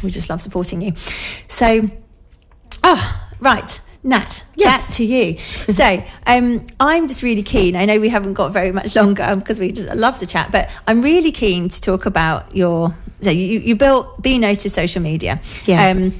we 0.03 0.09
just 0.09 0.29
love 0.29 0.41
supporting 0.41 0.81
you 0.81 0.93
so 1.47 1.81
oh 2.83 3.27
right 3.39 3.81
Nat, 4.05 4.43
Yes. 4.55 4.85
back 4.85 4.95
to 4.97 5.03
you. 5.03 5.37
So, 5.73 6.03
um, 6.27 6.63
I'm 6.79 7.07
just 7.07 7.23
really 7.23 7.41
keen. 7.41 7.75
I 7.75 7.85
know 7.85 7.99
we 7.99 8.09
haven't 8.09 8.35
got 8.35 8.53
very 8.53 8.71
much 8.71 8.95
longer 8.95 9.33
because 9.35 9.59
we 9.59 9.71
just 9.71 9.89
love 9.95 10.19
to 10.19 10.27
chat, 10.27 10.51
but 10.51 10.69
I'm 10.87 11.01
really 11.01 11.31
keen 11.31 11.69
to 11.69 11.81
talk 11.81 12.05
about 12.05 12.55
your. 12.55 12.93
So, 13.21 13.31
you, 13.31 13.59
you 13.59 13.75
built 13.75 14.21
Be 14.21 14.37
Noticed 14.37 14.75
social 14.75 15.01
media. 15.01 15.41
Yes. 15.65 16.13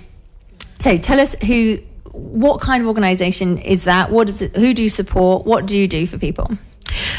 so, 0.80 0.98
tell 0.98 1.20
us 1.20 1.36
who, 1.44 1.78
what 2.12 2.60
kind 2.60 2.82
of 2.82 2.88
organisation 2.88 3.60
is 3.60 3.84
that? 3.84 4.10
What 4.10 4.30
is 4.30 4.41
it? 4.41 4.56
Who 4.56 4.74
do 4.74 4.82
you 4.82 4.89
support? 4.89 5.46
What 5.46 5.68
do 5.68 5.78
you 5.78 5.88
do 5.88 6.08
for 6.08 6.18
people? 6.18 6.50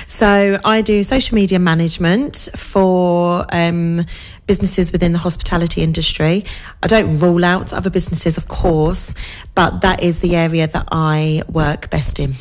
So 0.06 0.58
I 0.64 0.82
do 0.82 1.02
social 1.02 1.34
media 1.34 1.58
management 1.58 2.48
for 2.56 3.44
um, 3.52 4.04
businesses 4.46 4.92
within 4.92 5.12
the 5.12 5.18
hospitality 5.18 5.82
industry. 5.82 6.44
I 6.82 6.86
don't 6.86 7.18
rule 7.18 7.44
out 7.44 7.72
other 7.72 7.90
businesses, 7.90 8.36
of 8.36 8.48
course, 8.48 9.14
but 9.54 9.80
that 9.80 10.02
is 10.02 10.20
the 10.20 10.36
area 10.36 10.66
that 10.66 10.88
I 10.92 11.42
work 11.48 11.90
best 11.90 12.18
in. 12.18 12.34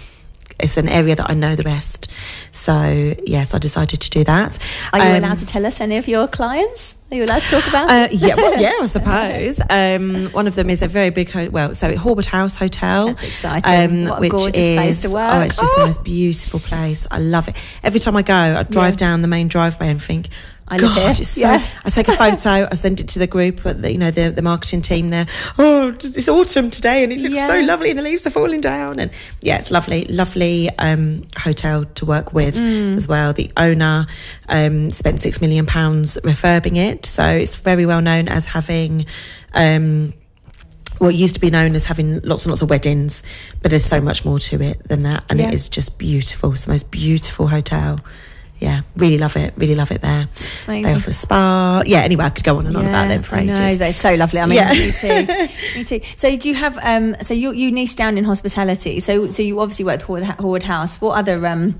It's 0.59 0.77
an 0.77 0.87
area 0.87 1.15
that 1.15 1.29
I 1.29 1.33
know 1.33 1.55
the 1.55 1.63
best. 1.63 2.09
So 2.51 3.13
yes, 3.25 3.53
I 3.53 3.57
decided 3.59 3.99
to 4.01 4.09
do 4.09 4.23
that. 4.23 4.57
Are 4.93 4.99
you 4.99 5.05
Um, 5.17 5.23
allowed 5.23 5.39
to 5.39 5.45
tell 5.45 5.65
us 5.65 5.81
any 5.81 5.97
of 5.97 6.07
your 6.07 6.27
clients? 6.27 6.95
Are 7.11 7.17
you 7.17 7.25
allowed 7.25 7.41
to 7.41 7.49
talk 7.49 7.67
about? 7.67 7.89
uh, 7.89 8.07
yeah, 8.11 8.35
well, 8.35 8.59
yeah, 8.59 8.71
I 8.81 8.85
suppose. 8.97 9.59
Um, 9.69 10.25
one 10.33 10.47
of 10.47 10.55
them 10.55 10.69
is 10.69 10.81
a 10.81 10.87
very 10.87 11.09
big, 11.09 11.29
ho- 11.29 11.49
well, 11.51 11.75
so 11.75 11.93
Horwood 11.93 12.25
House 12.25 12.55
Hotel. 12.55 13.07
That's 13.07 13.23
exciting. 13.23 14.07
What 14.07 14.17
a 14.17 14.21
which 14.21 14.31
gorgeous 14.31 14.57
is, 14.57 14.77
place 14.77 15.01
to 15.03 15.09
work. 15.09 15.33
Oh, 15.33 15.39
it's 15.41 15.57
just 15.57 15.73
Oh. 15.75 15.81
the 15.81 15.85
most 15.87 16.03
beautiful 16.05 16.59
place. 16.61 17.05
I 17.11 17.19
love 17.19 17.47
it. 17.49 17.55
Every 17.83 17.99
time 17.99 18.15
I 18.15 18.21
go, 18.21 18.33
I 18.33 18.63
drive 18.63 18.93
Yeah. 18.93 19.07
down 19.07 19.21
the 19.21 19.27
main 19.27 19.47
driveway 19.49 19.89
and 19.89 20.01
think, 20.01 20.29
I 20.67 20.77
live 20.77 20.81
God, 20.95 20.97
here." 20.97 21.09
it's 21.11 21.27
so. 21.29 21.41
Yeah. 21.41 21.65
I 21.83 21.89
take 21.89 22.07
a 22.07 22.15
photo, 22.17 22.67
I 22.71 22.75
send 22.75 22.99
it 22.99 23.07
to 23.09 23.19
the 23.19 23.27
group, 23.27 23.61
the, 23.61 23.91
you 23.91 23.97
know, 23.99 24.09
the, 24.11 24.29
the 24.31 24.41
marketing 24.41 24.81
team 24.81 25.09
there. 25.09 25.27
Oh, 25.59 25.89
it's 25.89 26.27
autumn 26.27 26.69
today 26.71 27.03
and 27.03 27.13
it 27.13 27.19
looks 27.19 27.45
so 27.45 27.59
lovely 27.61 27.91
and 27.91 27.99
the 27.99 28.03
leaves 28.03 28.25
are 28.25 28.31
falling 28.31 28.61
down. 28.61 28.99
And 28.99 29.11
yeah, 29.41 29.57
it's 29.57 29.69
lovely, 29.69 30.05
lovely 30.05 30.69
um, 30.79 31.23
hotel 31.37 31.83
to 31.85 32.05
work 32.05 32.33
with 32.33 32.55
Mm. 32.55 32.95
as 32.95 33.07
well. 33.07 33.31
The 33.33 33.51
owner 33.57 34.07
um, 34.49 34.89
spent 34.89 35.21
six 35.21 35.39
million 35.41 35.65
pounds 35.65 36.17
refurbing 36.23 36.77
it, 36.77 37.05
so 37.05 37.23
it's 37.25 37.55
very 37.55 37.85
well 37.85 38.01
known 38.01 38.27
as 38.27 38.45
having. 38.47 39.05
Um, 39.53 40.13
well, 41.01 41.09
it 41.09 41.15
used 41.15 41.35
to 41.35 41.41
be 41.41 41.49
known 41.49 41.75
as 41.75 41.83
having 41.85 42.21
lots 42.21 42.45
and 42.45 42.51
lots 42.51 42.61
of 42.61 42.69
weddings, 42.69 43.21
but 43.61 43.69
there's 43.69 43.85
so 43.85 43.99
much 43.99 44.23
more 44.23 44.39
to 44.39 44.61
it 44.61 44.87
than 44.87 45.03
that, 45.03 45.25
and 45.29 45.39
Yeah. 45.39 45.49
it 45.49 45.53
is 45.53 45.67
just 45.67 45.97
beautiful. 45.99 46.53
It's 46.53 46.61
the 46.63 46.71
most 46.71 46.89
beautiful 46.89 47.47
hotel. 47.49 47.99
Yeah, 48.59 48.81
really 48.95 49.17
love 49.17 49.35
it. 49.35 49.53
Really 49.57 49.75
love 49.75 49.91
it 49.91 49.99
there. 50.01 50.23
They 50.65 50.93
offer 50.93 51.11
spa. 51.11 51.83
Yeah, 51.85 51.99
anyway, 51.99 52.23
I 52.25 52.29
could 52.29 52.45
go 52.45 52.57
on 52.57 52.65
and 52.67 52.75
on 52.77 52.85
about 52.85 53.09
them 53.09 53.21
for 53.21 53.35
I 53.35 53.41
ages. 53.41 53.59
know 53.59 53.75
they're 53.75 53.91
so 53.93 54.15
lovely. 54.15 54.39
I 54.39 54.45
mean, 54.45 54.55
Yeah. 54.55 54.71
me 54.71 54.91
too, 54.93 55.47
me 55.75 55.83
too. 55.83 55.99
So, 56.15 56.33
do 56.35 56.47
you 56.47 56.55
have? 56.55 56.79
Um, 56.81 57.15
so 57.21 57.33
you 57.33 57.51
you 57.51 57.69
niche 57.71 57.97
down 57.97 58.17
in 58.17 58.23
hospitality. 58.23 59.01
So, 59.01 59.27
so 59.29 59.43
you 59.43 59.59
obviously 59.59 59.83
work 59.83 60.07
with 60.07 60.23
Horwood, 60.23 60.37
Horwood 60.37 60.63
House. 60.63 61.01
What 61.01 61.17
other? 61.17 61.45
Um, 61.45 61.75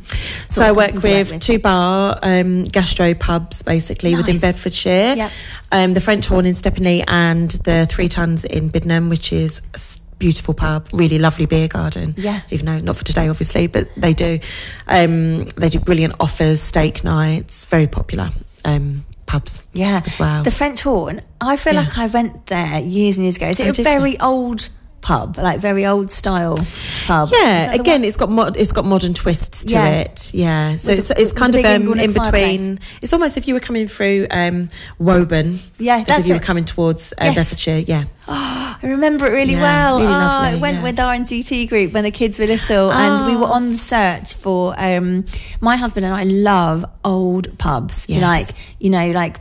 So 0.49 0.63
I 0.63 0.73
work 0.73 0.91
companies 0.91 1.31
with 1.31 1.41
two 1.41 1.59
bar 1.59 2.19
um, 2.21 2.63
gastro 2.65 3.13
pubs 3.13 3.61
basically 3.63 4.15
within 4.15 4.39
Bedfordshire. 4.39 5.15
Yep. 5.15 5.31
Um, 5.71 5.93
the 5.93 6.01
French 6.01 6.27
Horn 6.27 6.45
in 6.45 6.55
Steppingley 6.55 7.03
and 7.07 7.49
the 7.51 7.85
Three 7.89 8.09
Tuns 8.09 8.43
in 8.45 8.69
Biddenham, 8.69 9.09
which 9.09 9.31
is 9.33 9.59
a 9.73 9.75
s- 9.75 9.99
beautiful 10.19 10.53
pub, 10.53 10.87
really 10.93 11.17
lovely 11.19 11.45
beer 11.45 11.67
garden. 11.67 12.13
Yeah. 12.17 12.41
Even 12.49 12.65
though 12.65 12.79
not 12.79 12.95
for 12.97 13.03
today, 13.03 13.27
obviously, 13.27 13.67
but 13.67 13.87
they 13.95 14.13
do. 14.13 14.39
Um, 14.87 15.45
they 15.45 15.69
do 15.69 15.79
brilliant 15.79 16.15
offers, 16.19 16.61
steak 16.61 17.03
nights, 17.03 17.65
very 17.65 17.87
popular 17.87 18.29
um, 18.63 19.05
pubs. 19.25 19.67
Yeah, 19.73 20.01
as 20.05 20.19
well. 20.19 20.43
The 20.43 20.51
French 20.51 20.81
Horn. 20.81 21.21
I 21.41 21.57
feel 21.57 21.73
Yeah. 21.73 21.81
like 21.81 21.97
I 21.97 22.07
went 22.07 22.45
there 22.47 22.79
years 22.79 23.17
and 23.17 23.25
years 23.25 23.37
ago. 23.37 23.47
Is 23.47 23.59
it 23.59 23.79
a 23.79 23.83
very 23.83 24.19
old 24.19 24.69
pub, 25.05 25.37
like 25.37 25.59
very 25.59 25.85
old 25.85 26.09
style 26.09 26.57
pub? 27.05 27.29
Yeah, 27.31 27.71
again, 27.73 28.01
one? 28.01 28.03
it's 28.07 28.17
got 28.17 28.29
mod- 28.31 28.57
it's 28.57 28.71
got 28.71 28.85
modern 28.85 29.13
twists 29.13 29.65
to 29.65 29.73
Yeah. 29.73 29.89
it. 30.01 30.33
Yeah, 30.33 30.77
so 30.77 30.89
With 30.91 30.99
it's 30.99 31.07
the- 31.09 31.21
it's 31.21 31.31
kind 31.33 31.53
of 31.55 31.63
um, 31.63 31.93
in 31.99 32.11
fireplace. 32.11 32.59
between. 32.61 32.79
It's 33.03 33.13
almost 33.13 33.37
if 33.37 33.47
you 33.47 33.53
were 33.53 33.59
coming 33.59 33.87
through 33.87 34.25
um, 34.31 34.69
Woburn. 34.99 35.59
Yeah, 35.77 35.97
as 35.97 36.05
that's 36.07 36.19
if 36.21 36.27
you 36.27 36.33
it. 36.33 36.39
were 36.39 36.43
coming 36.43 36.65
towards 36.65 37.13
uh, 37.13 37.25
Yes. 37.25 37.35
Bedfordshire. 37.35 37.83
Yeah, 37.87 38.03
I 38.27 38.77
remember 38.83 39.27
it 39.27 39.31
really 39.31 39.53
Yeah, 39.53 39.61
well. 39.61 39.95
really 39.99 40.07
oh, 40.07 40.11
lovely, 40.11 40.57
I 40.57 40.61
went 40.61 40.77
yeah. 40.77 40.83
with 40.83 40.99
our 40.99 41.13
NCT 41.13 41.69
group 41.69 41.93
when 41.93 42.03
the 42.03 42.11
kids 42.11 42.39
were 42.39 42.47
little, 42.47 42.91
and 42.91 43.25
we 43.27 43.35
were 43.35 43.45
Oh. 43.47 43.53
on 43.53 43.73
the 43.73 43.77
search 43.77 44.33
for. 44.33 44.73
Um, 44.77 45.25
my 45.61 45.75
husband 45.77 46.05
and 46.05 46.15
I 46.15 46.23
love 46.23 46.83
old 47.03 47.57
pubs, 47.59 48.05
Yes. 48.09 48.21
like 48.21 48.47
you 48.79 48.89
know, 48.89 49.11
like 49.11 49.37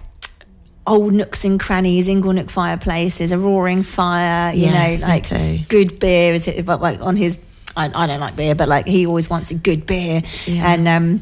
old 0.86 1.12
nooks 1.12 1.44
and 1.44 1.58
crannies, 1.58 2.08
Inglenook 2.08 2.50
fireplaces, 2.50 3.32
a 3.32 3.38
roaring 3.38 3.82
fire. 3.82 4.52
You 4.54 4.66
Yes, 4.66 5.00
know, 5.02 5.08
like 5.08 5.22
too. 5.24 5.58
good 5.68 5.98
beer. 5.98 6.34
Is 6.34 6.46
it 6.48 6.64
but 6.66 6.80
like 6.80 7.00
on 7.00 7.16
his? 7.16 7.38
I, 7.76 7.90
I 7.94 8.06
don't 8.06 8.20
like 8.20 8.36
beer, 8.36 8.54
but 8.54 8.68
like 8.68 8.86
he 8.86 9.06
always 9.06 9.28
wants 9.28 9.50
a 9.50 9.54
good 9.54 9.86
beer, 9.86 10.22
Yeah. 10.46 10.72
and. 10.72 10.88
um 10.88 11.20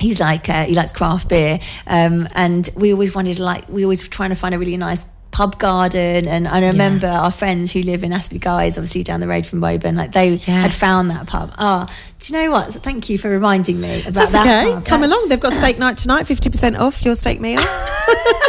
He's 0.00 0.18
like 0.20 0.48
uh, 0.48 0.64
he 0.64 0.74
likes 0.74 0.90
craft 0.92 1.28
beer, 1.28 1.60
um, 1.86 2.26
and 2.34 2.68
we 2.76 2.92
always 2.92 3.14
wanted 3.14 3.38
like 3.38 3.68
we 3.68 3.84
always 3.84 4.02
were 4.02 4.10
trying 4.10 4.30
to 4.30 4.34
find 4.36 4.52
a 4.52 4.58
really 4.58 4.76
nice 4.76 5.06
pub 5.34 5.58
garden. 5.58 6.28
And 6.28 6.46
I 6.46 6.64
remember 6.68 7.08
our 7.08 7.32
friends 7.32 7.72
who 7.72 7.82
live 7.82 8.04
in 8.04 8.12
Aspley 8.12 8.40
Guise, 8.40 8.78
obviously 8.78 9.02
down 9.02 9.18
the 9.20 9.26
road 9.28 9.44
from 9.44 9.60
Woburn, 9.60 9.96
like 9.96 10.12
they 10.12 10.36
had 10.36 10.72
found 10.72 11.10
that 11.10 11.26
pub. 11.26 11.52
Ah, 11.58 11.86
do 12.20 12.32
you 12.32 12.40
know 12.40 12.52
what? 12.52 12.68
Thank 12.72 13.10
you 13.10 13.18
for 13.18 13.28
reminding 13.28 13.80
me 13.80 14.00
about 14.02 14.14
that's 14.14 14.32
that. 14.32 14.46
okay. 14.46 14.72
pub. 14.74 14.84
Come 14.86 15.00
That's 15.00 15.12
along. 15.12 15.28
They've 15.28 15.40
got 15.40 15.52
steak 15.52 15.78
night 15.78 15.96
tonight. 15.98 16.26
Fifty 16.26 16.48
percent 16.50 16.76
off 16.76 17.04
your 17.04 17.14
steak 17.16 17.40
meal. 17.40 17.58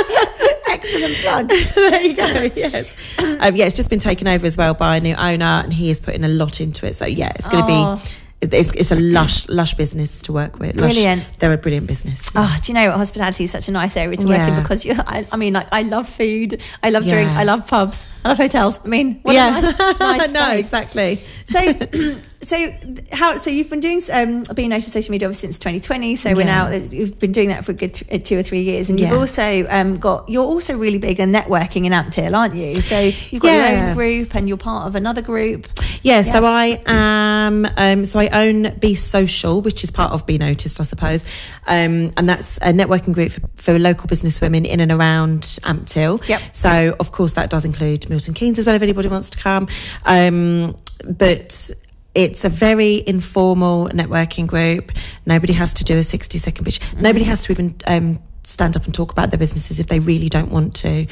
Excellent 0.69 1.15
plug. 1.15 1.49
there 1.49 2.01
you 2.01 2.15
go. 2.15 2.49
Yes. 2.55 2.95
Um, 3.19 3.55
yeah, 3.55 3.65
it's 3.65 3.75
just 3.75 3.89
been 3.89 3.99
taken 3.99 4.27
over 4.27 4.45
as 4.45 4.55
well 4.55 4.73
by 4.75 4.97
a 4.97 4.99
new 5.01 5.15
owner, 5.15 5.61
and 5.63 5.73
he 5.73 5.89
is 5.89 5.99
putting 5.99 6.23
a 6.23 6.27
lot 6.27 6.61
into 6.61 6.85
it. 6.85 6.95
So 6.95 7.05
yeah, 7.05 7.31
it's 7.35 7.47
going 7.47 7.65
to 7.65 7.71
Oh. 7.71 7.95
be. 8.03 8.24
It's, 8.53 8.71
it's 8.71 8.91
a 8.91 8.95
lush, 8.95 9.47
lush 9.49 9.73
business 9.75 10.21
to 10.23 10.33
work 10.33 10.59
with. 10.59 10.75
Lush- 10.75 10.93
Brilliant. 10.93 11.39
they're 11.39 11.53
a 11.53 11.57
brilliant 11.57 11.87
business. 11.87 12.29
Oh, 12.35 12.57
do 12.61 12.71
you 12.71 12.73
know 12.73 12.87
what? 12.89 12.97
Hospitality 12.97 13.45
is 13.45 13.51
such 13.51 13.67
a 13.67 13.71
nice 13.71 13.97
area 13.97 14.17
to 14.17 14.27
work 14.27 14.47
in 14.47 14.55
because 14.55 14.85
you 14.85 14.93
I, 14.97 15.25
I 15.31 15.37
mean, 15.37 15.53
like, 15.53 15.67
I 15.71 15.81
love 15.83 16.07
food, 16.07 16.61
I 16.83 16.89
love 16.89 17.07
drink, 17.07 17.29
I 17.29 17.43
love 17.43 17.67
pubs, 17.67 18.07
I 18.23 18.29
love 18.29 18.37
hotels. 18.37 18.79
I 18.83 18.87
mean, 18.87 19.19
what 19.23 19.33
yeah, 19.35 19.57
a 19.57 19.61
nice, 19.61 19.99
nice 19.99 20.31
no, 20.33 20.51
exactly. 20.51 21.19
So, 21.45 21.59
so 22.45 22.73
how? 23.11 23.37
So 23.37 23.49
you've 23.49 23.69
been 23.69 23.79
doing 23.79 24.01
um, 24.11 24.43
being 24.53 24.69
noticed 24.69 24.91
social 24.91 25.11
media 25.11 25.27
obviously 25.27 25.47
since 25.47 25.59
2020. 25.59 26.15
So 26.15 26.33
we're 26.33 26.45
now 26.45 26.71
you've 26.71 27.19
been 27.19 27.31
doing 27.31 27.49
that 27.49 27.65
for 27.65 27.71
a 27.71 27.75
good 27.75 27.93
t- 27.95 28.05
uh, 28.11 28.19
two 28.19 28.37
or 28.37 28.43
three 28.43 28.61
years, 28.61 28.89
and 28.89 28.99
you've 28.99 29.11
also 29.11 29.65
um, 29.69 29.97
got 29.97 30.29
you're 30.29 30.45
also 30.45 30.77
really 30.77 30.97
big 30.97 31.19
in 31.19 31.31
networking 31.31 31.85
in 31.85 31.91
Ampthill, 31.91 32.35
aren't 32.35 32.55
you? 32.55 32.75
So 32.81 32.99
you've 32.99 33.41
got 33.41 33.51
your 33.51 33.87
own 33.89 33.93
group, 33.95 34.35
and 34.35 34.47
you're 34.47 34.57
part 34.57 34.87
of 34.87 34.95
another 34.95 35.21
group. 35.21 35.67
Yeah, 36.03 36.21
so 36.21 36.45
I 36.45 36.81
am. 36.85 37.65
Um, 37.77 38.05
so 38.05 38.19
I 38.19 38.27
own 38.29 38.77
Be 38.77 38.93
Social, 38.93 39.61
which 39.61 39.83
is 39.83 39.89
part 39.89 40.11
of 40.13 40.25
Be 40.25 40.37
Noticed, 40.37 40.79
I 40.79 40.83
suppose, 40.83 41.25
um, 41.65 42.11
and 42.15 42.29
that's 42.29 42.57
a 42.57 42.71
networking 42.73 43.13
group 43.13 43.31
for, 43.31 43.41
for 43.55 43.79
local 43.79 44.07
business 44.07 44.39
women 44.39 44.65
in 44.65 44.79
and 44.79 44.91
around 44.91 45.41
Ampthill. 45.63 46.27
Yep. 46.27 46.41
So 46.53 46.95
of 46.99 47.11
course 47.11 47.33
that 47.33 47.49
does 47.49 47.65
include 47.65 48.09
Milton 48.09 48.33
Keynes 48.33 48.59
as 48.59 48.67
well, 48.67 48.75
if 48.75 48.81
anybody 48.81 49.07
wants 49.07 49.31
to 49.31 49.37
come. 49.37 49.67
Um, 50.05 50.75
but 51.09 51.71
it's 52.15 52.45
a 52.45 52.49
very 52.49 53.03
informal 53.05 53.89
networking 53.89 54.47
group. 54.47 54.91
Nobody 55.25 55.53
has 55.53 55.73
to 55.75 55.83
do 55.83 55.97
a 55.97 56.03
sixty 56.03 56.37
second 56.37 56.65
pitch. 56.65 56.79
Nobody 56.99 57.25
has 57.25 57.43
to 57.45 57.51
even. 57.51 57.75
Um, 57.85 58.19
stand 58.47 58.75
up 58.75 58.85
and 58.85 58.93
talk 58.93 59.11
about 59.11 59.31
their 59.31 59.39
businesses 59.39 59.79
if 59.79 59.87
they 59.87 59.97
really 59.97 60.29
don't 60.29 60.51
want 60.51 60.75
to. 60.75 61.07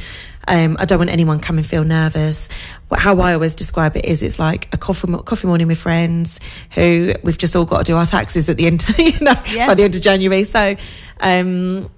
Um, 0.48 0.78
I 0.80 0.86
don't 0.86 1.00
want 1.00 1.10
anyone 1.10 1.40
come 1.40 1.58
and 1.58 1.66
feel 1.66 1.84
nervous. 1.84 2.48
How 2.96 3.20
I 3.22 3.34
always 3.34 3.56
describe 3.56 3.98
it 3.98 4.06
is 4.06 4.22
it's 4.22 4.38
like 4.38 4.72
a 4.72 4.78
coffee 4.78 5.12
coffee 5.26 5.48
morning 5.48 5.66
with 5.66 5.80
friends 5.80 6.40
who 6.76 7.14
we've 7.24 7.40
just 7.40 7.56
all 7.56 7.66
got 7.66 7.80
to 7.80 7.84
do 7.86 7.98
our 7.98 8.06
taxes 8.06 8.50
at 8.50 8.58
the 8.58 8.68
end, 8.68 8.86
you 9.00 9.20
know, 9.22 9.34
Yeah. 9.52 9.66
by 9.66 9.74
the 9.74 9.82
end 9.84 9.96
of 9.96 10.02
January. 10.04 10.44
So, 10.44 10.76
um, 11.22 11.90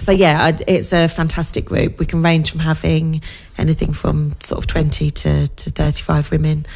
so 0.00 0.10
yeah, 0.10 0.56
it's 0.66 0.92
a 0.92 1.06
fantastic 1.06 1.64
group. 1.64 2.00
We 2.00 2.06
can 2.06 2.20
range 2.22 2.50
from 2.50 2.58
having 2.60 3.22
anything 3.58 3.92
from 3.92 4.32
sort 4.40 4.58
of 4.58 4.66
twenty 4.66 5.10
to, 5.10 5.46
to 5.46 5.70
thirty 5.70 6.02
five 6.02 6.32
women 6.32 6.66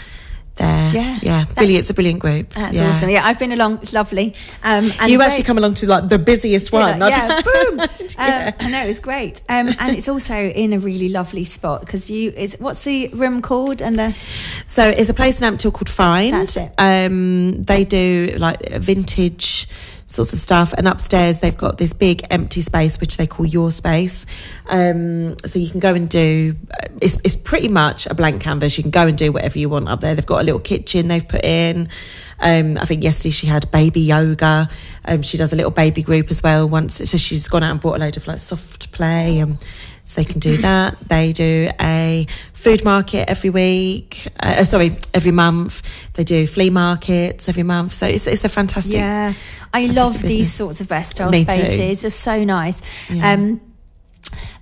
there. 0.56 0.90
Yeah. 0.92 1.18
yeah, 1.22 1.44
brilliant. 1.56 1.80
It's 1.82 1.90
a 1.90 1.94
brilliant 1.94 2.20
group. 2.20 2.50
That's 2.50 2.76
yeah. 2.76 2.90
awesome. 2.90 3.10
Yeah, 3.10 3.24
I've 3.24 3.38
been 3.38 3.52
along. 3.52 3.76
It's 3.76 3.92
lovely. 3.92 4.34
Um, 4.62 4.90
and 5.00 5.10
You 5.10 5.18
great- 5.18 5.26
actually 5.26 5.44
come 5.44 5.58
along 5.58 5.74
to 5.74 5.86
like 5.86 6.08
the 6.08 6.18
busiest 6.18 6.72
one. 6.72 6.98
Yeah, 7.00 7.40
boom. 7.44 7.78
Yeah. 7.78 7.86
Um, 8.22 8.52
I 8.60 8.70
know 8.70 8.84
it 8.84 8.86
was 8.88 9.00
great, 9.00 9.40
um, 9.48 9.68
and 9.80 9.96
it's 9.96 10.08
also 10.08 10.34
in 10.34 10.72
a 10.72 10.78
really 10.78 11.08
lovely 11.08 11.44
spot 11.44 11.80
because 11.80 12.10
you. 12.10 12.30
Is 12.30 12.56
what's 12.60 12.84
the 12.84 13.08
room 13.08 13.42
called? 13.42 13.80
And 13.82 13.96
the 13.96 14.14
So 14.66 14.86
it's 14.88 15.08
a 15.08 15.14
place 15.14 15.40
in 15.40 15.52
Ampthill 15.52 15.72
called 15.72 15.88
Find. 15.88 16.32
That's 16.34 16.56
it. 16.56 16.72
Um, 16.78 17.62
they 17.62 17.84
do 17.84 18.34
like 18.38 18.68
vintage 18.70 19.68
sorts 20.12 20.32
of 20.32 20.38
stuff, 20.38 20.72
and 20.72 20.86
upstairs 20.86 21.40
they've 21.40 21.56
got 21.56 21.78
this 21.78 21.92
big 21.92 22.26
empty 22.30 22.62
space 22.62 23.00
which 23.00 23.16
they 23.16 23.26
call 23.26 23.46
your 23.46 23.70
space. 23.70 24.26
Um, 24.66 25.36
so 25.38 25.58
you 25.58 25.70
can 25.70 25.80
go 25.80 25.94
and 25.94 26.08
do. 26.08 26.56
It's 27.00 27.18
it's 27.24 27.36
pretty 27.36 27.68
much 27.68 28.06
a 28.06 28.14
blank 28.14 28.42
canvas. 28.42 28.76
You 28.76 28.84
can 28.84 28.90
go 28.90 29.06
and 29.06 29.16
do 29.16 29.32
whatever 29.32 29.58
you 29.58 29.68
want 29.68 29.88
up 29.88 30.00
there. 30.00 30.14
They've 30.14 30.26
got 30.26 30.40
a 30.40 30.44
little 30.44 30.60
kitchen 30.60 31.08
they've 31.08 31.26
put 31.26 31.44
in. 31.44 31.88
Um, 32.40 32.76
I 32.78 32.84
think 32.86 33.04
yesterday 33.04 33.30
she 33.30 33.46
had 33.46 33.70
baby 33.70 34.00
yoga. 34.00 34.68
Um, 35.04 35.22
she 35.22 35.36
does 35.38 35.52
a 35.52 35.56
little 35.56 35.70
baby 35.70 36.02
group 36.02 36.30
as 36.30 36.42
well. 36.42 36.68
Once 36.68 36.94
so 36.96 37.16
she's 37.16 37.48
gone 37.48 37.62
out 37.62 37.72
and 37.72 37.80
bought 37.80 37.96
a 37.96 37.98
load 37.98 38.16
of 38.16 38.26
like 38.26 38.38
soft 38.38 38.92
play 38.92 39.38
and. 39.38 39.58
So 40.04 40.20
they 40.20 40.24
can 40.24 40.40
do 40.40 40.56
that. 40.62 40.98
They 41.08 41.32
do 41.32 41.70
a 41.80 42.26
food 42.52 42.84
market 42.84 43.28
every 43.28 43.50
week. 43.50 44.26
Uh, 44.40 44.56
uh, 44.58 44.64
sorry, 44.64 44.96
every 45.14 45.32
month. 45.32 45.82
They 46.14 46.24
do 46.24 46.46
flea 46.46 46.70
markets 46.70 47.48
every 47.48 47.62
month. 47.62 47.94
So 47.94 48.06
it's 48.06 48.26
it's 48.26 48.44
a 48.44 48.48
fantastic. 48.48 48.94
yeah, 48.94 49.32
I 49.72 49.86
fantastic 49.86 50.22
love 50.22 50.22
these 50.22 50.52
sorts 50.52 50.80
of 50.80 50.88
versatile 50.88 51.30
Me 51.30 51.44
too. 51.44 51.50
spaces. 51.50 52.02
They're 52.02 52.10
so 52.10 52.44
nice. 52.44 52.82
Yeah. 53.10 53.32
Um, 53.32 53.60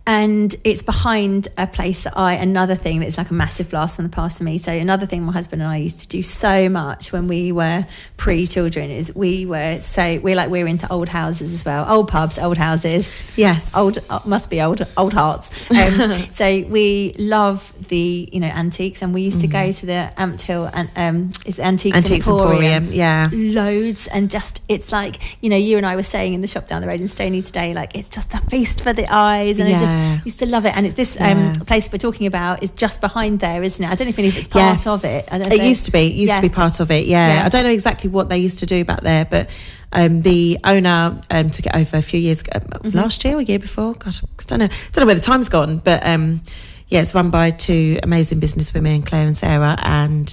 and 0.06 0.54
it's 0.64 0.82
behind 0.82 1.48
a 1.58 1.66
place 1.66 2.04
that 2.04 2.16
I 2.16 2.34
another 2.34 2.74
thing 2.74 3.00
that's 3.00 3.18
like 3.18 3.30
a 3.30 3.34
massive 3.34 3.70
blast 3.70 3.96
from 3.96 4.04
the 4.04 4.10
past 4.10 4.38
for 4.38 4.44
me. 4.44 4.58
So 4.58 4.72
another 4.72 5.06
thing 5.06 5.22
my 5.22 5.32
husband 5.32 5.62
and 5.62 5.70
I 5.70 5.76
used 5.76 6.00
to 6.00 6.08
do 6.08 6.22
so 6.22 6.68
much 6.68 7.12
when 7.12 7.28
we 7.28 7.52
were 7.52 7.86
pre-children 8.16 8.90
is 8.90 9.14
we 9.14 9.46
were 9.46 9.80
so 9.80 10.18
we're 10.20 10.36
like 10.36 10.50
we're 10.50 10.66
into 10.66 10.90
old 10.92 11.08
houses 11.08 11.52
as 11.54 11.64
well, 11.64 11.90
old 11.90 12.08
pubs, 12.08 12.38
old 12.38 12.56
houses. 12.58 13.10
Yes. 13.36 13.74
old 13.76 13.98
uh, 14.10 14.20
must 14.26 14.50
be 14.50 14.60
old 14.60 14.86
old 14.96 15.12
hearts 15.12 15.50
um, 15.70 16.12
so 16.30 16.44
we 16.64 17.14
love 17.18 17.72
the 17.88 18.28
you 18.32 18.40
know 18.40 18.48
antiques 18.48 19.02
and 19.02 19.14
we 19.14 19.22
used 19.22 19.40
to 19.40 19.46
go 19.46 19.70
to 19.72 19.86
the 19.86 20.12
Ampthill 20.16 20.70
and 20.72 20.90
um 20.96 21.30
is 21.46 21.58
antiques, 21.58 21.96
Mm-hmm. 21.96 21.96
Antiques 22.12 22.26
Emporium, 22.28 22.62
Emporium, 22.84 22.92
yeah. 22.92 23.28
loads 23.32 24.06
and 24.08 24.30
just 24.30 24.62
it's 24.68 24.92
like 24.92 25.42
you 25.42 25.50
know 25.50 25.56
you 25.56 25.76
and 25.76 25.86
I 25.86 25.96
were 25.96 26.02
saying 26.02 26.34
in 26.34 26.40
the 26.40 26.46
shop 26.46 26.66
down 26.66 26.82
the 26.82 26.88
road 26.88 27.00
in 27.00 27.08
Stony 27.08 27.42
today 27.42 27.74
like 27.74 27.96
it's 27.96 28.08
just 28.08 28.34
a 28.34 28.38
feast 28.42 28.82
for 28.82 28.92
the 28.92 29.06
eyes 29.12 29.58
and 29.58 29.68
Yeah. 29.68 29.78
just 29.78 29.89
used 30.24 30.38
to 30.40 30.46
love 30.46 30.64
it 30.66 30.76
and 30.76 30.86
it's 30.86 30.94
this 30.94 31.16
Yeah. 31.20 31.30
um 31.54 31.60
place 31.66 31.88
we're 31.92 31.98
talking 31.98 32.26
about 32.26 32.62
is 32.62 32.70
just 32.70 33.00
behind 33.00 33.40
there 33.40 33.62
isn't 33.62 33.84
it 33.84 33.88
I 33.90 33.94
don't 33.94 34.08
even 34.08 34.24
know 34.24 34.28
if 34.28 34.38
it's 34.38 34.48
part 34.48 34.84
Yeah. 34.86 34.92
of 34.92 35.04
it 35.04 35.28
I 35.32 35.38
don't 35.38 35.52
It 35.52 35.62
used 35.62 35.84
to 35.86 35.90
be. 35.92 36.06
It 36.06 36.14
used 36.14 36.34
to 36.34 36.42
be 36.42 36.48
part 36.48 36.80
of 36.80 36.90
it. 36.90 37.06
Yeah. 37.06 37.42
I 37.44 37.48
don't 37.48 37.64
know 37.64 37.70
exactly 37.70 38.10
what 38.10 38.28
they 38.28 38.38
used 38.38 38.58
to 38.60 38.66
do 38.66 38.84
back 38.84 39.00
there, 39.02 39.24
but 39.24 39.48
um, 39.92 40.22
the 40.22 40.58
owner 40.64 41.20
um, 41.30 41.50
took 41.50 41.66
it 41.66 41.74
over 41.74 41.96
a 41.96 42.02
few 42.02 42.20
years 42.20 42.40
ago, 42.42 42.58
Mm-hmm. 42.60 42.96
last 42.96 43.24
year 43.24 43.36
or 43.36 43.42
year 43.42 43.58
before. 43.58 43.94
God, 43.94 44.14
I 44.22 44.42
don't 44.46 44.58
know. 44.60 44.68
don't 44.92 45.02
know 45.02 45.06
where 45.06 45.14
the 45.14 45.20
time's 45.20 45.48
gone, 45.48 45.78
but 45.78 46.06
um, 46.06 46.40
yeah, 46.88 47.00
it's 47.02 47.14
run 47.14 47.30
by 47.30 47.50
two 47.50 47.98
amazing 48.02 48.40
business 48.40 48.72
women, 48.72 49.02
Claire 49.02 49.26
and 49.26 49.36
Sarah, 49.36 49.76
and 49.82 50.28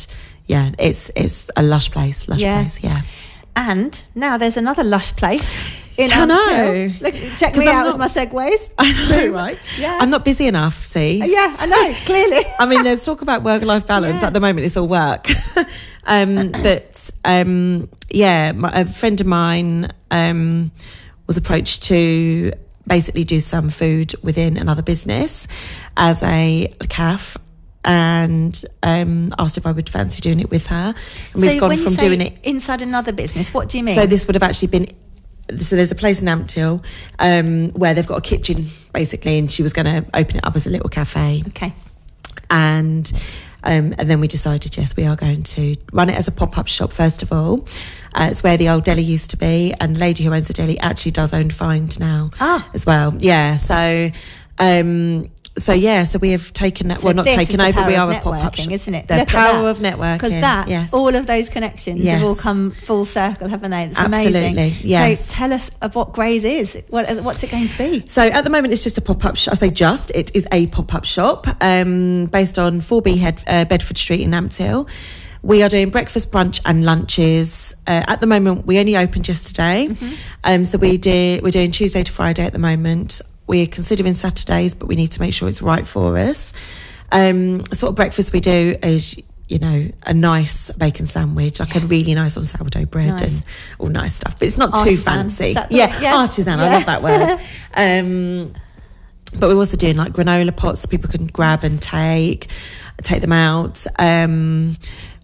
yeah, 0.46 0.72
it's 0.80 1.12
it's 1.16 1.50
a 1.56 1.64
lush 1.64 1.90
place. 1.92 2.28
Lush 2.28 2.40
place. 2.42 2.80
Yeah. 2.84 3.02
And 3.58 4.02
now 4.16 4.38
there's 4.38 4.56
another 4.58 4.84
lush 4.84 5.14
place 5.16 5.60
in 5.98 6.12
I 6.14 6.26
know. 6.26 6.48
Hill. 6.74 6.92
Look, 7.02 7.16
check 7.38 7.56
me 7.58 7.68
I'm 7.68 7.76
out 7.76 7.84
not- 7.98 7.98
with 8.00 8.16
my 8.16 8.26
segues 8.26 8.70
I 8.78 9.10
know, 9.10 9.28
right? 9.34 9.60
Yeah. 9.80 9.98
I'm 10.00 10.12
not 10.12 10.24
busy 10.24 10.46
enough. 10.46 10.86
See. 10.86 11.18
yeah 11.26 11.56
I 11.60 11.66
know 11.66 11.94
clearly 12.06 12.46
I 12.60 12.66
mean, 12.68 12.84
there's 12.84 13.04
talk 13.04 13.22
about 13.24 13.42
work-life 13.44 13.88
balance. 13.94 14.22
Yeah. 14.22 14.28
At 14.28 14.34
the 14.34 14.40
moment, 14.40 14.66
it's 14.68 14.78
all 14.78 14.88
work. 14.88 15.28
um, 16.06 16.52
but 16.64 17.10
um, 17.26 17.90
yeah, 18.12 18.52
my, 18.52 18.70
a 18.82 18.86
friend 18.86 19.20
of 19.20 19.28
mine 19.28 19.90
um, 20.12 20.72
was 21.26 21.38
approached 21.38 21.84
to 21.84 22.54
basically 22.86 23.24
do 23.24 23.40
some 23.40 23.70
food 23.70 24.14
within 24.24 24.56
another 24.56 24.84
business 24.84 25.48
as 25.98 26.22
a 26.24 26.72
calf. 26.90 27.38
And 27.90 28.62
um, 28.84 29.34
asked 29.40 29.58
if 29.58 29.66
I 29.66 29.72
would 29.72 29.90
fancy 29.90 30.20
doing 30.20 30.42
it 30.42 30.50
with 30.50 30.68
her. 30.68 30.94
And 31.34 31.42
we've 31.42 31.60
gone 31.60 31.78
from 31.78 31.96
doing 31.96 32.20
it 32.22 32.38
inside 32.44 32.82
another 32.82 33.14
business, 33.14 33.54
what 33.54 33.70
do 33.70 33.78
you 33.78 33.84
mean? 33.86 33.96
so 33.96 34.06
this 34.06 34.28
would 34.28 34.36
have 34.36 34.44
actually 34.44 34.68
been. 34.68 34.88
So 35.62 35.78
there's 35.78 35.94
a 35.94 35.96
place 35.96 36.22
in 36.22 36.28
Ampthill 36.28 36.84
um, 37.20 37.70
where 37.72 37.94
they've 37.94 38.06
got 38.06 38.18
a 38.18 38.22
kitchen 38.22 38.66
basically, 38.94 39.40
and 39.40 39.50
she 39.50 39.64
was 39.64 39.72
going 39.72 39.86
to 39.86 40.06
open 40.14 40.36
it 40.36 40.44
up 40.46 40.58
as 40.58 40.68
a 40.68 40.70
little 40.70 40.90
cafe 40.90 41.42
okay, 41.48 41.72
and 42.50 43.10
um, 43.64 43.94
and 43.98 44.10
then 44.10 44.20
we 44.20 44.28
decided 44.28 44.76
yes 44.78 44.96
we 44.98 45.06
are 45.06 45.16
going 45.16 45.44
to 45.44 45.76
run 45.94 46.10
it 46.10 46.16
as 46.18 46.28
a 46.28 46.32
pop-up 46.32 46.68
shop 46.68 46.92
first 46.92 47.24
of 47.24 47.32
all 47.32 47.66
uh, 48.14 48.28
it's 48.30 48.44
where 48.44 48.58
the 48.58 48.70
old 48.70 48.84
deli 48.84 49.02
used 49.02 49.30
to 49.32 49.38
be 49.38 49.74
and 49.80 49.96
the 49.96 50.00
lady 50.00 50.24
who 50.24 50.34
owns 50.34 50.48
the 50.48 50.54
deli 50.54 50.78
actually 50.80 51.12
does 51.12 51.34
own 51.34 51.50
find 51.50 52.00
now 52.00 52.30
Ah. 52.40 52.70
as 52.74 52.86
well 52.86 53.14
yeah 53.20 53.56
so 53.56 54.12
um 54.60 55.30
so 55.58 55.74
yeah 55.74 56.04
so 56.04 56.20
we 56.20 56.32
have 56.32 56.54
taken 56.54 56.88
that 56.88 57.00
So 57.00 57.06
well 57.06 57.16
not 57.16 57.26
taken 57.26 57.60
over 57.60 57.86
we 57.86 57.96
are 57.96 58.10
a 58.12 58.20
pop-up 58.20 58.56
shop 58.56 58.72
isn't 58.72 58.94
it? 58.94 59.08
the 59.08 59.18
Look 59.18 59.28
power 59.28 59.70
of 59.70 59.78
networking 59.80 60.18
because 60.18 60.32
that 60.32 60.68
yes 60.68 60.94
all 60.94 61.16
of 61.16 61.28
those 61.28 61.50
connections 61.50 62.06
have 62.06 62.24
all 62.24 62.36
come 62.36 62.72
full 62.72 63.06
circle, 63.06 63.48
haven't 63.50 63.72
they? 63.72 63.84
It's 63.86 64.00
Absolutely, 64.00 64.48
amazing. 64.52 64.88
yes. 64.90 65.26
So 65.26 65.36
tell 65.36 65.54
us 65.54 65.72
of 65.82 65.96
what 65.96 66.14
Graze 66.14 66.44
is. 66.44 66.84
What 66.90 67.08
what's 67.24 67.44
it 67.44 67.52
going 67.52 67.68
to 67.68 67.78
be? 67.78 68.08
So 68.08 68.22
at 68.22 68.44
the 68.44 68.50
moment, 68.50 68.74
it's 68.74 68.84
just 68.84 68.98
a 68.98 69.02
pop 69.02 69.26
up 69.26 69.36
shop. 69.36 69.54
I 69.54 69.56
say 69.56 69.70
just, 69.70 70.12
it 70.12 70.36
is 70.36 70.48
a 70.52 70.68
pop 70.68 70.94
up 70.94 71.06
shop 71.06 71.48
um, 71.62 72.26
based 72.28 72.58
on 72.60 72.80
4B 72.80 73.18
Head, 73.18 73.44
uh, 73.48 73.66
Bedford 73.66 73.98
Street 73.98 74.22
in 74.22 74.32
Ampthill. 74.32 74.90
We 75.44 75.64
are 75.64 75.70
doing 75.70 75.90
breakfast, 75.90 76.32
brunch, 76.32 76.62
and 76.66 76.84
lunches. 76.84 77.76
Uh, 77.86 78.04
at 78.08 78.20
the 78.20 78.28
moment, 78.28 78.66
we 78.66 78.80
only 78.80 78.98
opened 78.98 79.28
yesterday, 79.28 79.90
um, 80.44 80.66
so 80.66 80.78
we 80.78 80.98
do 80.98 81.40
we're 81.44 81.52
doing 81.52 81.72
Tuesday 81.72 82.04
to 82.04 82.12
Friday 82.12 82.44
at 82.44 82.54
the 82.54 82.60
moment. 82.60 83.22
We're 83.48 83.68
considering 83.68 84.14
Saturdays, 84.14 84.76
but 84.76 84.88
we 84.88 84.96
need 84.96 85.08
to 85.14 85.22
make 85.22 85.34
sure 85.34 85.48
it's 85.50 85.62
right 85.62 85.88
for 85.88 86.18
us. 86.18 86.54
Um, 87.12 87.64
sort 87.68 87.92
of 87.92 87.96
breakfast 87.96 88.34
we 88.34 88.42
do 88.42 88.76
is 88.84 89.18
you 89.48 89.60
know 89.60 89.90
a 90.06 90.14
nice 90.14 90.70
bacon 90.72 91.08
sandwich, 91.08 91.62
like 91.62 91.74
a 91.76 91.80
really 91.80 92.14
nice 92.14 92.36
on 92.36 92.44
sourdough 92.44 92.86
bread 92.88 93.22
Nice. 93.22 93.22
and 93.22 93.44
all 93.80 93.88
nice 93.88 94.16
stuff. 94.16 94.34
But 94.38 94.44
it's 94.48 94.58
not 94.58 94.84
too 94.84 94.98
fancy. 94.98 95.56
Yeah, 95.70 96.00
yeah. 96.02 96.18
artisan. 96.18 96.60
I 96.60 96.70
love 96.70 96.86
that 96.86 97.02
word. 97.02 97.40
Um, 97.74 98.54
but 99.40 99.50
we're 99.50 99.58
also 99.58 99.78
doing 99.78 99.96
like 99.98 100.14
granola 100.14 100.56
pots 100.56 100.82
that 100.82 100.88
people 100.88 101.10
can 101.10 101.28
grab 101.28 101.64
and 101.64 101.82
take, 101.82 102.48
take 103.04 103.22
them 103.22 103.34
out. 103.34 103.86
Um, 104.00 104.78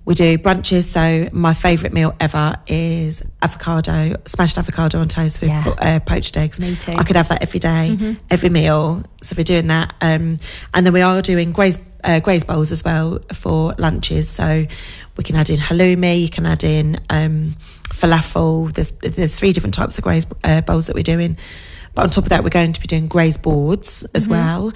we 0.06 0.14
do 0.16 0.38
brunches. 0.38 0.84
So 0.84 1.30
my 1.32 1.54
favourite 1.54 1.94
meal 1.94 2.16
ever 2.20 2.56
is 2.68 3.24
avocado, 3.42 4.16
smashed 4.26 4.58
avocado 4.58 5.00
on 5.00 5.08
toast 5.08 5.40
with 5.42 5.50
Yeah. 5.50 5.68
uh, 5.80 6.00
poached 6.00 6.36
eggs. 6.36 6.60
Me 6.60 6.76
too. 6.76 6.92
I 6.94 7.04
could 7.04 7.16
have 7.16 7.30
that 7.30 7.42
every 7.42 7.60
day, 7.60 8.18
every 8.30 8.50
meal. 8.50 9.04
So 9.22 9.36
we're 9.38 9.44
doing 9.44 9.68
that. 9.68 9.94
Um, 10.02 10.38
and 10.74 10.86
then 10.86 10.92
we 10.94 11.02
are 11.02 11.22
doing 11.22 11.52
Graze, 11.54 11.78
uh, 12.04 12.20
bowls 12.20 12.72
as 12.72 12.84
well 12.84 13.20
for 13.32 13.74
lunches. 13.78 14.30
So 14.30 14.66
we 15.16 15.24
can 15.24 15.36
add 15.38 15.50
in 15.50 15.58
halloumi, 15.60 16.22
you 16.22 16.30
can 16.30 16.46
add 16.46 16.64
in 16.66 16.98
um, 17.10 17.56
falafel. 17.86 18.74
There's, 18.74 18.92
there's 18.92 19.38
three 19.38 19.54
different 19.54 19.74
types 19.74 19.98
of 19.98 20.04
Graze 20.04 20.26
uh, 20.44 20.62
bowls 20.62 20.88
that 20.88 20.96
we're 20.96 21.04
doing. 21.04 21.38
But 21.94 22.04
on 22.04 22.10
top 22.10 22.24
of 22.26 22.30
that, 22.30 22.44
we're 22.44 22.50
going 22.50 22.74
to 22.74 22.82
be 22.82 22.88
doing 22.88 23.08
Graze 23.08 23.38
boards 23.38 24.04
as 24.16 24.28
well. 24.28 24.74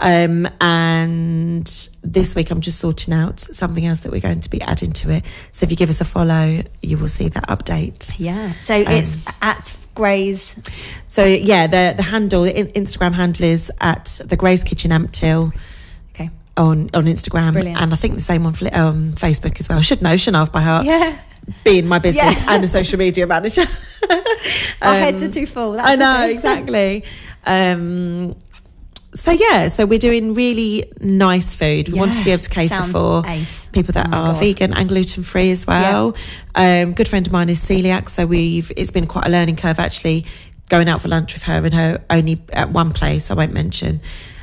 Um, 0.00 0.46
and 0.60 1.66
this 2.02 2.34
week, 2.36 2.50
I'm 2.50 2.60
just 2.60 2.78
sorting 2.78 3.12
out 3.12 3.40
something 3.40 3.84
else 3.84 4.00
that 4.00 4.12
we're 4.12 4.20
going 4.20 4.40
to 4.40 4.50
be 4.50 4.60
adding 4.62 4.92
to 4.92 5.10
it. 5.10 5.24
So 5.52 5.64
if 5.64 5.70
you 5.70 5.76
give 5.76 5.90
us 5.90 6.00
a 6.00 6.04
follow, 6.04 6.62
you 6.82 6.98
will 6.98 7.08
see 7.08 7.28
that 7.28 7.48
update. 7.48 8.14
Yeah. 8.18 8.52
So 8.60 8.76
it's 8.76 9.16
at 9.42 9.76
Graze. 9.94 10.56
So 11.08 11.24
yeah, 11.24 11.66
the 11.66 11.94
the 11.96 12.04
handle, 12.04 12.42
the 12.42 12.52
Instagram 12.52 13.12
handle 13.14 13.44
is 13.44 13.72
at 13.80 14.20
the 14.24 14.36
Graze 14.36 14.62
Kitchen 14.62 14.92
Ampthill 14.92 15.52
Okay. 16.14 16.30
on 16.56 16.90
on 16.94 17.04
Instagram, 17.06 17.54
Brilliant. 17.54 17.80
and 17.80 17.92
I 17.92 17.96
think 17.96 18.14
the 18.14 18.20
same 18.20 18.46
on 18.46 18.52
um, 18.72 19.12
Facebook 19.14 19.58
as 19.58 19.68
well. 19.68 19.78
I 19.78 19.82
should 19.82 20.00
know, 20.02 20.16
shouldn't 20.16 20.36
I, 20.36 20.40
off 20.42 20.52
by 20.52 20.62
heart? 20.62 20.86
Yeah. 20.86 21.18
Being 21.64 21.88
my 21.88 21.98
business 21.98 22.36
Yeah. 22.36 22.54
and 22.54 22.62
a 22.62 22.66
social 22.68 22.98
media 22.98 23.26
manager. 23.26 23.64
Our 24.82 24.94
Um, 24.94 24.98
heads 25.00 25.22
are 25.22 25.30
too 25.32 25.46
full. 25.46 25.72
That's 25.72 25.88
I 25.88 25.96
know 25.96 26.26
exactly. 26.28 27.02
Um, 27.46 28.36
so 29.14 29.32
yeah, 29.32 29.68
so 29.68 29.86
we're 29.86 29.98
doing 29.98 30.34
really 30.34 30.90
nice 31.00 31.54
food. 31.54 31.88
We 31.88 31.98
want 31.98 32.14
to 32.14 32.24
be 32.24 32.30
able 32.30 32.42
to 32.42 32.50
cater 32.50 32.82
for 32.82 33.22
ace. 33.26 33.66
people 33.72 33.92
that 33.94 34.08
Oh 34.12 34.16
are 34.16 34.32
God. 34.32 34.40
vegan 34.40 34.72
and 34.74 34.88
gluten 34.88 35.22
free 35.22 35.50
as 35.50 35.66
well. 35.66 36.14
Um, 36.54 36.92
good 36.92 37.08
friend 37.08 37.26
of 37.26 37.32
mine 37.32 37.48
is 37.48 37.58
celiac, 37.60 38.08
so 38.08 38.26
we've 38.26 38.70
it's 38.76 38.90
been 38.90 39.06
quite 39.06 39.26
a 39.26 39.30
learning 39.30 39.56
curve 39.56 39.78
actually 39.78 40.26
going 40.68 40.88
out 40.88 41.00
for 41.00 41.08
lunch 41.08 41.32
with 41.32 41.44
her 41.44 41.64
and 41.64 41.72
her 41.74 42.04
only 42.10 42.38
at 42.52 42.70
one 42.70 42.92
place 42.92 43.30
I 43.30 43.34
won't 43.34 43.54
mention 43.54 44.02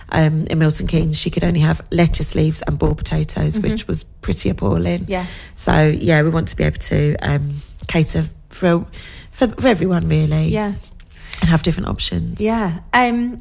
um, 0.09 0.47
in 0.47 0.57
Milton 0.57 0.87
Keynes 0.87 1.19
she 1.19 1.29
could 1.29 1.43
only 1.43 1.59
have 1.59 1.81
lettuce 1.91 2.33
leaves 2.33 2.63
and 2.65 2.79
boiled 2.79 2.97
potatoes 2.97 3.59
which 3.59 3.87
was 3.87 4.03
pretty 4.03 4.49
appalling 4.49 5.01
Mm-hmm. 5.01 5.11
Yeah. 5.11 5.25
so 5.53 5.87
yeah 5.87 6.23
we 6.23 6.29
want 6.29 6.47
to 6.47 6.55
be 6.55 6.63
able 6.63 6.77
to 6.79 7.15
um, 7.21 7.53
cater 7.87 8.25
for, 8.49 8.87
for 9.31 9.47
for 9.49 9.67
everyone 9.67 10.09
really 10.09 10.47
Yeah. 10.47 10.73
and 11.41 11.49
have 11.49 11.61
different 11.61 11.89
options 11.89 12.41
Yeah. 12.41 12.79
Um, 12.91 13.39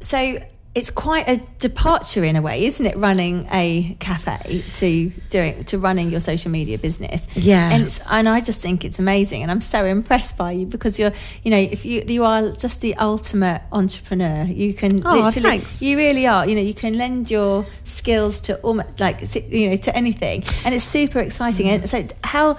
so 0.00 0.38
it's 0.74 0.90
quite 0.90 1.28
a 1.28 1.36
departure 1.60 2.24
in 2.24 2.34
a 2.36 2.42
way, 2.42 2.64
isn't 2.64 2.84
it? 2.84 2.96
Running 2.96 3.46
a 3.52 3.96
cafe 4.00 4.62
to 4.74 5.10
doing 5.30 5.62
to 5.64 5.78
running 5.78 6.10
your 6.10 6.20
social 6.20 6.50
media 6.50 6.78
business. 6.78 7.28
Yeah. 7.36 7.70
And 7.70 7.84
it's, 7.84 8.00
and 8.10 8.28
I 8.28 8.40
just 8.40 8.60
think 8.60 8.84
it's 8.84 8.98
amazing, 8.98 9.42
and 9.42 9.50
I'm 9.50 9.60
so 9.60 9.84
impressed 9.84 10.36
by 10.36 10.50
you 10.52 10.66
because 10.66 10.98
you're 10.98 11.12
you 11.44 11.50
know 11.52 11.58
if 11.58 11.84
you 11.84 12.02
you 12.06 12.24
are 12.24 12.50
just 12.52 12.80
the 12.80 12.94
ultimate 12.96 13.62
entrepreneur. 13.72 14.44
You 14.44 14.74
can 14.74 15.06
Oh, 15.06 15.22
literally 15.26 15.48
thanks. 15.48 15.80
you 15.82 15.96
really 15.96 16.26
are. 16.26 16.46
You 16.46 16.54
know 16.56 16.62
you 16.62 16.74
can 16.74 16.98
lend 16.98 17.30
your 17.30 17.64
skills 17.84 18.40
to 18.42 18.56
almost 18.62 18.98
like 18.98 19.20
you 19.50 19.70
know 19.70 19.76
to 19.76 19.96
anything, 19.96 20.42
and 20.64 20.74
it's 20.74 20.84
super 20.84 21.20
exciting. 21.20 21.66
Mm. 21.66 21.74
And 21.74 21.88
so 21.88 22.06
how. 22.24 22.56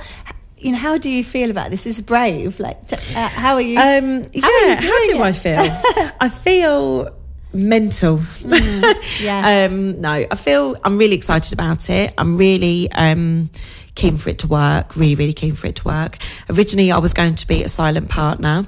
You 0.57 0.71
know, 0.71 0.77
how 0.79 0.97
do 0.97 1.09
you 1.11 1.23
feel 1.23 1.51
about 1.51 1.69
this? 1.69 1.85
Is 1.85 2.01
brave. 2.01 2.59
Like, 2.59 2.87
t- 2.87 2.95
uh, 3.15 3.27
how 3.27 3.55
are 3.55 3.61
you? 3.61 3.77
Um, 3.77 4.23
yeah, 4.33 4.41
How 4.41 4.49
you 4.65 4.75
how 4.77 5.07
do 5.07 5.21
I 5.21 5.31
feel? 5.33 6.11
I 6.21 6.29
feel 6.29 7.09
mental. 7.55 8.17
Mm, 8.17 9.23
yeah. 9.23 9.67
um, 9.69 10.01
no, 10.01 10.09
I 10.09 10.35
feel 10.35 10.75
I'm 10.83 10.97
really 10.97 11.15
excited 11.15 11.53
about 11.53 11.89
it. 11.89 12.13
I'm 12.17 12.37
really 12.37 12.91
um, 12.91 13.49
keen 13.95 14.17
for 14.17 14.29
it 14.29 14.39
to 14.39 14.47
work. 14.47 14.95
Really, 14.95 15.15
really 15.15 15.33
keen 15.33 15.53
for 15.53 15.67
it 15.67 15.75
to 15.77 15.83
work. 15.85 16.17
Originally, 16.49 16.91
I 16.91 16.97
was 16.97 17.13
going 17.13 17.35
to 17.35 17.47
be 17.47 17.63
a 17.63 17.69
silent 17.69 18.09
partner, 18.09 18.65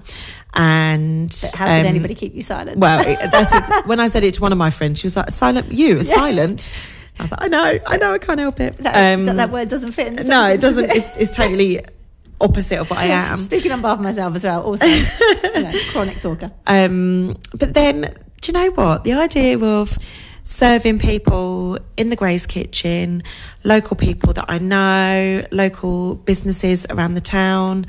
and 0.54 1.30
But 1.30 1.52
how 1.56 1.66
could 1.66 1.82
um, 1.82 1.86
anybody 1.86 2.16
keep 2.16 2.34
you 2.34 2.42
silent? 2.42 2.78
Well, 2.78 3.04
it, 3.06 3.20
that's 3.32 3.54
it. 3.54 3.86
when 3.86 4.00
I 4.00 4.08
said 4.08 4.24
it 4.24 4.36
to 4.36 4.42
one 4.42 4.52
of 4.52 4.58
my 4.58 4.70
friends, 4.70 5.00
she 5.00 5.06
was 5.06 5.16
like, 5.16 5.30
"Silent, 5.32 5.72
you, 5.72 6.04
silent." 6.04 6.72
I 7.20 7.24
was 7.24 7.32
like, 7.32 7.44
"I 7.44 7.48
know, 7.48 7.80
I 7.88 7.98
know, 7.98 8.14
I 8.14 8.18
can't 8.18 8.40
help 8.40 8.60
it." 8.60 8.78
that, 8.80 9.14
Um, 9.14 9.26
that 9.26 9.50
word 9.50 9.70
doesn't 9.70 9.92
fit 9.92 10.08
in 10.08 10.16
the 10.16 10.24
no, 10.24 10.46
it 10.46 10.62
doesn't. 10.62 10.86
It's, 10.96 11.18
it's 11.18 11.36
totally 11.36 11.82
opposite 12.40 12.80
of 12.80 12.90
what 12.90 13.00
I 13.00 13.06
am. 13.06 13.42
Speaking 13.42 13.72
on 13.72 13.82
behalf 13.82 13.98
of 13.98 14.04
myself 14.04 14.36
as 14.36 14.44
well, 14.44 14.62
also, 14.62 14.86
you 14.86 15.04
know, 15.62 15.72
chronic 15.92 16.20
talker. 16.20 16.52
Um, 16.68 17.38
but 17.58 17.74
then, 17.74 18.16
do 18.42 18.52
you 18.52 18.54
know 18.54 18.72
what? 18.72 19.04
The 19.04 19.14
idea 19.14 19.58
of 19.60 19.98
serving 20.44 21.00
people 21.00 21.78
in 21.98 22.10
the 22.10 22.16
Graze 22.16 22.46
kitchen, 22.46 23.24
local 23.64 23.98
people 23.98 24.34
that 24.34 24.46
I 24.48 24.60
know, 24.60 25.46
local 25.52 26.16
businesses 26.16 26.86
around 26.90 27.16
the 27.16 27.22
town, 27.22 27.86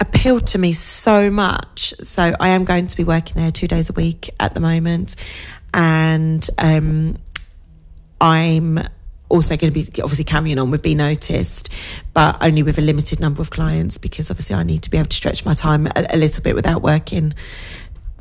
appealed 0.00 0.46
to 0.48 0.58
me 0.58 0.72
so 0.72 1.30
much. 1.30 1.92
So 2.04 2.34
I 2.40 2.48
am 2.50 2.64
going 2.64 2.86
to 2.86 2.96
be 2.96 3.04
working 3.04 3.36
there 3.36 3.50
two 3.50 3.66
days 3.66 3.90
a 3.90 3.92
week 3.92 4.30
at 4.40 4.54
the 4.54 4.60
moment, 4.60 5.16
and 5.74 6.48
um, 6.58 7.18
I'm 8.20 8.80
also 9.28 9.56
going 9.56 9.72
to 9.72 9.78
be 9.78 10.02
obviously 10.02 10.24
carrying 10.24 10.58
on 10.58 10.70
with 10.70 10.82
Be 10.82 10.94
Noticed, 10.94 11.68
but 12.14 12.42
only 12.42 12.62
with 12.62 12.78
a 12.78 12.80
limited 12.80 13.20
number 13.20 13.42
of 13.42 13.50
clients 13.50 13.98
because 13.98 14.30
obviously 14.30 14.56
I 14.56 14.62
need 14.62 14.82
to 14.84 14.90
be 14.90 14.98
able 14.98 15.08
to 15.08 15.16
stretch 15.16 15.44
my 15.44 15.54
time 15.54 15.86
a, 15.86 16.06
a 16.10 16.16
little 16.16 16.42
bit 16.42 16.54
without 16.54 16.82
working 16.82 17.34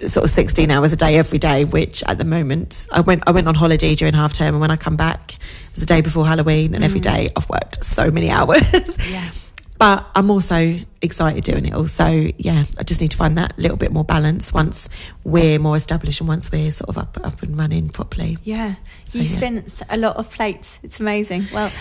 sort 0.06 0.24
of 0.24 0.30
16 0.30 0.70
hours 0.70 0.92
a 0.92 0.96
day 0.96 1.18
every 1.18 1.40
day 1.40 1.66
which 1.66 2.04
at 2.04 2.18
the 2.18 2.26
moment 2.26 2.88
I 2.92 3.02
went 3.02 3.24
I 3.26 3.32
went 3.32 3.48
on 3.48 3.56
holiday 3.56 3.96
during 3.96 4.14
half 4.14 4.34
term 4.34 4.50
and 4.50 4.62
when 4.62 4.70
I 4.70 4.76
come 4.76 4.96
back 4.96 5.34
it 5.34 5.72
was 5.72 5.80
the 5.80 5.88
day 5.88 6.02
before 6.02 6.28
Halloween 6.28 6.76
and 6.76 6.84
every 6.84 7.00
mm. 7.00 7.04
day 7.04 7.30
I've 7.36 7.50
worked 7.50 7.84
so 7.84 8.12
many 8.12 8.30
hours 8.38 8.72
Yeah. 9.10 9.32
But 9.78 10.06
I'm 10.16 10.30
also 10.32 10.78
excited 11.02 11.44
doing 11.44 11.66
it 11.68 11.74
all 11.74 11.86
so 11.88 12.08
yeah 12.38 12.64
I 12.80 12.84
just 12.84 13.02
need 13.02 13.12
to 13.12 13.18
find 13.18 13.38
that 13.38 13.58
little 13.60 13.78
bit 13.78 13.92
more 13.92 14.04
balance 14.04 14.52
once 14.54 14.90
we're 15.24 15.60
more 15.60 15.76
established 15.76 16.20
and 16.22 16.28
once 16.28 16.52
we're 16.52 16.72
sort 16.72 16.90
of 16.90 16.98
up 16.98 17.18
up 17.24 17.44
and 17.44 17.58
running 17.58 17.90
properly 17.90 18.38
Yeah, 18.44 18.76
you 19.14 19.22
yeah. 19.22 19.24
spin 19.24 19.66
a 19.90 19.98
lot 19.98 20.18
of 20.18 20.30
plates. 20.32 20.80
It's 20.84 21.00
amazing. 21.00 21.46
Well, 21.54 21.72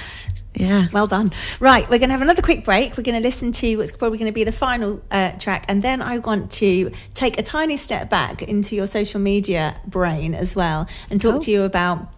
yeah 0.54 0.86
well 0.92 1.06
done. 1.06 1.32
Right, 1.60 1.84
we're 1.88 1.98
going 1.98 2.08
to 2.08 2.14
have 2.14 2.22
another 2.22 2.42
quick 2.42 2.64
break. 2.64 2.96
We're 2.96 3.02
going 3.04 3.20
to 3.22 3.26
listen 3.26 3.52
to 3.52 3.76
what's 3.76 3.92
probably 3.92 4.18
going 4.18 4.30
to 4.30 4.34
be 4.34 4.44
the 4.44 4.52
final 4.52 5.02
uh, 5.10 5.32
track, 5.32 5.64
and 5.68 5.82
then 5.82 6.00
I 6.02 6.18
want 6.18 6.50
to 6.52 6.90
take 7.14 7.38
a 7.38 7.42
tiny 7.42 7.76
step 7.76 8.08
back 8.10 8.42
into 8.42 8.74
your 8.76 8.86
social 8.86 9.20
media 9.20 9.78
brain 9.86 10.34
as 10.34 10.56
well, 10.56 10.88
and 11.10 11.20
talk 11.20 11.36
Oh. 11.36 11.40
to 11.40 11.50
you 11.50 11.62
about. 11.62 12.08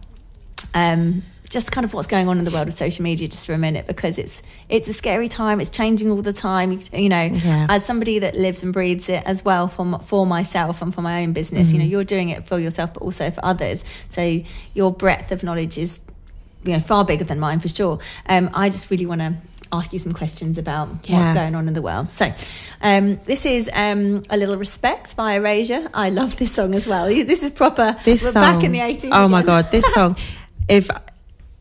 Um, 0.74 1.22
just 1.48 1.72
kind 1.72 1.84
of 1.84 1.94
what's 1.94 2.06
going 2.06 2.28
on 2.28 2.38
in 2.38 2.44
the 2.44 2.50
world 2.50 2.68
of 2.68 2.74
social 2.74 3.02
media 3.02 3.28
just 3.28 3.46
for 3.46 3.54
a 3.54 3.58
minute 3.58 3.86
because 3.86 4.18
it's 4.18 4.42
it's 4.68 4.88
a 4.88 4.92
scary 4.92 5.28
time. 5.28 5.60
It's 5.60 5.70
changing 5.70 6.10
all 6.10 6.22
the 6.22 6.32
time 6.32 6.78
you, 6.92 7.08
know. 7.08 7.30
Yeah. 7.32 7.66
as 7.68 7.84
somebody 7.84 8.18
that 8.18 8.34
lives 8.34 8.62
and 8.62 8.72
breathes 8.72 9.08
it 9.08 9.22
as 9.26 9.44
well 9.44 9.68
for 9.68 9.98
for 10.00 10.26
myself 10.26 10.82
and 10.82 10.94
for 10.94 11.02
my 11.02 11.22
own 11.22 11.32
business 11.32 11.72
you 11.72 11.78
know 11.78 11.84
you're 11.84 12.04
doing 12.04 12.28
it 12.28 12.46
for 12.46 12.58
yourself 12.58 12.94
but 12.94 13.02
also 13.02 13.30
for 13.30 13.44
others. 13.44 13.84
So 14.08 14.42
your 14.74 14.92
breadth 14.92 15.32
of 15.32 15.42
knowledge 15.42 15.78
is 15.78 16.00
you 16.64 16.72
know 16.72 16.80
far 16.80 17.04
bigger 17.04 17.24
than 17.24 17.40
mine 17.40 17.60
for 17.60 17.68
sure. 17.68 17.98
Um, 18.28 18.50
i 18.54 18.68
just 18.68 18.90
really 18.90 19.06
want 19.06 19.20
to 19.20 19.34
ask 19.72 19.92
you 19.92 19.98
some 19.98 20.12
questions 20.12 20.56
about 20.56 20.88
what's 20.88 21.34
going 21.34 21.54
on 21.54 21.68
in 21.68 21.74
the 21.74 21.82
world. 21.82 22.10
So 22.10 22.32
um, 22.80 23.16
this 23.26 23.44
is 23.44 23.70
um, 23.74 24.22
a 24.30 24.36
little 24.38 24.56
respect 24.56 25.14
by 25.14 25.34
erasure. 25.34 25.88
I 25.92 26.08
love 26.08 26.36
this 26.36 26.54
song 26.54 26.74
as 26.74 26.86
well. 26.86 27.08
This 27.28 27.42
is 27.42 27.50
proper 27.50 27.96
this 28.04 28.22
we're 28.22 28.30
song 28.32 28.42
back 28.42 28.64
in 28.64 28.72
the 28.72 28.78
80s 28.78 29.10
oh 29.12 29.28
my 29.28 29.42
god 29.42 29.66
this 29.70 29.84
song. 29.94 30.16
If 30.68 30.90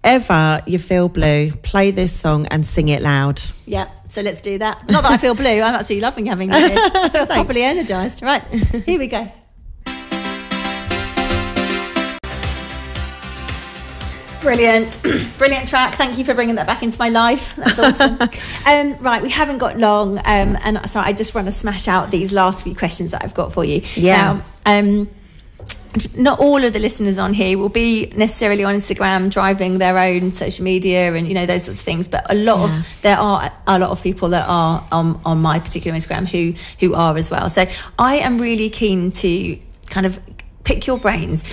ever 0.08 0.62
you 0.66 0.80
feel 0.80 1.10
blue 1.10 1.51
play 1.64 1.91
this 1.91 2.18
song 2.18 2.45
and 2.47 2.66
sing 2.66 2.88
it 2.88 3.01
loud 3.01 3.41
Yeah, 3.66 3.91
so 4.05 4.22
let's 4.22 4.39
do 4.39 4.58
that. 4.60 4.88
Not 4.89 5.03
that 5.03 5.12
I 5.12 5.18
feel 5.18 5.36
blue, 5.36 5.62
I'm 5.62 5.76
absolutely 5.76 6.01
loving 6.01 6.26
having 6.28 6.49
you 6.49 6.58
here. 6.58 6.78
I 6.93 7.10
feel 7.10 7.26
properly 7.26 7.62
energised. 7.64 8.24
Right, 8.24 8.41
here 8.43 8.97
we 8.97 9.08
go. 9.08 9.30
Brilliant, 14.39 15.01
brilliant 15.38 15.68
track. 15.68 15.95
Thank 15.95 16.18
you 16.18 16.24
for 16.24 16.34
bringing 16.34 16.55
that 16.55 16.68
back 16.68 16.84
into 16.84 16.97
my 16.99 17.10
life. 17.10 17.58
That's 17.58 17.78
awesome. 17.78 18.18
um, 18.66 19.03
right, 19.03 19.22
we 19.22 19.30
haven't 19.30 19.58
got 19.58 19.78
long, 19.78 20.20
um, 20.20 20.58
and 20.64 20.89
so 20.89 21.01
I 21.01 21.12
just 21.12 21.36
want 21.36 21.47
to 21.47 21.51
smash 21.51 21.89
out 21.89 22.12
these 22.12 22.32
last 22.32 22.64
few 22.64 22.74
questions 22.74 23.12
that 23.12 23.26
I've 23.26 23.34
got 23.34 23.51
for 23.51 23.66
you. 23.66 23.82
Yeah. 23.95 24.41
Now, 24.66 24.80
um, 24.80 25.10
not 26.16 26.39
all 26.39 26.64
of 26.64 26.74
the 26.74 26.80
listeners 26.80 27.18
on 27.18 27.34
here 27.34 27.58
will 27.58 27.70
be 27.70 28.12
necessarily 28.16 28.64
on 28.64 28.76
Instagram 28.76 29.30
driving 29.30 29.78
their 29.78 29.98
own 29.98 30.32
social 30.32 30.64
media 30.64 31.14
and 31.14 31.28
you 31.28 31.34
know 31.34 31.45
those 31.45 31.64
sorts 31.66 31.82
of 31.82 31.86
things 31.86 32.08
but 32.08 32.26
a 32.30 32.36
lot 32.36 32.70
Yeah. 32.70 32.80
of 32.80 33.00
there 33.02 33.18
are 33.18 33.52
a 33.68 33.80
lot 33.80 33.89
of 33.91 34.02
people 34.04 34.30
that 34.30 34.45
are 34.48 34.86
on, 34.91 35.20
on 35.26 35.41
my 35.41 35.60
particular 35.60 35.98
Instagram 35.98 36.26
who 36.28 36.54
who 36.80 36.93
are 36.95 37.16
as 37.18 37.30
well 37.32 37.50
so 37.50 37.66
I 38.00 38.16
am 38.18 38.38
really 38.39 38.70
keen 38.70 39.12
to 39.12 39.58
kind 39.89 40.06
of 40.06 40.20
pick 40.64 40.86
your 40.88 40.98
brains 40.98 41.43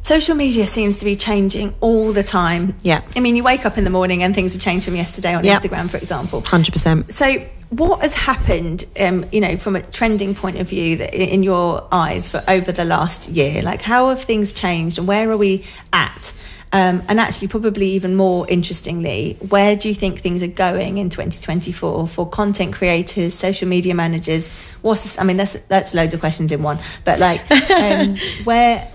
social 0.00 0.34
media 0.34 0.66
seems 0.66 0.96
to 0.96 1.04
be 1.04 1.14
changing 1.16 1.74
all 1.80 2.12
the 2.12 2.22
time 2.22 2.74
Yeah. 2.82 3.02
I 3.16 3.20
mean 3.20 3.36
you 3.36 3.44
wake 3.44 3.64
up 3.66 3.78
in 3.78 3.84
the 3.84 3.90
morning 3.90 4.22
and 4.22 4.34
things 4.34 4.52
have 4.54 4.62
changed 4.62 4.84
from 4.84 4.96
yesterday 4.96 5.34
on 5.34 5.44
Yeah. 5.44 5.58
Instagram 5.60 5.88
for 5.90 5.96
example 5.98 6.42
100% 6.42 7.12
so, 7.12 7.38
what 7.70 8.00
has 8.02 8.14
happened, 8.16 8.84
um, 9.00 9.24
you 9.30 9.40
know, 9.40 9.56
from 9.56 9.76
a 9.76 9.82
trending 9.82 10.34
point 10.34 10.58
of 10.58 10.68
view, 10.68 10.96
that 10.96 11.14
in 11.14 11.44
your 11.44 11.86
eyes, 11.92 12.28
for 12.28 12.42
over 12.48 12.72
the 12.72 12.84
last 12.84 13.28
year? 13.28 13.62
Like, 13.62 13.80
how 13.80 14.08
have 14.08 14.20
things 14.20 14.52
changed, 14.52 14.98
and 14.98 15.06
where 15.06 15.30
are 15.30 15.36
we 15.36 15.64
at? 15.92 16.34
Um, 16.72 17.02
and 17.08 17.20
actually, 17.20 17.46
probably 17.48 17.86
even 17.90 18.16
more 18.16 18.48
interestingly, 18.48 19.36
where 19.48 19.76
do 19.76 19.88
you 19.88 19.94
think 19.94 20.18
things 20.18 20.42
are 20.42 20.48
going 20.48 20.98
in 20.98 21.10
2024 21.10 22.08
for 22.08 22.28
content 22.28 22.72
creators, 22.74 23.34
social 23.34 23.68
media 23.68 23.94
managers? 23.94 24.48
What's 24.82 25.02
this, 25.02 25.18
I 25.18 25.22
mean, 25.22 25.36
that's 25.36 25.54
that's 25.68 25.94
loads 25.94 26.12
of 26.12 26.18
questions 26.20 26.50
in 26.50 26.64
one, 26.64 26.78
but 27.04 27.20
like, 27.20 27.48
um, 27.70 28.16
where? 28.42 28.88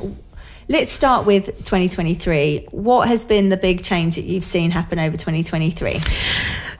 Let's 0.67 0.91
start 0.91 1.27
with 1.27 1.45
2023. 1.45 2.69
What 2.71 3.07
has 3.07 3.23
been 3.23 3.49
the 3.49 3.57
big 3.57 3.83
change 3.83 4.15
that 4.15 4.23
you've 4.23 4.43
seen 4.43 4.71
happen 4.71 4.97
over 4.97 5.15
2023? 5.15 5.99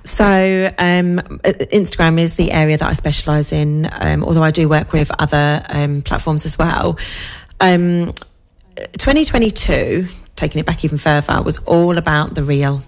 So, 0.04 0.74
um, 0.80 1.20
uh, 1.20 1.54
Instagram 1.72 2.20
is 2.20 2.36
the 2.36 2.52
area 2.52 2.80
that 2.80 2.90
I 2.90 2.94
specialise 2.94 3.52
in, 3.52 3.88
um, 3.92 4.24
although 4.24 4.42
I 4.42 4.50
do 4.50 4.68
work 4.68 4.92
with 4.92 5.12
other 5.20 5.64
um, 5.70 6.02
platforms 6.02 6.46
as 6.46 6.58
well. 6.58 6.98
Um, 7.62 8.12
2022, 8.98 10.08
taking 10.36 10.60
it 10.60 10.66
back 10.66 10.84
even 10.84 10.98
further, 10.98 11.44
was 11.44 11.60
all 11.66 12.00
about 12.00 12.34
the 12.34 12.42
reel. 12.44 12.82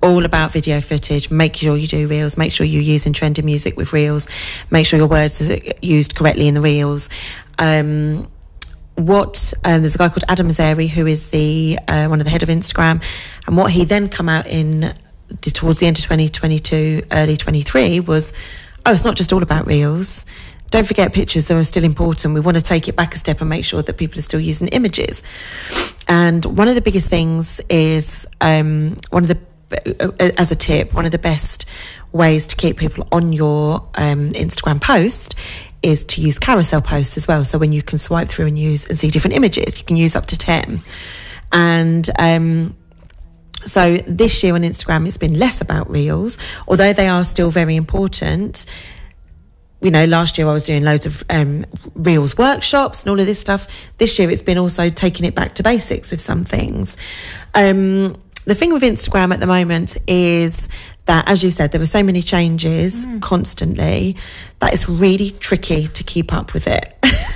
All 0.00 0.24
about 0.24 0.52
video 0.52 0.80
footage. 0.80 1.28
Make 1.28 1.56
sure 1.56 1.76
you 1.76 1.88
do 1.88 2.06
reels. 2.06 2.36
Make 2.36 2.52
sure 2.52 2.64
you're 2.64 2.82
using 2.82 3.12
trending 3.12 3.44
music 3.44 3.76
with 3.76 3.92
reels. 3.92 4.28
Make 4.70 4.86
sure 4.86 4.96
your 4.96 5.08
words 5.08 5.50
are 5.50 5.58
used 5.82 6.14
correctly 6.14 6.46
in 6.46 6.54
the 6.54 6.60
reels. 6.60 7.08
Um, 7.58 8.28
what 9.06 9.52
um, 9.64 9.82
there's 9.82 9.94
a 9.94 9.98
guy 9.98 10.08
called 10.08 10.24
Adam 10.28 10.48
Mosseri 10.48 10.88
who 10.88 11.06
is 11.06 11.30
the 11.30 11.78
uh, 11.88 12.06
one 12.06 12.20
of 12.20 12.24
the 12.24 12.30
head 12.30 12.42
of 12.42 12.48
Instagram, 12.48 13.02
and 13.46 13.56
what 13.56 13.72
he 13.72 13.84
then 13.84 14.08
come 14.08 14.28
out 14.28 14.46
in 14.46 14.94
the, 15.30 15.50
towards 15.50 15.78
the 15.78 15.86
end 15.86 15.98
of 15.98 16.04
2022, 16.04 17.02
early 17.12 17.36
23 17.36 18.00
was, 18.00 18.32
oh, 18.84 18.92
it's 18.92 19.04
not 19.04 19.16
just 19.16 19.32
all 19.32 19.42
about 19.42 19.66
reels. 19.66 20.24
Don't 20.70 20.86
forget 20.86 21.12
pictures 21.12 21.50
are 21.50 21.62
still 21.64 21.84
important. 21.84 22.34
We 22.34 22.40
want 22.40 22.56
to 22.56 22.62
take 22.62 22.86
it 22.86 22.94
back 22.94 23.14
a 23.14 23.18
step 23.18 23.40
and 23.40 23.50
make 23.50 23.64
sure 23.64 23.82
that 23.82 23.96
people 23.96 24.18
are 24.18 24.22
still 24.22 24.40
using 24.40 24.68
images. 24.68 25.22
And 26.06 26.44
one 26.44 26.68
of 26.68 26.76
the 26.76 26.80
biggest 26.80 27.08
things 27.08 27.60
is 27.68 28.26
um, 28.40 28.96
one 29.10 29.24
of 29.24 29.28
the 29.28 29.38
uh, 29.72 30.30
as 30.36 30.50
a 30.50 30.56
tip, 30.56 30.94
one 30.94 31.04
of 31.04 31.12
the 31.12 31.18
best 31.18 31.64
ways 32.12 32.48
to 32.48 32.56
keep 32.56 32.76
people 32.76 33.06
on 33.12 33.32
your 33.32 33.88
um, 33.94 34.32
Instagram 34.32 34.80
post 34.80 35.36
is 35.82 36.04
to 36.04 36.20
use 36.20 36.38
carousel 36.38 36.82
posts 36.82 37.16
as 37.16 37.26
well. 37.26 37.44
So 37.44 37.58
when 37.58 37.72
you 37.72 37.82
can 37.82 37.98
swipe 37.98 38.28
through 38.28 38.46
and 38.46 38.58
use 38.58 38.86
and 38.88 38.98
see 38.98 39.08
different 39.08 39.36
images, 39.36 39.78
you 39.78 39.84
can 39.84 39.96
use 39.96 40.14
up 40.14 40.26
to 40.26 40.38
10. 40.38 40.80
And, 41.52 42.08
um, 42.18 42.76
so 43.62 43.98
this 44.06 44.42
year 44.42 44.54
on 44.54 44.62
Instagram, 44.62 45.06
it's 45.06 45.18
been 45.18 45.38
less 45.38 45.60
about 45.60 45.90
reels, 45.90 46.38
although 46.66 46.92
they 46.92 47.08
are 47.08 47.24
still 47.24 47.50
very 47.50 47.76
important. 47.76 48.64
You 49.82 49.90
know, 49.90 50.04
last 50.06 50.38
year 50.38 50.48
I 50.48 50.52
was 50.52 50.64
doing 50.64 50.82
loads 50.82 51.06
of 51.06 51.22
um, 51.28 51.66
reels 51.94 52.36
workshops 52.38 53.02
and 53.02 53.10
all 53.10 53.20
of 53.20 53.26
this 53.26 53.40
stuff. 53.40 53.68
This 53.98 54.18
year 54.18 54.30
it's 54.30 54.42
been 54.42 54.58
also 54.58 54.88
taking 54.90 55.26
it 55.26 55.34
back 55.34 55.54
to 55.56 55.62
basics 55.62 56.10
with 56.10 56.20
some 56.20 56.44
things. 56.44 56.96
Um, 57.54 58.16
the 58.44 58.54
thing 58.54 58.72
with 58.72 58.82
Instagram 58.82 59.32
at 59.32 59.40
the 59.40 59.46
moment 59.46 59.96
is 60.06 60.68
that, 61.10 61.28
as 61.28 61.42
you 61.42 61.50
said, 61.50 61.72
there 61.72 61.80
were 61.80 61.86
so 61.98 62.04
many 62.04 62.22
changes 62.22 63.04
Mm. 63.04 63.20
constantly 63.20 64.16
that 64.60 64.72
it's 64.72 64.88
really 64.88 65.32
tricky 65.32 65.88
to 65.88 66.04
keep 66.04 66.32
up 66.32 66.54
with 66.54 66.66
it. 66.68 66.86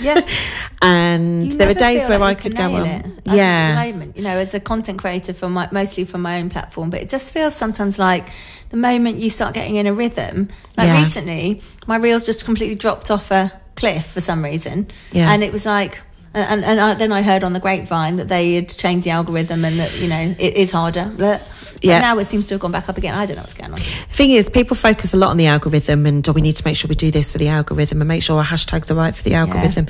Yeah. 0.00 0.20
and 0.82 1.50
You 1.52 1.58
there 1.58 1.68
are 1.70 1.74
days 1.74 2.08
where 2.08 2.18
like 2.18 2.38
I 2.38 2.42
could 2.42 2.56
go 2.56 2.72
on. 2.76 3.18
Yeah. 3.24 3.84
the 3.84 3.92
moment, 3.92 4.16
you 4.16 4.22
know, 4.22 4.36
as 4.38 4.54
a 4.54 4.60
content 4.60 4.98
creator 5.00 5.32
from 5.32 5.52
my, 5.54 5.68
mostly 5.72 6.04
from 6.04 6.22
my 6.22 6.38
own 6.40 6.50
platform, 6.50 6.90
but 6.90 7.00
it 7.00 7.08
just 7.08 7.32
feels 7.32 7.54
sometimes 7.56 7.98
like 7.98 8.28
the 8.70 8.76
moment 8.76 9.18
you 9.18 9.28
start 9.30 9.54
getting 9.54 9.74
in 9.76 9.86
a 9.88 9.92
rhythm. 9.92 10.48
Like 10.76 10.86
Yeah. 10.88 11.00
recently, 11.00 11.60
my 11.88 11.96
reels 11.96 12.24
just 12.26 12.44
completely 12.44 12.76
dropped 12.76 13.10
off 13.10 13.30
a 13.32 13.50
cliff 13.74 14.06
for 14.06 14.20
some 14.20 14.44
reason, 14.44 14.86
Yeah. 15.12 15.32
and 15.32 15.42
it 15.42 15.52
was 15.52 15.66
like. 15.66 16.00
And, 16.36 16.64
and 16.64 16.80
I, 16.80 16.94
then 16.94 17.12
I 17.12 17.22
heard 17.22 17.44
on 17.44 17.52
the 17.52 17.60
grapevine 17.60 18.16
that 18.16 18.26
they 18.26 18.54
had 18.56 18.68
changed 18.68 19.06
the 19.06 19.10
algorithm 19.12 19.64
and 19.64 19.78
that 19.78 20.00
you 20.00 20.08
know 20.08 20.34
it 20.36 20.54
is 20.56 20.72
harder. 20.72 21.08
But 21.16 21.40
Yeah. 21.82 21.98
now 22.00 22.18
it 22.18 22.24
seems 22.24 22.46
to 22.46 22.54
have 22.54 22.60
gone 22.60 22.72
back 22.72 22.88
up 22.88 22.96
again. 22.98 23.14
I 23.14 23.26
don't 23.26 23.36
know 23.36 23.42
what's 23.42 23.54
going 23.54 23.70
on. 23.70 23.76
The 23.76 24.14
thing 24.14 24.30
is, 24.30 24.48
people 24.48 24.76
focus 24.76 25.14
a 25.14 25.16
lot 25.16 25.30
on 25.30 25.36
the 25.36 25.46
algorithm 25.46 26.06
and 26.06 26.26
oh, 26.28 26.32
we 26.32 26.40
need 26.40 26.56
to 26.56 26.66
make 26.66 26.76
sure 26.76 26.88
we 26.88 26.94
do 26.94 27.10
this 27.10 27.32
for 27.32 27.38
the 27.38 27.48
algorithm 27.48 28.00
and 28.00 28.08
make 28.08 28.22
sure 28.22 28.38
our 28.38 28.44
hashtags 28.44 28.90
are 28.90 28.94
right 28.94 29.14
for 29.14 29.22
the 29.22 29.34
algorithm. 29.34 29.86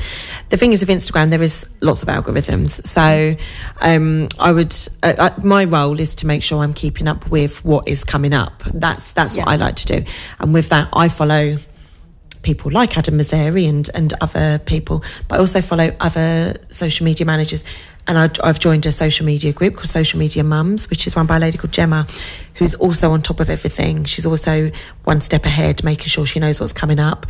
The 0.49 0.57
thing 0.57 0.73
is, 0.73 0.81
with 0.81 0.89
Instagram, 0.91 1.31
there 1.31 1.43
is 1.43 1.67
lots 1.81 2.03
of 2.03 2.09
algorithms. 2.09 2.87
So 2.87 3.37
um, 3.81 4.29
I 4.39 4.53
would, 4.53 4.75
uh, 5.03 5.15
uh, 5.19 5.35
my 5.43 5.65
role 5.65 5.99
is 6.01 6.15
to 6.17 6.27
make 6.27 6.43
sure 6.43 6.63
I'm 6.63 6.75
keeping 6.75 7.09
up 7.09 7.29
with 7.31 7.65
what 7.65 7.89
is 7.89 8.05
coming 8.05 8.33
up. 8.33 8.63
That's 8.73 9.13
that's 9.13 9.37
what 9.37 9.49
I 9.49 9.57
like 9.57 9.77
to 9.77 9.87
do. 9.87 10.05
And 10.39 10.53
with 10.55 10.69
that, 10.71 10.89
I 10.93 11.09
follow 11.09 11.57
people 12.45 12.71
like 12.71 12.97
Adam 12.97 13.19
Mosseri 13.19 13.69
and, 13.69 13.91
and 13.95 14.13
other 14.21 14.61
people, 14.61 15.03
but 15.29 15.37
I 15.37 15.39
also 15.39 15.61
follow 15.61 15.91
other 15.99 16.55
social 16.69 17.05
media 17.05 17.27
managers. 17.27 17.65
And 18.07 18.19
I, 18.19 18.31
I've 18.43 18.59
joined 18.59 18.85
a 18.87 18.93
social 18.93 19.25
media 19.25 19.53
group 19.53 19.77
called 19.77 19.89
Social 19.89 20.19
Media 20.19 20.45
Mums, 20.45 20.91
which 20.91 21.07
is 21.07 21.17
run 21.17 21.27
by 21.27 21.37
a 21.37 21.41
lady 21.41 21.57
called 21.57 21.73
Gemma, 21.73 22.07
who's 22.55 22.75
also 22.75 23.13
on 23.13 23.23
top 23.23 23.41
of 23.41 23.49
everything. 23.49 24.05
She's 24.05 24.27
also 24.27 24.71
one 25.05 25.21
step 25.21 25.45
ahead, 25.47 25.83
making 25.83 26.09
sure 26.09 26.27
she 26.27 26.39
knows 26.39 26.61
what's 26.61 26.73
coming 26.73 26.99
up. 26.99 27.27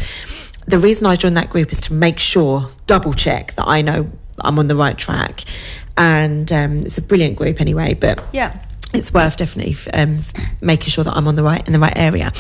The 0.67 0.79
reason 0.79 1.07
I 1.07 1.17
joined 1.17 1.37
that 1.37 1.51
group 1.51 1.71
is 1.73 1.81
to 1.83 1.93
make 1.93 2.19
sure, 2.19 2.69
double 2.87 3.13
check 3.13 3.55
that 3.55 3.69
I 3.69 3.83
know 3.83 4.11
I'm 4.41 4.59
on 4.59 4.69
the 4.69 4.77
right 4.77 4.97
track. 4.97 5.45
And 5.97 6.51
um, 6.51 6.81
it's 6.81 6.99
a 6.99 7.03
brilliant 7.03 7.37
group 7.37 7.61
anyway, 7.61 7.95
but 7.95 8.23
Yeah. 8.33 8.59
It's 8.95 9.13
worth 9.13 9.37
definitely 9.37 9.77
um, 9.93 10.19
making 10.61 10.89
sure 10.89 11.05
that 11.05 11.17
I'm 11.17 11.27
on 11.29 11.37
the 11.37 11.43
right 11.43 11.67
in 11.67 11.73
the 11.73 11.79
right 11.79 11.97
area. 11.97 12.33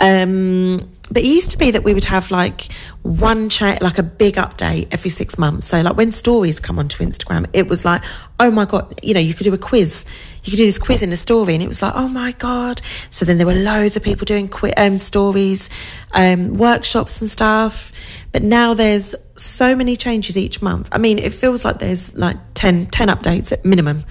Um, 0.00 0.88
but 1.10 1.22
it 1.22 1.26
used 1.26 1.50
to 1.52 1.58
be 1.58 1.70
that 1.70 1.84
we 1.84 1.94
would 1.94 2.04
have 2.04 2.30
like 2.30 2.70
one 3.02 3.48
chat, 3.48 3.80
like 3.80 3.98
a 3.98 4.02
big 4.02 4.34
update 4.34 4.88
every 4.90 5.10
six 5.10 5.38
months. 5.38 5.66
So 5.66 5.80
like 5.80 5.96
when 5.96 6.12
stories 6.12 6.60
come 6.60 6.78
onto 6.78 7.02
Instagram, 7.02 7.46
it 7.52 7.68
was 7.68 7.84
like, 7.84 8.02
oh 8.38 8.50
my 8.50 8.66
god, 8.66 9.00
you 9.02 9.14
know, 9.14 9.20
you 9.20 9.34
could 9.34 9.44
do 9.44 9.54
a 9.54 9.58
quiz. 9.58 10.04
You 10.44 10.50
could 10.52 10.58
do 10.58 10.66
this 10.66 10.78
quiz 10.78 11.02
in 11.02 11.12
a 11.12 11.16
story, 11.16 11.54
and 11.54 11.62
it 11.62 11.68
was 11.68 11.82
like, 11.82 11.92
oh 11.94 12.08
my 12.08 12.32
god. 12.32 12.80
So 13.10 13.24
then 13.24 13.38
there 13.38 13.46
were 13.46 13.54
loads 13.54 13.96
of 13.96 14.02
people 14.02 14.24
doing 14.24 14.48
qui- 14.48 14.74
um, 14.74 14.98
stories, 14.98 15.68
um, 16.12 16.54
workshops 16.54 17.20
and 17.20 17.28
stuff. 17.28 17.92
But 18.32 18.42
now 18.42 18.74
there's 18.74 19.14
so 19.34 19.74
many 19.74 19.96
changes 19.96 20.36
each 20.38 20.62
month. 20.62 20.88
I 20.92 20.98
mean, 20.98 21.18
it 21.18 21.32
feels 21.32 21.64
like 21.64 21.78
there's 21.78 22.14
like 22.16 22.36
10, 22.54 22.86
10 22.86 23.08
updates 23.08 23.52
at 23.52 23.64
minimum 23.64 24.04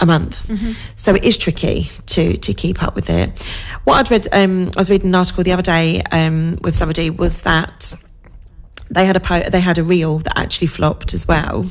a 0.00 0.06
month. 0.06 0.48
Mm-hmm. 0.48 0.72
So 0.96 1.14
it 1.14 1.24
is 1.24 1.36
tricky 1.38 1.88
to 2.06 2.36
to 2.38 2.54
keep 2.54 2.82
up 2.82 2.94
with 2.94 3.10
it. 3.10 3.42
What 3.84 3.94
I'd 3.96 4.10
read, 4.10 4.28
um, 4.32 4.70
I 4.76 4.80
was 4.80 4.90
reading 4.90 5.10
an 5.10 5.14
article 5.14 5.44
the 5.44 5.52
other 5.52 5.62
day 5.62 6.02
um, 6.10 6.58
with 6.62 6.74
somebody 6.74 7.10
was 7.10 7.42
that 7.42 7.94
they 8.90 9.04
had 9.06 9.16
a 9.16 9.20
po- 9.20 9.48
they 9.50 9.60
had 9.60 9.78
a 9.78 9.84
reel 9.84 10.18
that 10.18 10.38
actually 10.38 10.68
flopped 10.68 11.14
as 11.14 11.28
well. 11.28 11.66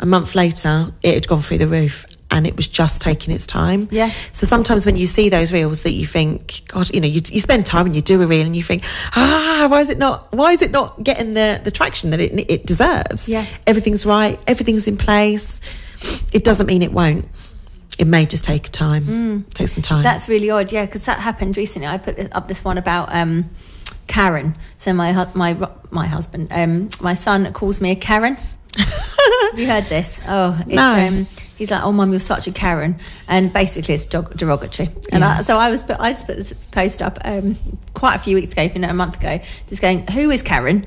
A 0.00 0.06
month 0.06 0.34
later, 0.34 0.92
it 1.02 1.14
had 1.14 1.28
gone 1.28 1.40
through 1.40 1.58
the 1.58 1.66
roof. 1.66 2.06
And 2.30 2.46
it 2.46 2.56
was 2.56 2.68
just 2.68 3.00
taking 3.00 3.34
its 3.34 3.46
time. 3.46 3.88
Yeah. 3.90 4.10
So 4.32 4.46
sometimes 4.46 4.84
when 4.84 4.96
you 4.96 5.06
see 5.06 5.30
those 5.30 5.50
reels 5.50 5.82
that 5.84 5.92
you 5.92 6.04
think, 6.04 6.60
God, 6.68 6.92
you 6.92 7.00
know, 7.00 7.08
you, 7.08 7.22
you 7.24 7.40
spend 7.40 7.64
time 7.64 7.86
and 7.86 7.96
you 7.96 8.02
do 8.02 8.20
a 8.20 8.26
reel 8.26 8.44
and 8.44 8.54
you 8.54 8.62
think, 8.62 8.82
ah, 9.16 9.66
why 9.70 9.80
is 9.80 9.88
it 9.88 9.96
not? 9.96 10.30
Why 10.30 10.52
is 10.52 10.60
it 10.60 10.70
not 10.70 11.02
getting 11.02 11.32
the 11.32 11.58
the 11.64 11.70
traction 11.70 12.10
that 12.10 12.20
it 12.20 12.32
it 12.50 12.66
deserves? 12.66 13.30
Yeah. 13.30 13.46
Everything's 13.66 14.04
right. 14.04 14.38
Everything's 14.46 14.86
in 14.86 14.98
place. 14.98 15.62
It 16.30 16.44
doesn't 16.44 16.66
mean 16.66 16.82
it 16.82 16.92
won't. 16.92 17.24
It 17.98 18.06
may 18.06 18.26
just 18.26 18.44
take 18.44 18.70
time. 18.70 19.44
Take 19.54 19.68
some 19.68 19.82
time. 19.82 20.00
Mm. 20.00 20.02
That's 20.04 20.28
really 20.28 20.50
odd, 20.50 20.70
yeah, 20.70 20.86
because 20.86 21.04
that 21.06 21.18
happened 21.18 21.56
recently. 21.56 21.88
I 21.88 21.98
put 21.98 22.16
up 22.32 22.46
this 22.48 22.64
one 22.64 22.78
about 22.78 23.08
um, 23.12 23.50
Karen. 24.06 24.54
So 24.76 24.92
my 24.92 25.26
my 25.34 25.56
my 25.90 26.06
husband, 26.06 26.48
um, 26.52 26.88
my 27.00 27.14
son 27.14 27.52
calls 27.52 27.80
me 27.80 27.90
a 27.90 27.96
Karen. 27.96 28.36
Have 28.76 29.58
you 29.58 29.66
heard 29.66 29.84
this? 29.84 30.20
Oh, 30.28 30.56
it's, 30.66 30.74
No. 30.74 30.92
um, 30.92 31.26
he's 31.56 31.70
like, 31.70 31.82
"Oh, 31.82 31.90
mum, 31.90 32.10
you're 32.10 32.20
such 32.20 32.46
a 32.46 32.52
Karen," 32.52 32.98
and 33.26 33.52
basically 33.52 33.94
it's 33.94 34.04
dog- 34.06 34.36
derogatory. 34.36 34.90
And 35.10 35.24
I, 35.24 35.42
so 35.42 35.56
I 35.58 35.70
was, 35.70 35.82
put, 35.82 35.98
I 35.98 36.12
just 36.12 36.26
put 36.26 36.36
this 36.36 36.52
post 36.70 37.02
up 37.02 37.18
um, 37.24 37.56
quite 37.94 38.14
a 38.14 38.18
few 38.18 38.36
weeks 38.36 38.52
ago, 38.52 38.62
if 38.62 38.74
you 38.74 38.80
know, 38.80 38.90
a 38.90 38.94
month 38.94 39.16
ago, 39.16 39.40
just 39.66 39.82
going, 39.82 40.06
"Who 40.08 40.30
is 40.30 40.42
Karen?" 40.42 40.86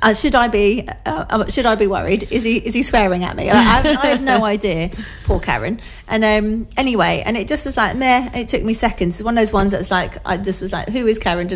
Uh, 0.00 0.14
should 0.14 0.34
I 0.34 0.48
be 0.48 0.86
uh, 1.06 1.24
uh, 1.28 1.46
should 1.46 1.66
I 1.66 1.74
be 1.74 1.86
worried? 1.86 2.30
Is 2.30 2.44
he 2.44 2.56
is 2.58 2.74
he 2.74 2.82
swearing 2.82 3.24
at 3.24 3.34
me? 3.36 3.46
Like, 3.48 3.56
I, 3.56 3.96
I 4.02 4.06
have 4.06 4.22
no 4.22 4.44
idea. 4.56 4.90
Poor 5.24 5.40
Karen. 5.40 5.80
And 6.06 6.24
um, 6.24 6.68
anyway, 6.76 7.22
and 7.26 7.36
it 7.36 7.48
just 7.48 7.66
was 7.66 7.76
like 7.76 7.96
meh. 7.96 8.26
And 8.32 8.36
it 8.36 8.48
took 8.48 8.62
me 8.62 8.74
seconds. 8.74 9.16
It's 9.16 9.24
one 9.24 9.36
of 9.36 9.42
those 9.42 9.52
ones 9.52 9.72
that's 9.72 9.90
like 9.90 10.16
I 10.26 10.36
just 10.36 10.60
was 10.60 10.72
like, 10.72 10.88
who 10.88 11.06
is 11.06 11.18
Karen? 11.18 11.48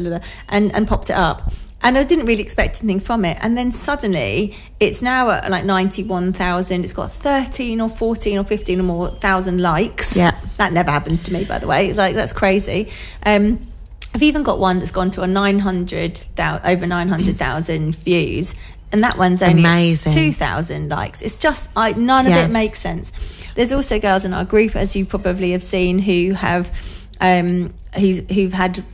And 0.49 0.75
and 0.75 0.89
popped 0.89 1.11
it 1.11 1.17
up. 1.17 1.53
And 1.85 1.99
I 1.99 2.05
didn't 2.05 2.27
really 2.27 2.43
expect 2.43 2.83
anything 2.83 3.01
from 3.01 3.25
it. 3.25 3.39
And 3.43 3.57
then 3.59 3.73
suddenly 3.73 4.57
it's 4.79 5.03
now 5.03 5.31
at 5.31 5.51
like 5.51 5.65
ninety 5.65 6.05
one 6.05 6.33
thousand. 6.33 6.85
It's 6.85 6.93
got 6.93 7.13
thirteen 7.13 7.81
or 7.81 7.89
fourteen 7.89 8.39
or 8.39 8.45
fifteen 8.45 8.81
or 8.81 8.85
more 8.85 9.09
thousand 9.09 9.61
likes. 9.61 10.17
Yeah. 10.17 10.39
that 10.59 10.73
never 10.73 10.91
happens 10.91 11.23
to 11.25 11.33
me, 11.33 11.45
by 11.45 11.59
the 11.59 11.67
way. 11.67 11.93
Like 11.93 12.15
that's 12.15 12.33
crazy. 12.33 12.91
Um, 13.27 13.67
I've 14.15 14.23
even 14.23 14.43
got 14.43 14.59
one 14.59 14.79
that's 14.79 14.91
gone 14.91 15.11
to 15.13 15.23
a 15.23 15.27
900, 15.27 16.21
over 16.65 16.87
900,000 16.87 17.97
views. 18.05 18.55
And 18.93 19.03
that 19.05 19.17
one's 19.17 19.43
only 19.43 19.61
Amazing. 19.61 20.13
2,000 20.13 20.91
likes. 20.91 21.23
It's 21.23 21.37
just, 21.37 21.71
I, 21.75 21.93
none 21.93 22.27
Yeah. 22.27 22.41
of 22.45 22.51
it 22.51 22.53
makes 22.53 22.79
sense. 22.79 23.11
There's 23.55 23.73
also 23.73 23.99
girls 23.99 24.27
in 24.27 24.35
our 24.35 24.45
group, 24.45 24.77
as 24.77 24.95
you 24.95 25.07
probably 25.07 25.53
have 25.53 25.63
seen, 25.63 25.99
who 25.99 26.33
have, 26.35 26.71
um, 27.19 27.73
who's, 27.99 28.19
who've 28.31 28.53
had 28.53 28.85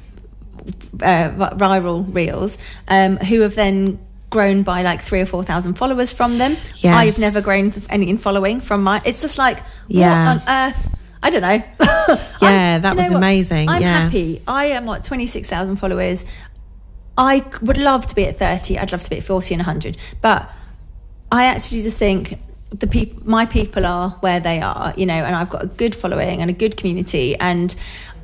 uh, 1.02 1.30
viral 1.56 2.06
reels, 2.14 2.58
um, 2.86 3.16
who 3.16 3.40
have 3.40 3.56
then 3.56 3.98
grown 4.30 4.62
by 4.62 4.82
like 4.82 5.00
three 5.00 5.20
or 5.20 5.26
four 5.26 5.42
thousand 5.42 5.74
followers 5.74 6.12
from 6.12 6.38
them. 6.38 6.56
Yes. 6.76 6.94
I've 6.94 7.18
never 7.18 7.40
grown 7.40 7.72
any 7.88 8.10
in 8.10 8.18
following 8.18 8.60
from 8.60 8.82
my. 8.84 9.00
It's 9.06 9.22
just 9.22 9.38
like 9.38 9.62
Yeah. 9.88 10.34
what 10.36 10.42
on 10.48 10.68
earth? 10.68 10.94
I 11.22 11.30
don't 11.30 11.42
know. 11.42 11.62
Yeah, 12.40 12.78
that 12.78 12.92
do 12.92 12.98
was 12.98 13.10
what? 13.10 13.16
amazing, 13.18 13.68
I'm 13.68 13.82
yeah. 13.82 14.00
happy. 14.00 14.40
I 14.48 14.66
am 14.66 14.86
what 14.86 15.04
twenty 15.04 15.26
six 15.26 15.48
thousand 15.48 15.76
followers. 15.76 16.24
I 17.18 17.44
would 17.60 17.76
love 17.76 18.06
to 18.06 18.14
be 18.14 18.24
at 18.24 18.38
thirty. 18.38 18.78
I'd 18.78 18.92
love 18.92 19.02
to 19.02 19.10
be 19.10 19.18
at 19.18 19.24
forty 19.24 19.52
and 19.52 19.62
hundred, 19.62 19.98
but 20.22 20.50
I 21.30 21.46
actually 21.46 21.82
just 21.82 21.98
think 21.98 22.38
the 22.70 22.86
people, 22.86 23.22
my 23.28 23.44
people 23.44 23.84
are 23.84 24.10
where 24.20 24.40
they 24.40 24.60
are, 24.60 24.94
you 24.96 25.04
know, 25.04 25.14
and 25.14 25.34
I've 25.34 25.50
got 25.50 25.64
a 25.64 25.66
good 25.66 25.94
following 25.94 26.40
and 26.40 26.50
a 26.50 26.54
good 26.54 26.76
community, 26.76 27.36
and 27.36 27.74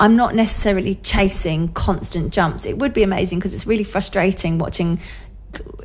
I'm 0.00 0.16
not 0.16 0.34
necessarily 0.34 0.94
chasing 0.94 1.68
constant 1.68 2.32
jumps. 2.32 2.66
It 2.66 2.78
would 2.78 2.94
be 2.94 3.02
amazing 3.02 3.38
because 3.38 3.54
it's 3.54 3.66
really 3.66 3.84
frustrating 3.84 4.58
watching 4.58 5.00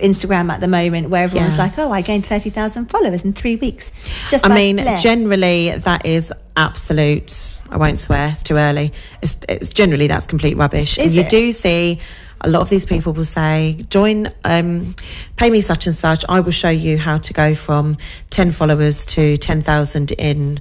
Instagram 0.01 0.49
at 0.49 0.61
the 0.61 0.67
moment 0.67 1.09
where 1.09 1.23
everyone's 1.23 1.57
Yeah. 1.57 1.63
like, 1.63 1.77
"Oh, 1.79 1.91
I 1.91 2.01
gained 2.01 2.25
thirty 2.25 2.49
thousand 2.49 2.87
followers 2.89 3.23
in 3.23 3.33
three 3.33 3.55
weeks." 3.55 3.91
Just 4.29 4.45
I 4.45 4.49
mean, 4.53 4.77
generally, 5.01 5.71
that 5.71 6.05
is 6.05 6.31
absolute. 6.55 7.61
I 7.69 7.77
won't 7.77 7.97
swear; 7.97 8.29
it's 8.29 8.43
too 8.43 8.57
early. 8.57 8.93
It's, 9.21 9.37
it's 9.47 9.69
generally 9.71 10.07
that's 10.07 10.25
complete 10.27 10.55
rubbish. 10.57 10.97
and 10.97 11.11
you 11.11 11.21
it? 11.21 11.29
do 11.29 11.51
see 11.51 11.99
a 12.41 12.49
lot 12.49 12.61
of 12.61 12.69
these 12.69 12.85
people 12.85 13.11
will 13.13 13.25
say, 13.25 13.83
"Join, 13.89 14.29
um, 14.45 14.95
pay 15.35 15.49
me 15.49 15.61
such 15.61 15.85
and 15.87 15.95
such. 15.95 16.23
I 16.29 16.39
will 16.39 16.51
show 16.53 16.69
you 16.69 16.97
how 16.97 17.17
to 17.17 17.33
go 17.33 17.53
from 17.55 17.97
ten 18.29 18.51
followers 18.51 19.05
to 19.07 19.37
ten 19.37 19.61
thousand 19.61 20.11
in." 20.11 20.59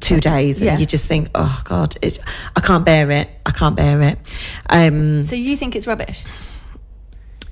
Two 0.00 0.20
days, 0.20 0.60
and 0.60 0.66
Yeah. 0.66 0.78
you 0.78 0.84
just 0.84 1.06
think, 1.08 1.30
"Oh 1.34 1.62
God, 1.64 1.96
it, 2.02 2.18
I 2.54 2.60
can't 2.60 2.84
bear 2.84 3.10
it. 3.10 3.30
I 3.46 3.52
can't 3.52 3.74
bear 3.74 4.02
it." 4.02 4.18
Um, 4.68 5.24
so 5.24 5.34
you 5.34 5.56
think 5.56 5.74
it's 5.74 5.86
rubbish? 5.86 6.24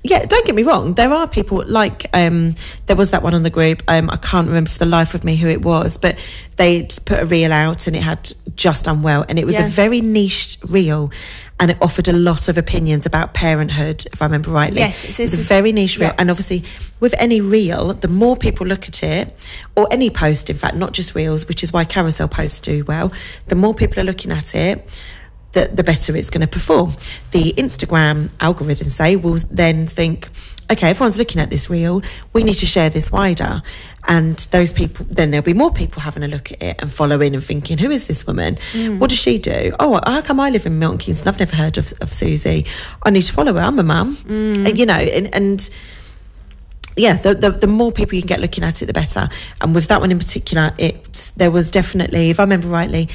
Yeah, 0.09 0.25
don't 0.25 0.45
get 0.45 0.55
me 0.55 0.63
wrong. 0.63 0.93
There 0.93 1.11
are 1.11 1.27
people 1.27 1.63
like 1.67 2.07
um, 2.13 2.55
there 2.85 2.95
was 2.95 3.11
that 3.11 3.23
one 3.23 3.33
on 3.33 3.43
the 3.43 3.49
group. 3.49 3.83
Um, 3.87 4.09
I 4.09 4.17
can't 4.17 4.47
remember 4.47 4.69
for 4.69 4.79
the 4.79 4.85
life 4.85 5.13
of 5.13 5.23
me 5.23 5.35
who 5.35 5.47
it 5.47 5.61
was, 5.61 5.97
but 5.97 6.17
they'd 6.55 6.93
put 7.05 7.19
a 7.21 7.25
reel 7.25 7.51
out 7.53 7.87
and 7.87 7.95
it 7.95 8.01
had 8.03 8.31
just 8.55 8.85
done 8.85 9.01
well, 9.03 9.25
and 9.29 9.37
it 9.37 9.45
was 9.45 9.55
Yeah. 9.55 9.65
a 9.65 9.69
very 9.69 10.01
niche 10.01 10.57
reel, 10.67 11.11
and 11.59 11.69
it 11.71 11.77
offered 11.81 12.07
a 12.07 12.13
lot 12.13 12.47
of 12.47 12.57
opinions 12.57 13.05
about 13.05 13.33
parenthood, 13.33 14.05
if 14.11 14.21
I 14.21 14.25
remember 14.25 14.49
rightly. 14.51 14.79
Yes, 14.79 15.03
it's- 15.03 15.19
it 15.19 15.23
was 15.23 15.33
it's- 15.33 15.45
a 15.45 15.47
very 15.47 15.71
niche 15.71 15.97
reel, 15.99 16.09
yeah. 16.09 16.15
and 16.17 16.31
obviously 16.31 16.63
with 16.99 17.13
any 17.19 17.39
reel, 17.41 17.93
the 17.93 18.07
more 18.07 18.35
people 18.35 18.65
look 18.65 18.87
at 18.87 19.03
it, 19.03 19.37
or 19.75 19.87
any 19.91 20.09
post, 20.09 20.49
in 20.49 20.57
fact, 20.57 20.75
not 20.75 20.93
just 20.93 21.13
reels, 21.13 21.47
which 21.47 21.61
is 21.63 21.71
why 21.71 21.83
carousel 21.85 22.27
posts 22.27 22.59
do 22.59 22.83
well. 22.87 23.11
The 23.47 23.55
more 23.55 23.73
people 23.75 23.99
are 23.99 24.05
looking 24.05 24.31
at 24.31 24.55
it 24.55 24.87
the, 25.57 25.67
the 25.73 25.83
better 25.83 26.15
it's 26.15 26.29
going 26.29 26.41
to 26.41 26.47
perform. 26.47 26.91
The 27.31 27.53
Instagram 27.53 28.29
algorithm, 28.39 28.89
say, 28.89 29.15
will 29.15 29.37
then 29.49 29.87
think, 29.87 30.29
okay, 30.71 30.89
everyone's 30.89 31.17
looking 31.17 31.41
at 31.41 31.49
this 31.49 31.69
reel, 31.69 32.01
we 32.33 32.43
need 32.43 32.55
to 32.55 32.65
share 32.65 32.89
this 32.89 33.11
wider. 33.11 33.63
And 34.07 34.37
those 34.51 34.71
people, 34.71 35.05
then 35.09 35.31
there'll 35.31 35.43
be 35.43 35.53
more 35.53 35.73
people 35.73 36.01
having 36.01 36.23
a 36.23 36.27
look 36.27 36.51
at 36.51 36.61
it 36.61 36.81
and 36.81 36.91
following 36.91 37.33
and 37.33 37.43
thinking, 37.43 37.77
who 37.77 37.89
is 37.91 38.07
this 38.07 38.25
woman? 38.27 38.55
Mm. 38.73 38.99
What 38.99 39.09
does 39.09 39.19
she 39.19 39.37
do? 39.37 39.73
Oh, 39.79 39.99
how 40.05 40.21
come 40.21 40.39
I 40.39 40.49
live 40.49 40.65
in 40.65 40.79
Milton 40.79 40.99
Keynes 40.99 41.21
and 41.21 41.29
I've 41.29 41.39
never 41.39 41.55
heard 41.55 41.77
of, 41.77 41.93
of 42.01 42.13
Susie? 42.13 42.65
I 43.03 43.09
need 43.09 43.23
to 43.23 43.33
follow 43.33 43.53
her. 43.53 43.59
I'm 43.59 43.79
a 43.79 43.83
mum. 43.83 44.15
Mm. 44.15 44.69
And, 44.69 44.79
you 44.79 44.85
know, 44.85 44.93
and, 44.93 45.33
and 45.33 45.69
yeah, 46.95 47.13
the, 47.17 47.35
the 47.35 47.51
the 47.51 47.67
more 47.67 47.91
people 47.91 48.15
you 48.15 48.21
can 48.21 48.27
get 48.27 48.39
looking 48.39 48.63
at 48.63 48.81
it, 48.81 48.87
the 48.87 48.93
better. 48.93 49.29
And 49.61 49.75
with 49.75 49.87
that 49.89 50.01
one 50.01 50.11
in 50.11 50.17
particular, 50.17 50.73
it 50.79 51.31
there 51.37 51.51
was 51.51 51.69
definitely, 51.69 52.31
if 52.31 52.39
I 52.39 52.43
remember 52.43 52.67
rightly, 52.67 53.07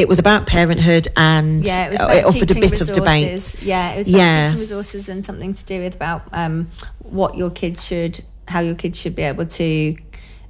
it 0.00 0.08
was 0.08 0.18
about 0.18 0.46
parenthood 0.46 1.08
and 1.16 1.64
Yeah, 1.64 1.88
it 1.90 2.00
uh, 2.00 2.08
it 2.08 2.24
offered 2.24 2.50
a 2.50 2.54
bit 2.54 2.80
of 2.80 2.90
debate. 2.92 3.56
Yeah, 3.62 3.92
it 3.92 3.98
was 3.98 4.08
about 4.08 4.18
Yeah. 4.18 4.46
teaching 4.46 4.60
resources 4.60 5.08
and 5.08 5.24
something 5.24 5.54
to 5.54 5.64
do 5.66 5.80
with 5.80 5.94
about 5.94 6.22
um, 6.32 6.68
what 7.00 7.36
your 7.36 7.50
kids 7.50 7.84
should, 7.86 8.20
how 8.48 8.60
your 8.60 8.74
kids 8.74 8.98
should 9.00 9.14
be 9.14 9.22
able 9.22 9.46
to 9.46 9.96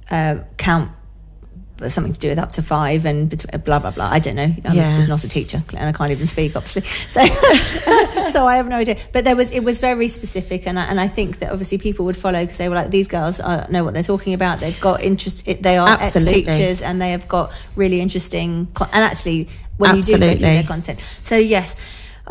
uh, 0.09 0.35
count. 0.57 0.91
Something 1.89 2.13
to 2.13 2.19
do 2.19 2.29
with 2.29 2.39
up 2.39 2.51
to 2.53 2.61
five 2.61 3.05
and 3.05 3.29
between, 3.29 3.49
uh, 3.53 3.57
blah 3.57 3.79
blah 3.79 3.91
blah. 3.91 4.09
I 4.09 4.19
don't 4.19 4.35
know. 4.35 4.53
I'm 4.65 4.75
Yeah. 4.75 4.93
just 4.93 5.07
not 5.07 5.23
a 5.23 5.27
teacher 5.27 5.63
and 5.77 5.87
I 5.87 5.91
can't 5.91 6.11
even 6.11 6.27
speak, 6.27 6.55
obviously. 6.55 6.81
So, 6.81 7.21
so 8.31 8.47
I 8.47 8.55
have 8.57 8.67
no 8.69 8.77
idea. 8.77 8.97
But 9.11 9.25
there 9.25 9.35
was 9.35 9.51
it 9.51 9.63
was 9.63 9.79
very 9.79 10.07
specific, 10.07 10.67
and 10.67 10.77
I, 10.79 10.85
and 10.85 10.99
I 10.99 11.07
think 11.07 11.39
that 11.39 11.51
obviously 11.51 11.77
people 11.77 12.05
would 12.05 12.17
follow 12.17 12.39
because 12.41 12.57
they 12.57 12.69
were 12.69 12.75
like 12.75 12.91
these 12.91 13.07
girls 13.07 13.39
are, 13.39 13.65
know 13.69 13.83
what 13.83 13.93
they're 13.93 14.03
talking 14.03 14.33
about. 14.33 14.59
They've 14.59 14.79
got 14.79 15.01
interest. 15.01 15.45
They 15.45 15.77
are 15.77 15.87
ex 15.99 16.13
teachers, 16.25 16.81
and 16.81 17.01
they 17.01 17.11
have 17.11 17.27
got 17.27 17.51
really 17.75 18.01
interesting. 18.01 18.67
Con- 18.73 18.89
and 18.91 19.03
actually, 19.03 19.49
when 19.77 19.95
you 19.97 20.03
do 20.03 20.17
their 20.17 20.63
content, 20.63 20.99
so 21.23 21.35
yes. 21.37 21.75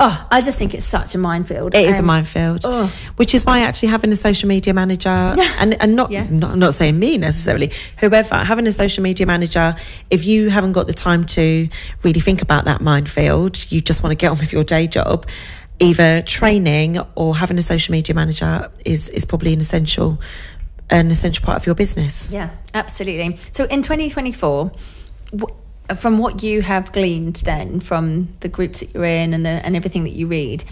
Oh, 0.03 0.27
I 0.31 0.41
just 0.41 0.59
think 0.59 0.73
it's 0.73 0.85
such 0.87 1.15
a 1.15 1.19
minefield. 1.19 1.75
It 1.75 1.87
is 1.87 1.97
a 1.97 1.99
Um, 1.99 2.07
minefield, 2.07 2.63
oh. 2.65 2.91
which 3.17 3.35
is 3.35 3.45
why 3.45 3.61
actually 3.61 3.89
having 3.91 4.11
a 4.13 4.17
social 4.17 4.49
media 4.49 4.73
manager 4.73 5.11
and 5.61 5.77
and 5.83 5.95
not, 5.95 6.11
Yeah. 6.11 6.27
not 6.31 6.57
not 6.57 6.73
saying 6.75 6.99
me 6.99 7.19
necessarily, 7.19 7.71
whoever 7.99 8.35
having 8.37 8.67
a 8.67 8.73
social 8.73 9.03
media 9.03 9.27
manager, 9.27 9.75
if 10.09 10.25
you 10.25 10.49
haven't 10.49 10.73
got 10.73 10.87
the 10.87 10.95
time 10.95 11.25
to 11.37 11.69
really 12.03 12.21
think 12.21 12.41
about 12.41 12.65
that 12.65 12.81
minefield, 12.81 13.71
you 13.71 13.83
just 13.83 14.03
want 14.03 14.13
to 14.13 14.17
get 14.17 14.31
on 14.31 14.39
with 14.39 14.53
your 14.55 14.65
day 14.65 14.87
job. 14.87 15.27
Either 15.81 16.23
training 16.23 16.99
or 17.15 17.37
having 17.37 17.59
a 17.59 17.63
social 17.63 17.93
media 17.93 18.15
manager 18.15 18.71
is 18.87 19.09
is 19.11 19.25
probably 19.27 19.53
an 19.53 19.61
essential 19.61 20.19
an 20.91 21.11
essential 21.11 21.45
part 21.45 21.57
of 21.59 21.67
your 21.67 21.75
business. 21.75 22.31
Yeah, 22.33 22.49
absolutely. 22.75 23.37
So 23.53 23.65
in 23.65 23.83
2024, 23.83 24.73
wh- 25.39 25.45
from 25.95 26.19
what 26.19 26.43
you 26.43 26.63
have 26.63 26.93
gleaned 26.93 27.37
then 27.37 27.81
from 27.81 28.29
the 28.41 28.49
groups 28.49 28.81
that 28.81 28.95
you're 28.95 29.05
in 29.05 29.35
and 29.35 29.45
the 29.45 29.51
and 29.65 29.77
everything 29.77 30.05
that 30.05 30.11
you 30.13 30.27
read, 30.27 30.63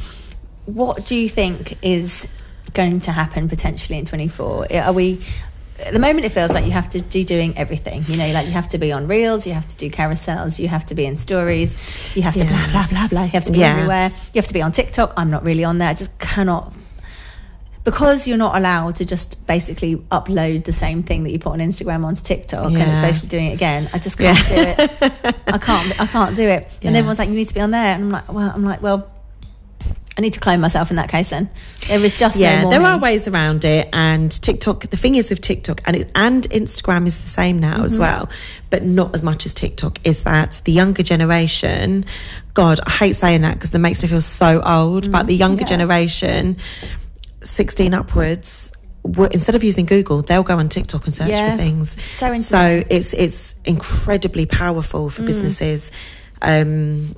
what 0.66 1.04
do 1.04 1.14
you 1.16 1.28
think 1.28 1.76
is 1.82 2.28
going 2.74 3.00
to 3.00 3.10
happen 3.12 3.48
potentially 3.48 3.98
in 3.98 4.04
24? 4.04 4.66
Are 4.74 4.92
we 4.92 5.20
at 5.86 5.92
the 5.92 6.00
moment 6.00 6.26
it 6.26 6.32
feels 6.32 6.50
like 6.52 6.64
you 6.64 6.72
have 6.72 6.88
to 6.88 7.00
do 7.00 7.22
doing 7.22 7.56
everything 7.56 8.02
you 8.08 8.16
know 8.16 8.28
like 8.32 8.46
you 8.46 8.50
have 8.52 8.68
to 8.68 8.78
be 8.78 8.90
on 8.90 9.06
reels 9.06 9.46
you 9.46 9.52
have 9.52 9.68
to 9.68 9.76
do 9.76 9.88
carousels 9.88 10.58
you 10.58 10.66
have 10.66 10.84
to 10.84 10.92
be 10.92 11.06
in 11.06 11.14
stories 11.14 11.76
you 12.16 12.22
have 12.22 12.34
to 12.34 12.40
Yeah. 12.40 12.48
blah 12.48 12.66
blah 12.72 12.86
blah 12.88 13.08
blah 13.08 13.22
you 13.22 13.28
have 13.28 13.44
to 13.44 13.52
be 13.52 13.58
Yeah. 13.58 13.74
everywhere 13.76 14.10
you 14.34 14.38
have 14.40 14.48
to 14.48 14.54
be 14.54 14.60
on 14.60 14.72
tiktok 14.72 15.14
i'm 15.16 15.30
not 15.30 15.44
really 15.44 15.62
on 15.62 15.78
there 15.78 15.88
i 15.88 15.94
just 15.94 16.18
cannot 16.18 16.72
because 17.90 18.28
you're 18.28 18.36
not 18.38 18.56
allowed 18.56 18.96
to 18.96 19.04
just 19.04 19.46
basically 19.46 19.96
upload 20.10 20.64
the 20.64 20.72
same 20.72 21.02
thing 21.02 21.22
that 21.24 21.30
you 21.32 21.38
put 21.38 21.52
on 21.52 21.58
Instagram 21.60 22.04
onto 22.04 22.22
TikTok 22.22 22.72
and 22.72 22.82
it's 22.82 22.98
basically 22.98 23.28
doing 23.28 23.46
it 23.46 23.54
again. 23.54 23.88
I 23.92 23.98
just 23.98 24.18
can't 24.18 24.48
do 24.48 24.54
it. 24.56 24.78
I 25.46 25.58
can't. 25.58 26.00
I 26.00 26.06
can't 26.06 26.36
do 26.36 26.42
it. 26.48 26.68
And 26.82 26.92
Yeah. 26.92 26.98
everyone's 26.98 27.18
like, 27.18 27.28
"You 27.28 27.34
need 27.34 27.48
to 27.48 27.54
be 27.54 27.60
on 27.60 27.70
there," 27.70 27.94
and 27.94 28.04
I'm 28.04 28.10
like, 28.10 28.32
"Well, 28.32 28.52
I'm 28.54 28.64
like, 28.64 28.82
well, 28.82 29.06
I 30.16 30.20
need 30.20 30.32
to 30.32 30.40
clone 30.40 30.60
myself 30.60 30.90
in 30.90 30.96
that 30.96 31.08
case. 31.08 31.28
Then 31.30 31.48
there 31.86 32.04
is 32.04 32.16
just 32.16 32.40
yeah, 32.40 32.62
no 32.62 32.70
there 32.70 32.82
are 32.82 32.98
ways 32.98 33.28
around 33.28 33.64
it, 33.64 33.88
and 33.92 34.30
TikTok. 34.32 34.90
The 34.90 34.96
thing 34.96 35.14
is 35.14 35.30
with 35.30 35.40
TikTok 35.40 35.80
and 35.86 35.94
it, 35.96 36.10
and 36.16 36.42
Instagram 36.50 37.06
is 37.06 37.20
the 37.20 37.28
same 37.28 37.58
now 37.60 37.76
Mm-hmm. 37.76 37.84
as 37.84 37.98
well, 38.00 38.28
but 38.70 38.82
not 38.84 39.14
as 39.14 39.22
much 39.22 39.46
as 39.46 39.54
TikTok. 39.54 40.00
Is 40.04 40.24
that 40.24 40.60
the 40.64 40.72
younger 40.72 41.04
generation? 41.04 42.04
God, 42.54 42.80
I 42.84 42.90
hate 42.90 43.12
saying 43.14 43.42
that 43.42 43.54
because 43.54 43.70
that 43.70 43.78
makes 43.78 44.02
me 44.02 44.08
feel 44.08 44.20
so 44.20 44.60
old. 44.60 45.12
But 45.12 45.28
the 45.28 45.36
younger 45.36 45.62
Mm-hmm. 45.62 45.72
Yeah. 45.72 45.78
generation, 45.78 46.56
sixteen 47.40 47.94
upwards. 47.94 48.72
Instead 49.32 49.54
of 49.54 49.64
using 49.64 49.86
Google, 49.86 50.20
they'll 50.22 50.42
go 50.42 50.56
on 50.58 50.68
TikTok 50.68 51.04
and 51.06 51.14
search 51.14 51.30
Yeah. 51.30 51.52
for 51.52 51.56
things. 51.56 51.96
So. 52.02 52.36
So 52.38 52.82
it's 52.90 53.14
it's 53.14 53.54
incredibly 53.64 54.44
powerful 54.44 55.08
Mm. 55.08 55.12
for 55.12 55.22
businesses. 55.22 55.90
Um, 56.42 57.14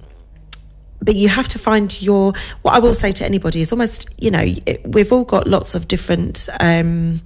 but 1.03 1.15
you 1.17 1.29
have 1.29 1.49
to 1.49 1.59
find 1.59 2.01
your 2.03 2.35
what 2.61 2.75
i 2.75 2.79
will 2.79 2.95
say 2.95 3.11
to 3.11 3.25
anybody 3.25 3.63
is 3.63 3.73
almost 3.73 4.07
you 4.23 4.31
know 4.31 4.45
it, 4.67 4.83
we've 4.87 5.11
all 5.13 5.25
got 5.25 5.47
lots 5.49 5.75
of 5.75 5.89
different 5.89 6.47
um 6.61 7.21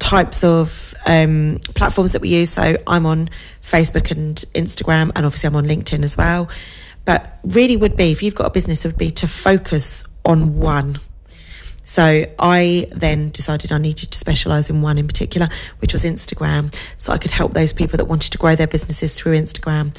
types 0.00 0.42
of 0.42 0.94
um 1.06 1.60
platforms 1.76 2.10
that 2.12 2.20
we 2.20 2.28
use 2.28 2.50
so 2.50 2.76
i'm 2.88 3.06
on 3.06 3.28
facebook 3.62 4.10
and 4.10 4.44
instagram 4.54 5.12
and 5.14 5.24
obviously 5.24 5.46
i'm 5.46 5.54
on 5.54 5.64
linkedin 5.64 6.02
as 6.02 6.16
well 6.16 6.48
but 7.04 7.38
really 7.44 7.76
would 7.76 7.94
be 7.96 8.10
if 8.10 8.20
you've 8.20 8.34
got 8.34 8.46
a 8.46 8.50
business 8.50 8.84
it 8.84 8.88
would 8.88 8.98
be 8.98 9.12
to 9.12 9.28
focus 9.28 10.02
on 10.24 10.58
one 10.58 10.96
so 11.84 12.24
I 12.38 12.86
then 12.90 13.30
decided 13.30 13.70
I 13.72 13.78
needed 13.78 14.10
to 14.10 14.18
specialise 14.18 14.70
in 14.70 14.82
one 14.82 14.98
in 14.98 15.06
particular, 15.06 15.48
which 15.80 15.92
was 15.92 16.04
Instagram. 16.04 16.74
So 16.96 17.12
I 17.12 17.18
could 17.18 17.30
help 17.30 17.52
those 17.52 17.72
people 17.72 17.98
that 17.98 18.06
wanted 18.06 18.32
to 18.32 18.38
grow 18.38 18.56
their 18.56 18.66
businesses 18.66 19.14
through 19.14 19.36
Instagram. 19.38 19.96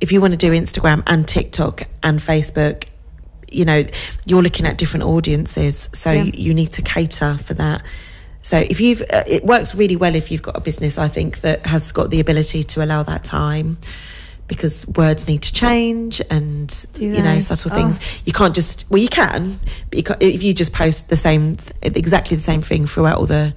If 0.00 0.12
you 0.12 0.20
want 0.20 0.32
to 0.32 0.36
do 0.36 0.52
Instagram 0.52 1.02
and 1.06 1.26
TikTok 1.26 1.82
and 2.02 2.18
Facebook, 2.18 2.84
you 3.50 3.64
know, 3.64 3.84
you're 4.26 4.42
looking 4.42 4.66
at 4.66 4.78
different 4.78 5.04
audiences. 5.06 5.88
So 5.92 6.10
Yeah. 6.10 6.24
you, 6.24 6.32
you 6.34 6.54
need 6.54 6.72
to 6.72 6.82
cater 6.82 7.36
for 7.38 7.54
that. 7.54 7.82
So 8.42 8.58
if 8.58 8.80
you've, 8.80 9.02
uh, 9.02 9.24
it 9.26 9.44
works 9.44 9.74
really 9.74 9.96
well 9.96 10.14
if 10.14 10.30
you've 10.30 10.42
got 10.42 10.56
a 10.56 10.60
business, 10.60 10.98
I 10.98 11.08
think, 11.08 11.40
that 11.42 11.66
has 11.66 11.92
got 11.92 12.10
the 12.10 12.20
ability 12.20 12.62
to 12.64 12.84
allow 12.84 13.02
that 13.04 13.24
time. 13.24 13.78
Because 14.48 14.86
words 14.96 15.28
need 15.28 15.42
to 15.42 15.52
change 15.52 16.20
and 16.30 16.74
you 16.98 17.22
know 17.22 17.38
subtle 17.38 17.70
Oh. 17.70 17.74
things 17.74 18.00
you 18.24 18.32
can't 18.32 18.54
just 18.54 18.86
well 18.90 19.00
you 19.00 19.08
can 19.08 19.60
but 19.90 19.96
you 19.98 20.02
can't, 20.02 20.22
if 20.22 20.42
you 20.42 20.54
just 20.54 20.72
post 20.72 21.10
the 21.10 21.16
same 21.18 21.54
exactly 21.82 22.34
the 22.36 22.42
same 22.42 22.62
thing 22.62 22.86
throughout 22.86 23.18
all 23.18 23.26
the 23.26 23.52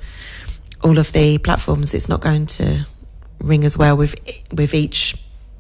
all 0.84 0.98
of 1.00 1.12
the 1.14 1.38
platforms 1.38 1.94
it's 1.94 2.10
not 2.10 2.20
going 2.20 2.46
to 2.46 2.86
ring 3.40 3.64
as 3.64 3.78
well 3.78 3.96
with 3.96 4.16
with 4.54 4.74
each 4.74 5.16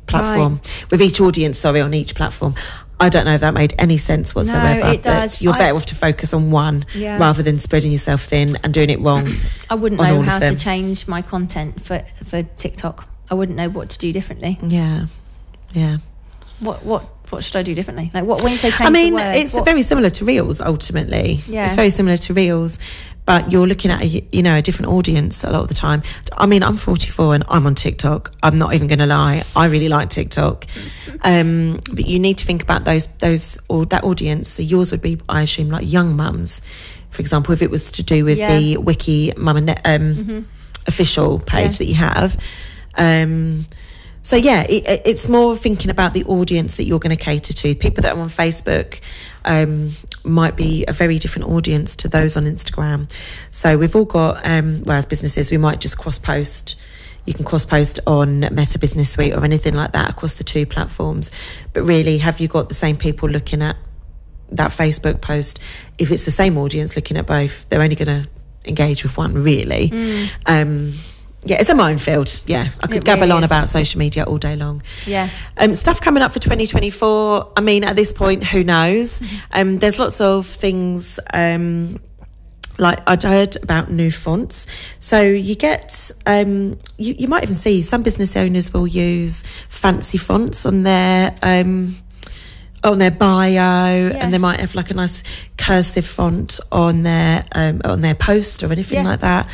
platform 0.05 0.59
with 0.89 1.01
each 1.01 1.21
audience 1.21 1.57
sorry 1.57 1.79
on 1.79 1.93
each 1.93 2.13
platform 2.13 2.53
I 2.99 3.09
don't 3.09 3.25
know 3.25 3.33
if 3.33 3.41
that 3.41 3.55
made 3.55 3.73
any 3.79 3.97
sense 3.97 4.35
whatsoever. 4.35 4.79
No, 4.79 4.91
it 4.91 4.97
but 4.97 5.01
does. 5.01 5.41
You're 5.41 5.55
I- 5.55 5.57
better 5.57 5.75
off 5.75 5.87
to 5.87 5.95
focus 5.95 6.35
on 6.35 6.51
one 6.51 6.85
Yeah. 6.93 7.17
rather 7.17 7.41
than 7.41 7.57
spreading 7.57 7.91
yourself 7.91 8.21
thin 8.25 8.49
and 8.63 8.71
doing 8.71 8.91
it 8.91 8.99
wrong. 8.99 9.27
I 9.71 9.73
wouldn't 9.73 9.99
know 9.99 10.21
how 10.21 10.37
to 10.37 10.55
change 10.55 11.07
my 11.07 11.23
content 11.23 11.81
for 11.81 11.97
for 11.99 12.43
TikTok. 12.43 13.07
I 13.31 13.33
wouldn't 13.33 13.57
know 13.57 13.69
what 13.69 13.89
to 13.89 13.97
do 13.97 14.13
differently. 14.13 14.59
yeah, 14.61 15.07
yeah. 15.73 15.97
What 16.59 16.85
what 16.85 17.03
what 17.31 17.43
should 17.43 17.55
I 17.55 17.63
do 17.63 17.73
differently? 17.73 18.11
Like 18.13 18.23
what 18.25 18.41
when 18.43 18.51
you 18.51 18.57
say 18.57 18.69
change 18.69 18.81
I 18.81 18.89
mean, 18.89 19.13
the 19.13 19.21
words, 19.23 19.37
it's 19.37 19.53
what- 19.53 19.65
very 19.65 19.81
similar 19.81 20.09
to 20.11 20.25
Reels 20.25 20.61
ultimately. 20.61 21.39
Yeah. 21.47 21.65
It's 21.65 21.75
very 21.75 21.89
similar 21.89 22.17
to 22.17 22.33
Reels, 22.33 22.77
but 23.25 23.51
you're 23.51 23.65
looking 23.65 23.89
at 23.89 24.01
a, 24.01 24.05
you 24.31 24.43
know 24.43 24.55
a 24.55 24.61
different 24.61 24.91
audience 24.91 25.43
a 25.43 25.49
lot 25.49 25.61
of 25.63 25.69
the 25.69 25.73
time. 25.73 26.03
I 26.37 26.45
mean, 26.45 26.61
I'm 26.61 26.77
44 26.77 27.35
and 27.35 27.43
I'm 27.49 27.65
on 27.65 27.73
TikTok. 27.73 28.31
I'm 28.43 28.57
not 28.57 28.73
even 28.75 28.87
going 28.87 28.99
to 28.99 29.05
lie. 29.07 29.41
I 29.55 29.67
really 29.69 29.89
like 29.89 30.09
TikTok, 30.09 30.65
um, 31.23 31.79
but 31.93 32.05
you 32.05 32.19
need 32.19 32.37
to 32.39 32.45
think 32.45 32.61
about 32.61 32.85
those 32.85 33.07
those 33.19 33.57
or 33.69 33.85
that 33.87 34.03
audience. 34.03 34.49
So 34.49 34.61
yours 34.61 34.91
would 34.91 35.01
be, 35.01 35.19
I 35.29 35.41
assume, 35.43 35.69
like 35.69 35.89
young 35.91 36.15
mums, 36.15 36.61
for 37.09 37.21
example, 37.21 37.53
if 37.53 37.61
it 37.63 37.71
was 37.71 37.89
to 37.93 38.03
do 38.03 38.23
with 38.25 38.37
Yeah. 38.37 38.57
the 38.59 38.77
Wiki 38.77 39.33
Mum 39.37 39.57
and 39.57 39.79
um, 39.85 40.47
official 40.85 41.39
page 41.39 41.71
Yeah. 41.71 41.77
that 41.77 41.85
you 41.85 41.95
have. 41.95 42.37
Um, 42.97 43.65
so 44.21 44.35
yeah, 44.35 44.61
it, 44.69 44.87
it- 44.87 45.01
it's 45.05 45.27
more 45.29 45.55
thinking 45.55 45.89
about 45.89 46.13
the 46.13 46.23
audience 46.25 46.75
that 46.77 46.83
you're 46.85 46.99
going 46.99 47.15
to 47.15 47.23
cater 47.23 47.53
to. 47.53 47.75
People 47.75 48.01
that 48.03 48.15
are 48.15 48.19
on 48.19 48.29
Facebook 48.29 48.99
um, 49.45 49.89
might 50.23 50.55
be 50.55 50.85
a 50.87 50.93
very 50.93 51.17
different 51.17 51.47
audience 51.49 51.95
to 51.97 52.07
those 52.07 52.37
on 52.37 52.45
Instagram. 52.45 53.11
So 53.51 53.77
we've 53.77 53.95
all 53.95 54.05
got, 54.05 54.45
um, 54.45 54.83
well, 54.83 54.97
as 54.97 55.05
businesses, 55.05 55.49
we 55.51 55.57
might 55.57 55.79
just 55.81 55.97
cross 55.97 56.19
post. 56.19 56.75
You 57.25 57.33
can 57.33 57.45
cross 57.45 57.65
post 57.65 57.99
on 58.07 58.41
Meta 58.51 58.79
Business 58.79 59.09
Suite 59.11 59.33
or 59.35 59.43
anything 59.43 59.73
like 59.75 59.91
that 59.93 60.09
across 60.09 60.33
the 60.35 60.43
two 60.43 60.65
platforms. 60.65 61.29
But 61.73 61.83
really, 61.83 62.17
have 62.19 62.39
you 62.39 62.47
got 62.47 62.67
the 62.69 62.75
same 62.75 62.97
people 62.97 63.29
looking 63.29 63.61
at 63.61 63.75
that 64.51 64.71
Facebook 64.71 65.21
post, 65.21 65.59
if 65.97 66.11
it's 66.11 66.23
the 66.25 66.31
same 66.31 66.57
audience 66.57 66.95
looking 66.95 67.17
at 67.17 67.25
both, 67.25 67.69
they're 67.69 67.81
only 67.81 67.95
going 67.95 68.23
to 68.23 68.29
engage 68.65 69.03
with 69.03 69.15
one, 69.17 69.33
really. 69.33 69.91
Um, 70.45 70.93
yeah, 71.45 71.57
it's 71.59 71.69
a 71.69 71.75
minefield. 71.75 72.39
Yeah, 72.45 72.69
I 72.81 72.87
could 72.87 72.97
It 72.97 73.03
gabble 73.03 73.21
really 73.21 73.31
on 73.33 73.43
is. 73.43 73.49
about 73.49 73.67
social 73.67 73.97
media 73.99 74.23
all 74.23 74.37
day 74.37 74.55
long. 74.55 74.83
Yeah. 75.05 75.29
Um, 75.57 75.73
stuff 75.75 75.99
coming 76.01 76.21
up 76.23 76.31
for 76.33 76.39
2024. 76.39 77.53
I 77.57 77.61
mean, 77.61 77.83
at 77.83 77.95
this 77.95 78.13
point, 78.13 78.43
who 78.43 78.63
knows? 78.63 79.19
Mm-hmm. 79.19 79.35
Um, 79.53 79.77
there's 79.79 79.97
lots 79.99 80.21
of 80.21 80.45
things. 80.45 81.19
Um, 81.33 81.99
like 82.77 82.99
I'd 83.07 83.21
heard 83.21 83.57
about 83.61 83.91
new 83.91 84.09
fonts, 84.09 84.65
so 84.99 85.21
you 85.21 85.53
get 85.55 86.09
um, 86.25 86.79
you, 86.97 87.13
you 87.17 87.27
might 87.27 87.43
even 87.43 87.53
see 87.53 87.83
some 87.83 88.01
business 88.01 88.35
owners 88.35 88.73
will 88.73 88.87
use 88.87 89.43
fancy 89.69 90.17
fonts 90.17 90.65
on 90.65 90.81
their 90.83 91.35
um, 91.43 91.95
on 92.83 92.97
their 92.97 93.11
bio, 93.11 94.09
and 94.09 94.33
they 94.33 94.39
might 94.39 94.59
have 94.61 94.73
like 94.73 94.89
a 94.89 94.95
nice 94.95 95.21
cursive 95.57 96.05
font 96.05 96.59
on 96.71 97.03
their 97.03 97.43
um, 97.51 97.81
on 97.83 98.01
their 98.01 98.15
post 98.15 98.63
or 98.63 98.71
anything 98.71 99.03
Yeah. 99.03 99.09
like 99.09 99.19
that. 99.19 99.47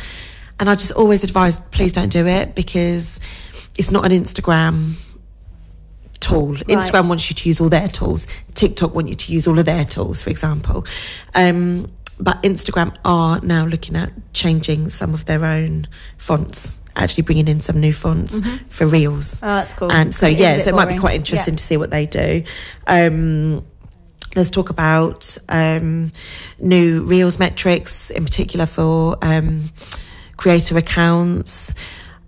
And 0.60 0.68
I 0.68 0.74
just 0.74 0.92
always 0.92 1.24
advise, 1.24 1.58
please 1.60 1.92
don't 1.92 2.10
do 2.10 2.26
it 2.26 2.54
because 2.54 3.20
it's 3.78 3.90
not 3.90 4.04
an 4.04 4.12
Instagram 4.12 4.94
tool. 6.20 6.54
Instagram 6.54 7.08
wants 7.08 7.30
you 7.30 7.34
to 7.36 7.48
use 7.48 7.60
all 7.60 7.68
their 7.68 7.88
tools. 7.88 8.26
TikTok 8.54 8.94
want 8.94 9.08
you 9.08 9.14
to 9.14 9.32
use 9.32 9.46
all 9.46 9.58
of 9.58 9.64
their 9.66 9.84
tools, 9.84 10.20
for 10.22 10.30
example. 10.30 10.84
Um, 11.34 11.90
but 12.20 12.42
Instagram 12.42 12.96
are 13.04 13.40
now 13.40 13.64
looking 13.66 13.94
at 13.94 14.12
changing 14.32 14.88
some 14.88 15.14
of 15.14 15.26
their 15.26 15.44
own 15.44 15.86
fonts, 16.16 16.76
actually 16.96 17.22
bringing 17.22 17.46
in 17.46 17.60
some 17.60 17.80
new 17.80 17.92
fonts 17.92 18.40
for 18.68 18.86
Reels. 18.86 19.40
Oh, 19.42 19.46
that's 19.46 19.74
cool. 19.74 19.92
And 19.92 20.12
so, 20.12 20.26
It 20.26 20.38
yeah, 20.38 20.58
so 20.58 20.70
it 20.70 20.74
might 20.74 20.88
be 20.88 20.98
quite 20.98 21.14
interesting 21.14 21.54
Yeah. 21.54 21.58
to 21.58 21.62
see 21.64 21.76
what 21.76 21.90
they 21.90 22.06
do. 22.06 22.42
Um, 22.88 23.64
there's 24.34 24.50
talk 24.50 24.70
about 24.70 25.38
um, 25.48 26.10
new 26.58 27.02
Reels 27.02 27.38
metrics, 27.38 28.10
in 28.10 28.24
particular 28.24 28.66
for 28.66 29.16
um, 29.22 29.64
creator 30.38 30.78
accounts. 30.78 31.74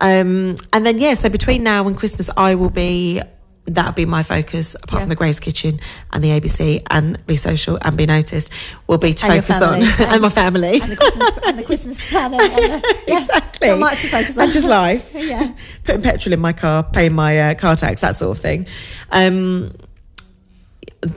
Um, 0.03 0.57
and 0.73 0.85
then, 0.87 0.99
yeah, 0.99 1.15
so 1.15 1.29
between 1.31 1.63
now 1.63 1.87
and 1.89 1.97
Christmas, 1.97 2.29
I 2.37 2.55
will 2.55 2.71
be. 2.71 3.23
That'll 3.67 3.93
be 3.93 4.07
my 4.07 4.25
focus, 4.25 4.75
apart 4.75 4.95
Yeah. 4.95 4.99
from 5.01 5.09
the 5.11 5.15
Graze 5.15 5.39
Kitchen 5.39 5.79
and 6.13 6.25
the 6.25 6.31
ABC 6.31 6.83
and 6.91 7.25
Be 7.27 7.37
Social 7.37 7.79
and 7.83 7.97
Be 7.97 8.05
Noticed, 8.07 8.51
will 8.89 8.99
be 8.99 9.13
to 9.15 9.27
And 9.27 9.45
focus 9.45 9.63
on 9.63 9.83
family. 9.83 10.05
and 10.15 10.23
my 10.23 10.29
family. 10.29 10.81
And 10.81 10.91
the 10.91 10.97
Christmas, 10.97 11.39
and 11.47 11.59
the 11.59 11.63
Christmas 11.63 12.11
plan. 12.11 12.33
And, 12.35 12.41
and 12.43 12.53
the, 12.83 12.95
yeah, 13.07 13.17
exactly. 13.19 13.69
Not 13.69 13.79
much 13.79 14.01
to 14.01 14.09
focus 14.09 14.39
on. 14.39 14.45
And 14.45 14.53
just 14.53 14.67
life. 14.67 15.15
Yeah. 15.15 15.53
Putting 15.85 16.03
petrol 16.03 16.33
in 16.33 16.41
my 16.41 16.53
car, 16.55 16.83
paying 16.83 17.15
my 17.15 17.39
uh, 17.39 17.55
car 17.55 17.77
tax, 17.77 18.01
that 18.01 18.17
sort 18.17 18.37
of 18.37 18.43
thing. 18.43 18.67
Um, 19.13 19.73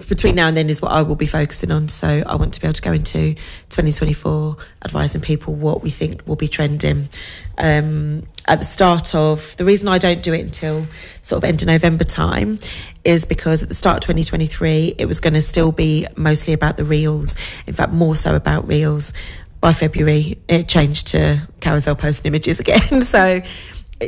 between 0.08 0.36
now 0.36 0.48
and 0.48 0.56
then 0.56 0.70
is 0.70 0.82
what 0.82 0.92
I 0.92 1.02
will 1.02 1.16
be 1.16 1.26
focusing 1.26 1.70
on. 1.70 1.90
So 1.90 2.24
I 2.26 2.36
want 2.36 2.54
to 2.54 2.62
be 2.62 2.68
able 2.68 2.74
to 2.74 2.82
go 2.82 2.94
into 2.94 3.34
2024 3.70 4.56
advising 4.86 5.22
people 5.22 5.56
what 5.56 5.84
we 5.84 5.90
think 5.90 6.26
will 6.26 6.38
be 6.38 6.48
trending. 6.48 7.10
Um, 7.58 8.26
at 8.48 8.60
the 8.60 8.66
start 8.66 9.14
of 9.14 9.56
the 9.58 9.66
reason 9.66 9.88
I 9.90 9.98
don't 9.98 10.24
do 10.24 10.34
it 10.34 10.42
until 10.42 10.86
sort 11.22 11.44
of 11.44 11.50
end 11.50 11.62
of 11.62 11.68
November 11.68 12.06
time 12.06 12.60
is 13.04 13.26
because 13.26 13.62
at 13.62 13.70
the 13.70 13.76
start 13.76 13.98
of 13.98 14.02
2023 14.02 14.96
it 14.98 15.06
was 15.06 15.20
going 15.20 15.34
to 15.34 15.42
still 15.42 15.72
be 15.72 16.08
mostly 16.16 16.54
about 16.54 16.78
the 16.78 16.86
reels. 16.86 17.36
In 17.68 17.74
fact, 17.74 17.92
more 17.92 18.16
so 18.16 18.36
about 18.36 18.68
reels. 18.68 19.14
By 19.60 19.72
February, 19.72 20.38
it 20.50 20.68
changed 20.68 21.08
to 21.10 21.48
carousel 21.62 21.96
posting 21.96 22.30
images 22.30 22.60
again. 22.62 23.02
so, 23.02 23.42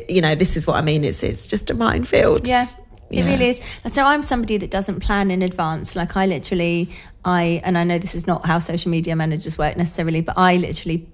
you 0.09 0.21
know, 0.21 0.35
this 0.35 0.57
is 0.57 0.67
what 0.67 0.75
I 0.75 0.81
mean. 0.81 1.03
It's 1.05 1.23
it's 1.23 1.47
just 1.47 1.69
a 1.69 1.73
minefield. 1.73 2.47
Yeah. 2.47 2.67
It 3.15 3.25
Yeah. 3.25 3.31
really 3.31 3.47
is. 3.49 3.59
So 3.87 4.03
I'm 4.03 4.23
somebody 4.23 4.57
that 4.57 4.71
doesn't 4.71 4.99
plan 4.99 5.31
in 5.31 5.41
advance. 5.41 5.95
Like 5.95 6.15
I 6.17 6.25
literally, 6.25 6.89
I 7.23 7.61
and 7.63 7.77
I 7.77 7.83
know 7.83 7.97
this 7.97 8.15
is 8.15 8.27
not 8.27 8.45
how 8.45 8.59
social 8.59 8.91
media 8.91 9.15
managers 9.15 9.57
work 9.57 9.77
necessarily, 9.77 10.21
but 10.21 10.35
I 10.37 10.57
literally 10.57 11.07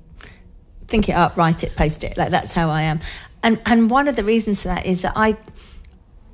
think 0.88 1.08
it 1.10 1.14
up, 1.14 1.38
write 1.38 1.64
it, 1.64 1.76
post 1.76 2.04
it. 2.04 2.18
Like 2.18 2.32
that's 2.32 2.54
how 2.54 2.70
I 2.70 2.82
am. 2.84 3.00
And 3.44 3.60
and 3.66 3.90
one 3.90 4.08
of 4.08 4.16
the 4.16 4.24
reasons 4.24 4.62
for 4.64 4.70
that 4.70 4.86
is 4.86 5.02
that 5.02 5.14
I. 5.16 5.38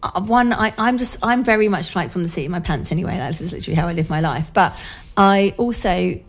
uh, 0.03 0.21
One, 0.21 0.53
I, 0.53 0.73
I'm 0.77 0.97
just, 0.97 1.17
I'm 1.23 1.43
very 1.43 1.67
much 1.69 1.95
like 1.95 2.11
from 2.11 2.23
the 2.23 2.29
seat 2.29 2.45
of 2.45 2.51
my 2.51 2.59
pants 2.59 2.91
anyway. 2.91 3.17
That 3.17 3.39
is 3.41 3.51
literally 3.51 3.75
how 3.75 3.87
I 3.87 3.93
live 3.93 4.09
my 4.09 4.19
life. 4.21 4.51
But 4.53 4.71
I 5.17 5.53
also, 5.57 6.19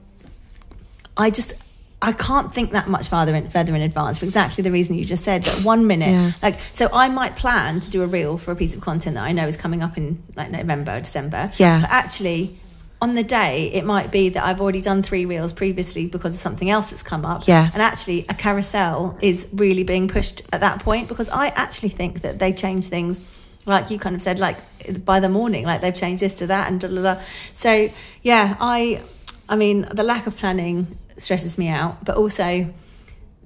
I 1.16 1.30
just, 1.30 1.52
I 2.00 2.12
can't 2.12 2.54
think 2.54 2.70
that 2.70 2.86
much 2.88 3.08
farther 3.08 3.34
in, 3.34 3.48
further 3.48 3.74
in 3.74 3.82
advance 3.82 4.18
for 4.18 4.24
exactly 4.24 4.62
the 4.62 4.70
reason 4.70 4.94
you 4.94 5.04
just 5.04 5.24
said. 5.24 5.42
That 5.44 5.64
one 5.64 5.86
minute, 5.88 6.12
Yeah. 6.12 6.32
like, 6.42 6.58
so 6.72 6.88
I 6.92 7.08
might 7.08 7.34
plan 7.34 7.80
to 7.80 7.90
do 7.90 8.02
a 8.02 8.06
reel 8.06 8.36
for 8.38 8.52
a 8.52 8.56
piece 8.56 8.74
of 8.74 8.80
content 8.80 9.16
that 9.16 9.24
I 9.24 9.32
know 9.32 9.46
is 9.48 9.56
coming 9.56 9.82
up 9.82 9.96
in 9.96 10.22
like 10.36 10.50
November, 10.50 10.96
or 10.96 11.00
December. 11.00 11.50
Yeah. 11.56 11.80
But 11.80 11.90
actually, 11.90 12.56
on 13.02 13.14
the 13.16 13.24
day, 13.24 13.70
it 13.72 13.84
might 13.84 14.12
be 14.12 14.28
that 14.28 14.44
I've 14.44 14.60
already 14.60 14.80
done 14.80 15.02
three 15.02 15.24
reels 15.24 15.52
previously 15.52 16.06
because 16.06 16.34
of 16.34 16.40
something 16.40 16.70
else 16.70 16.90
that's 16.90 17.02
come 17.02 17.24
up. 17.24 17.48
Yeah. 17.48 17.68
And 17.72 17.82
actually, 17.82 18.26
a 18.28 18.34
carousel 18.34 19.18
is 19.20 19.48
really 19.52 19.82
being 19.84 20.06
pushed 20.08 20.42
at 20.52 20.60
that 20.60 20.80
point 20.80 21.08
because 21.08 21.28
I 21.30 21.48
actually 21.48 21.90
think 21.90 22.22
that 22.22 22.38
they 22.38 22.52
change 22.52 22.84
things. 22.86 23.20
Like 23.66 23.90
you 23.90 23.98
kind 23.98 24.14
of 24.14 24.22
said, 24.22 24.38
like 24.38 24.56
by 25.04 25.20
the 25.20 25.28
morning, 25.28 25.64
like 25.64 25.80
they've 25.80 25.94
changed 25.94 26.22
this 26.22 26.34
to 26.34 26.46
that 26.46 26.70
and 26.70 26.80
da 26.80 26.88
da 26.88 27.02
da. 27.14 27.20
So 27.52 27.90
yeah, 28.22 28.56
I, 28.60 29.02
I 29.48 29.56
mean, 29.56 29.86
the 29.92 30.02
lack 30.02 30.26
of 30.26 30.36
planning 30.36 30.86
stresses 31.16 31.58
me 31.58 31.68
out, 31.68 32.04
but 32.04 32.16
also 32.16 32.72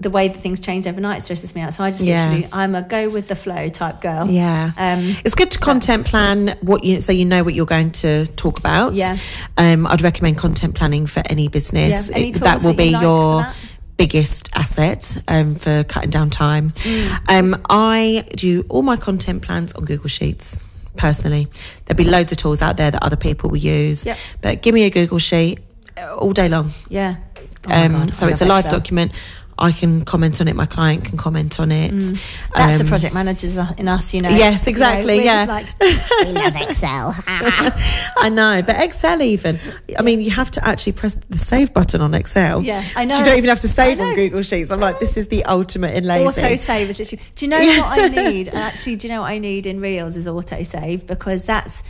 the 0.00 0.10
way 0.10 0.26
that 0.26 0.40
things 0.40 0.58
change 0.58 0.86
overnight 0.88 1.22
stresses 1.22 1.54
me 1.54 1.60
out. 1.60 1.72
So 1.74 1.84
I 1.84 1.90
just 1.90 2.02
Yeah. 2.02 2.24
literally, 2.28 2.48
I'm 2.52 2.74
a 2.74 2.82
go 2.82 3.08
with 3.08 3.28
the 3.28 3.36
flow 3.36 3.68
type 3.68 4.00
girl. 4.00 4.28
Yeah. 4.28 4.72
Um, 4.76 5.16
it's 5.24 5.34
good 5.36 5.52
to 5.52 5.58
content 5.58 6.06
plan 6.06 6.56
what 6.60 6.82
you 6.82 7.00
so 7.00 7.12
you 7.12 7.24
know 7.24 7.44
what 7.44 7.54
you're 7.54 7.66
going 7.66 7.92
to 7.92 8.26
talk 8.26 8.58
about. 8.58 8.94
Yeah. 8.94 9.16
Um, 9.56 9.86
I'd 9.86 10.02
recommend 10.02 10.38
content 10.38 10.74
planning 10.74 11.06
for 11.06 11.22
any 11.26 11.46
business. 11.48 12.08
Yeah. 12.10 12.16
Any 12.16 12.28
It- 12.30 12.34
that 12.40 12.62
will 12.64 12.72
that 12.72 12.82
you 12.84 12.90
be 12.90 12.94
like 12.94 13.02
your 13.02 13.46
biggest 13.96 14.48
asset 14.54 15.18
um, 15.28 15.54
for 15.54 15.84
cutting 15.84 16.10
down 16.10 16.30
time. 16.30 16.70
Mm. 16.70 17.18
Um, 17.28 17.62
I 17.70 18.24
do 18.34 18.64
all 18.68 18.82
my 18.82 18.96
content 18.96 19.42
plans 19.42 19.72
on 19.74 19.84
Google 19.84 20.08
Sheets. 20.08 20.58
Personally, 20.96 21.46
there'll 21.84 21.96
be 21.96 22.04
loads 22.10 22.32
of 22.32 22.38
tools 22.38 22.60
out 22.60 22.76
there 22.76 22.90
that 22.90 23.02
other 23.02 23.16
people 23.16 23.50
will 23.50 23.58
use. 23.58 24.04
Yep. 24.04 24.18
But 24.40 24.62
give 24.62 24.74
me 24.74 24.82
a 24.82 24.90
Google 24.90 25.18
sheet 25.18 25.60
all 26.20 26.32
day 26.32 26.48
long. 26.48 26.70
yeah. 26.88 27.16
Oh 27.68 27.72
um, 27.72 28.10
so 28.10 28.26
I 28.26 28.30
it's 28.30 28.40
a 28.40 28.44
live 28.46 28.64
Excel. 28.64 28.78
document. 28.80 29.12
I 29.58 29.70
can 29.70 30.04
comment 30.04 30.40
on 30.40 30.48
it. 30.48 30.56
My 30.56 30.66
client 30.66 31.04
can 31.04 31.16
comment 31.18 31.60
on 31.60 31.70
it. 31.70 31.92
Mm. 31.92 32.48
That's 32.56 32.78
the 32.78 32.84
Um, 32.84 32.88
project 32.88 33.14
managers 33.14 33.56
in 33.78 33.86
us, 33.86 34.12
you 34.14 34.20
know. 34.20 34.30
Yes, 34.30 34.62
You 34.66 34.66
know, 34.66 34.70
exactly, 34.70 35.24
yeah. 35.24 35.44
like, 35.44 35.66
we 35.80 36.32
love 36.32 36.56
Excel. 36.56 37.14
I 37.28 38.30
know, 38.32 38.62
but 38.62 38.80
Excel 38.80 39.22
even. 39.22 39.60
I 39.96 40.02
mean, 40.02 40.20
you 40.20 40.30
have 40.30 40.50
to 40.52 40.66
actually 40.66 40.92
press 40.92 41.14
the 41.14 41.38
save 41.38 41.72
button 41.72 42.00
on 42.00 42.14
Excel. 42.14 42.62
Yeah, 42.62 42.82
I 42.96 43.04
know. 43.04 43.16
You 43.18 43.24
don't 43.24 43.38
even 43.38 43.50
have 43.50 43.60
to 43.60 43.68
save 43.68 44.00
on. 44.00 44.14
Google 44.14 44.42
Sheets. 44.42 44.70
I'm 44.72 44.80
like, 44.80 44.98
this 44.98 45.16
is 45.16 45.28
the 45.28 45.44
ultimate 45.44 45.94
in 45.94 46.04
lazy. 46.04 46.40
Auto 46.40 46.56
save 46.56 46.88
is 46.88 46.98
literally. 46.98 47.22
Do 47.36 47.44
you 47.46 47.50
know 47.50 47.58
what 47.60 47.98
I 48.00 48.08
need? 48.30 48.48
Actually, 48.48 48.96
do 48.96 49.06
you 49.06 49.14
know 49.14 49.20
what 49.20 49.30
I 49.30 49.38
need 49.38 49.66
in 49.66 49.80
Reels 49.80 50.16
is 50.16 50.26
auto 50.26 50.62
save 50.64 51.06
because 51.06 51.44
that's 51.44 51.82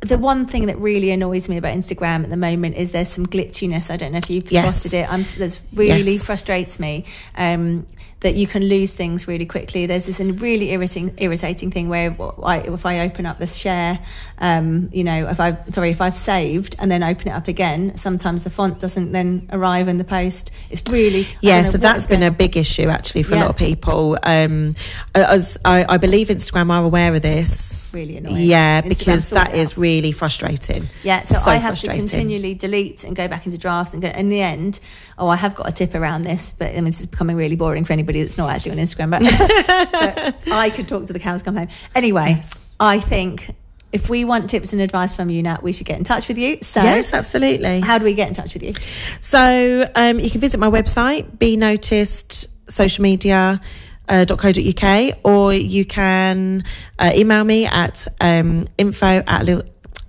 the 0.00 0.18
one 0.18 0.46
thing 0.46 0.66
that 0.66 0.78
really 0.78 1.10
annoys 1.10 1.48
me 1.48 1.56
about 1.56 1.76
Instagram 1.76 2.22
at 2.24 2.30
the 2.30 2.36
moment 2.36 2.76
is 2.76 2.92
there's 2.92 3.08
some 3.08 3.26
glitchiness. 3.26 3.90
I 3.90 3.96
don't 3.96 4.12
know 4.12 4.18
if 4.18 4.30
you've 4.30 4.50
Yes. 4.50 4.80
spotted 4.82 4.96
it. 4.98 5.12
I'm 5.12 5.22
that's 5.22 5.60
really 5.74 6.12
Yes. 6.12 6.24
frustrates 6.24 6.78
me. 6.78 7.04
Um, 7.36 7.86
that 8.20 8.34
you 8.34 8.46
can 8.48 8.64
lose 8.64 8.90
things 8.92 9.28
really 9.28 9.46
quickly. 9.46 9.86
There's 9.86 10.06
this 10.06 10.18
really 10.18 10.70
irritating, 10.72 11.14
irritating 11.18 11.70
thing 11.70 11.88
where 11.88 12.16
I, 12.42 12.58
if 12.58 12.84
I 12.84 13.00
open 13.00 13.26
up 13.26 13.38
this 13.38 13.56
share, 13.56 14.00
um, 14.38 14.88
you 14.92 15.04
know, 15.04 15.28
if 15.28 15.38
I 15.38 15.56
sorry, 15.70 15.90
if 15.90 16.00
I've 16.00 16.16
saved 16.16 16.74
and 16.80 16.90
then 16.90 17.04
open 17.04 17.28
it 17.28 17.30
up 17.30 17.46
again, 17.46 17.94
sometimes 17.96 18.42
the 18.42 18.50
font 18.50 18.80
doesn't 18.80 19.12
then 19.12 19.48
arrive 19.52 19.86
in 19.86 19.98
the 19.98 20.04
post. 20.04 20.50
It's 20.68 20.82
really 20.90 21.28
Yeah, 21.40 21.62
so 21.62 21.78
that's 21.78 22.06
been 22.08 22.20
going 22.20 22.32
a 22.32 22.36
big 22.36 22.56
issue 22.56 22.88
actually 22.88 23.22
for 23.22 23.36
a 23.36 23.38
lot 23.38 23.50
of 23.50 23.56
people. 23.56 24.18
Um, 24.24 24.74
as 25.14 25.56
I, 25.64 25.86
I 25.88 25.98
believe 25.98 26.26
Instagram 26.28 26.70
are 26.70 26.82
aware 26.82 27.14
of 27.14 27.22
this. 27.22 27.87
Really 27.98 28.16
annoying. 28.16 28.36
Yeah, 28.46 28.82
Instagram 28.82 28.88
because 28.98 29.30
that 29.30 29.54
is 29.54 29.76
really 29.76 30.12
frustrating. 30.12 30.84
Yeah, 31.02 31.24
so, 31.24 31.34
So 31.34 31.50
I 31.50 31.56
have 31.56 31.74
to 31.80 31.88
continually 31.88 32.54
delete 32.54 33.02
and 33.02 33.16
go 33.16 33.26
back 33.26 33.44
into 33.44 33.58
drafts 33.58 33.92
and 33.92 34.00
go. 34.00 34.06
In 34.08 34.28
the 34.28 34.40
end, 34.40 34.78
oh, 35.18 35.26
I 35.26 35.34
have 35.34 35.56
got 35.56 35.68
a 35.68 35.72
tip 35.72 35.96
around 35.96 36.22
this, 36.22 36.54
but 36.56 36.68
I 36.68 36.74
mean, 36.74 36.92
this 36.92 37.00
is 37.00 37.08
becoming 37.08 37.36
really 37.36 37.56
boring 37.56 37.84
for 37.84 37.92
anybody 37.92 38.22
that's 38.22 38.38
not 38.38 38.50
actually 38.50 38.70
on 38.72 38.78
Instagram. 38.78 39.10
But, 39.10 40.36
but 40.44 40.52
I 40.52 40.70
could 40.70 40.86
talk 40.86 41.08
to 41.08 41.12
the 41.12 41.18
cows 41.18 41.42
come 41.42 41.56
home. 41.56 41.66
Anyway, 41.96 42.40
I 42.78 43.00
think 43.00 43.52
if 43.90 44.08
we 44.08 44.24
want 44.24 44.48
tips 44.48 44.72
and 44.72 44.80
advice 44.80 45.16
from 45.16 45.28
you, 45.28 45.42
Nat, 45.42 45.64
we 45.64 45.72
should 45.72 45.86
get 45.88 45.98
in 45.98 46.04
touch 46.04 46.28
with 46.28 46.38
you. 46.38 46.58
So, 46.62 46.80
Yes, 46.80 47.12
absolutely. 47.12 47.80
how 47.80 47.98
do 47.98 48.04
we 48.04 48.14
get 48.14 48.28
in 48.28 48.34
touch 48.34 48.54
with 48.54 48.62
you? 48.62 48.74
So 49.18 49.90
um, 49.96 50.20
you 50.20 50.30
can 50.30 50.40
visit 50.40 50.60
my 50.60 50.70
website, 50.70 51.38
be 51.40 51.56
noticed 51.56 52.46
social 52.70 53.02
media. 53.02 53.60
Uh, 54.08 54.24
.co.uk 54.24 55.18
or 55.22 55.52
you 55.52 55.84
can 55.84 56.64
uh, 56.98 57.10
email 57.14 57.44
me 57.44 57.66
at 57.66 58.06
um, 58.22 58.66
info 58.78 59.22
at 59.26 59.44
li- 59.44 59.60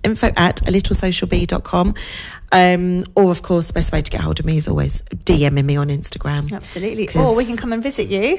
info 0.02 0.28
at 0.36 0.62
a 0.62 0.72
littlesocialbee.com 0.72 1.94
um, 2.52 3.04
or 3.14 3.30
of 3.30 3.42
course 3.42 3.66
the 3.66 3.72
best 3.72 3.92
way 3.92 4.00
to 4.02 4.10
get 4.10 4.20
hold 4.22 4.40
of 4.40 4.46
me 4.46 4.56
is 4.56 4.66
always 4.66 5.02
DMing 5.02 5.64
me 5.64 5.76
on 5.76 5.88
Instagram 5.88 6.50
Absolutely. 6.52 7.08
Or 7.14 7.36
we 7.36 7.44
can 7.44 7.56
come 7.56 7.72
and 7.72 7.82
visit 7.82 8.08
you. 8.08 8.38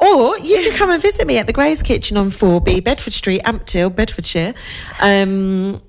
or 0.00 0.36
you 0.38 0.56
can 0.62 0.72
come 0.76 0.90
and 0.90 1.00
visit 1.00 1.26
me 1.26 1.38
at 1.38 1.46
the 1.46 1.52
Graze 1.52 1.82
Kitchen 1.82 2.16
on 2.16 2.28
4B 2.28 2.82
Bedford 2.84 3.12
Street, 3.12 3.42
Ampthill, 3.44 3.94
Bedfordshire. 3.94 4.54
Um, 5.00 5.80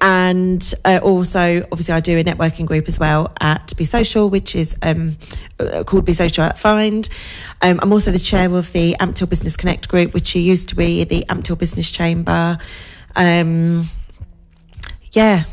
and 0.00 0.74
uh, 0.84 1.00
also, 1.02 1.62
obviously, 1.72 1.94
I 1.94 2.00
do 2.00 2.18
a 2.18 2.24
networking 2.24 2.66
group 2.66 2.88
as 2.88 2.98
well 2.98 3.32
at 3.40 3.74
Be 3.76 3.84
Social, 3.84 4.28
which 4.28 4.54
is 4.54 4.76
um, 4.82 5.16
uh, 5.58 5.84
called 5.84 6.04
Be 6.04 6.12
Social 6.12 6.44
at 6.44 6.58
Find. 6.58 7.08
Um, 7.62 7.80
I'm 7.82 7.92
also 7.92 8.10
the 8.10 8.18
chair 8.18 8.54
of 8.54 8.72
the 8.72 8.96
Ampthill 9.00 9.28
Business 9.28 9.56
Connect 9.56 9.88
group, 9.88 10.12
which 10.12 10.34
used 10.36 10.68
to 10.70 10.76
be 10.76 11.04
the 11.04 11.24
Ampthill 11.28 11.58
Business 11.58 11.90
Chamber. 11.90 12.58
Um, 13.16 13.84
yeah. 15.12 15.44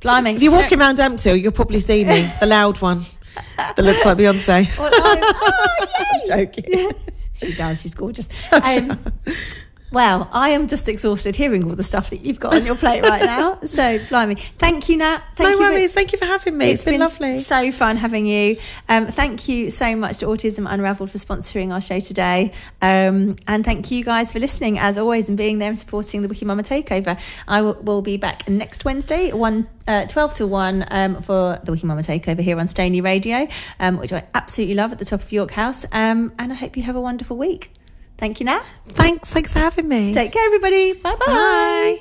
Blimey. 0.00 0.34
If 0.36 0.42
you're 0.42 0.54
walking 0.54 0.78
around 0.80 0.98
Ampthill, 0.98 1.40
you'll 1.40 1.52
probably 1.52 1.80
see 1.80 2.04
me, 2.04 2.30
the 2.40 2.46
loud 2.46 2.80
one 2.80 3.02
that 3.56 3.78
looks 3.78 4.04
like 4.04 4.18
Beyonce. 4.18 4.78
Well, 4.78 4.92
I'm- 5.04 5.18
oh. 5.22 6.20
Joking. 6.26 6.92
She 7.34 7.54
does. 7.54 7.80
She's 7.80 7.94
gorgeous. 7.94 8.28
Um, 8.52 8.98
well, 9.90 10.28
I 10.32 10.50
am 10.50 10.68
just 10.68 10.88
exhausted 10.88 11.34
hearing 11.34 11.64
all 11.64 11.74
the 11.74 11.82
stuff 11.82 12.10
that 12.10 12.20
you've 12.20 12.38
got 12.38 12.54
on 12.54 12.64
your 12.66 12.74
plate 12.74 13.02
right 13.02 13.22
now. 13.24 13.58
So, 13.68 13.98
blimey. 14.08 14.34
Thank 14.34 14.88
you, 14.88 14.96
Nat. 14.98 15.22
Thank 15.36 15.50
no 15.50 15.50
you. 15.50 15.56
for- 15.56 15.74
worries. 15.74 15.92
Thank 15.94 16.12
you 16.12 16.18
for 16.18 16.24
having 16.24 16.56
me. 16.56 16.70
it's 16.70 16.84
been, 16.84 17.00
lovely. 17.00 17.40
So 17.40 17.70
fun 17.72 17.96
having 17.96 18.26
you. 18.26 18.56
Um, 18.88 19.06
thank 19.06 19.48
you 19.48 19.70
so 19.70 19.94
much 19.94 20.18
to 20.18 20.26
Autism 20.26 20.66
Unravelled 20.68 21.10
for 21.10 21.18
sponsoring 21.18 21.72
our 21.72 21.80
show 21.80 22.00
today. 22.00 22.52
Um, 22.82 23.36
and 23.46 23.64
thank 23.64 23.90
you 23.90 24.04
guys 24.04 24.32
for 24.32 24.38
listening, 24.38 24.78
as 24.78 24.98
always, 24.98 25.28
and 25.28 25.36
being 25.38 25.58
there 25.58 25.68
and 25.68 25.78
supporting 25.78 26.22
the 26.22 26.28
Wiki 26.28 26.44
Mama 26.44 26.62
Takeover. 26.62 27.18
I 27.46 27.62
will, 27.62 27.74
will 27.74 28.02
be 28.02 28.16
back 28.16 28.48
next 28.48 28.84
Wednesday, 28.84 29.32
one, 29.32 29.68
uh, 29.86 30.06
12 30.06 30.34
to 30.34 30.46
1, 30.46 30.84
um, 30.90 31.22
for 31.22 31.58
the 31.64 31.72
Wiki 31.72 31.86
Mama 31.86 32.02
Takeover 32.02 32.40
here 32.40 32.58
on 32.58 32.68
Stony 32.68 33.00
Radio, 33.00 33.46
um, 33.80 33.98
which 33.98 34.12
I 34.12 34.24
absolutely 34.34 34.74
love 34.76 34.92
at 34.92 34.98
the 34.98 35.04
top 35.04 35.20
of 35.22 35.30
York 35.32 35.50
House. 35.52 35.84
Um, 35.92 36.32
and 36.38 36.52
I 36.52 36.56
hope 36.56 36.76
you 36.76 36.82
have 36.84 36.96
a 36.96 37.00
wonderful 37.00 37.36
week. 37.36 37.72
Thank 38.18 38.40
you, 38.40 38.46
Nat. 38.46 38.62
Thanks. 38.88 39.32
Thanks 39.32 39.52
for 39.52 39.60
having 39.60 39.88
me. 39.88 40.12
Take 40.12 40.32
care, 40.32 40.44
everybody. 40.46 40.92
Bye-bye. 40.92 41.26
Bye. 41.26 41.98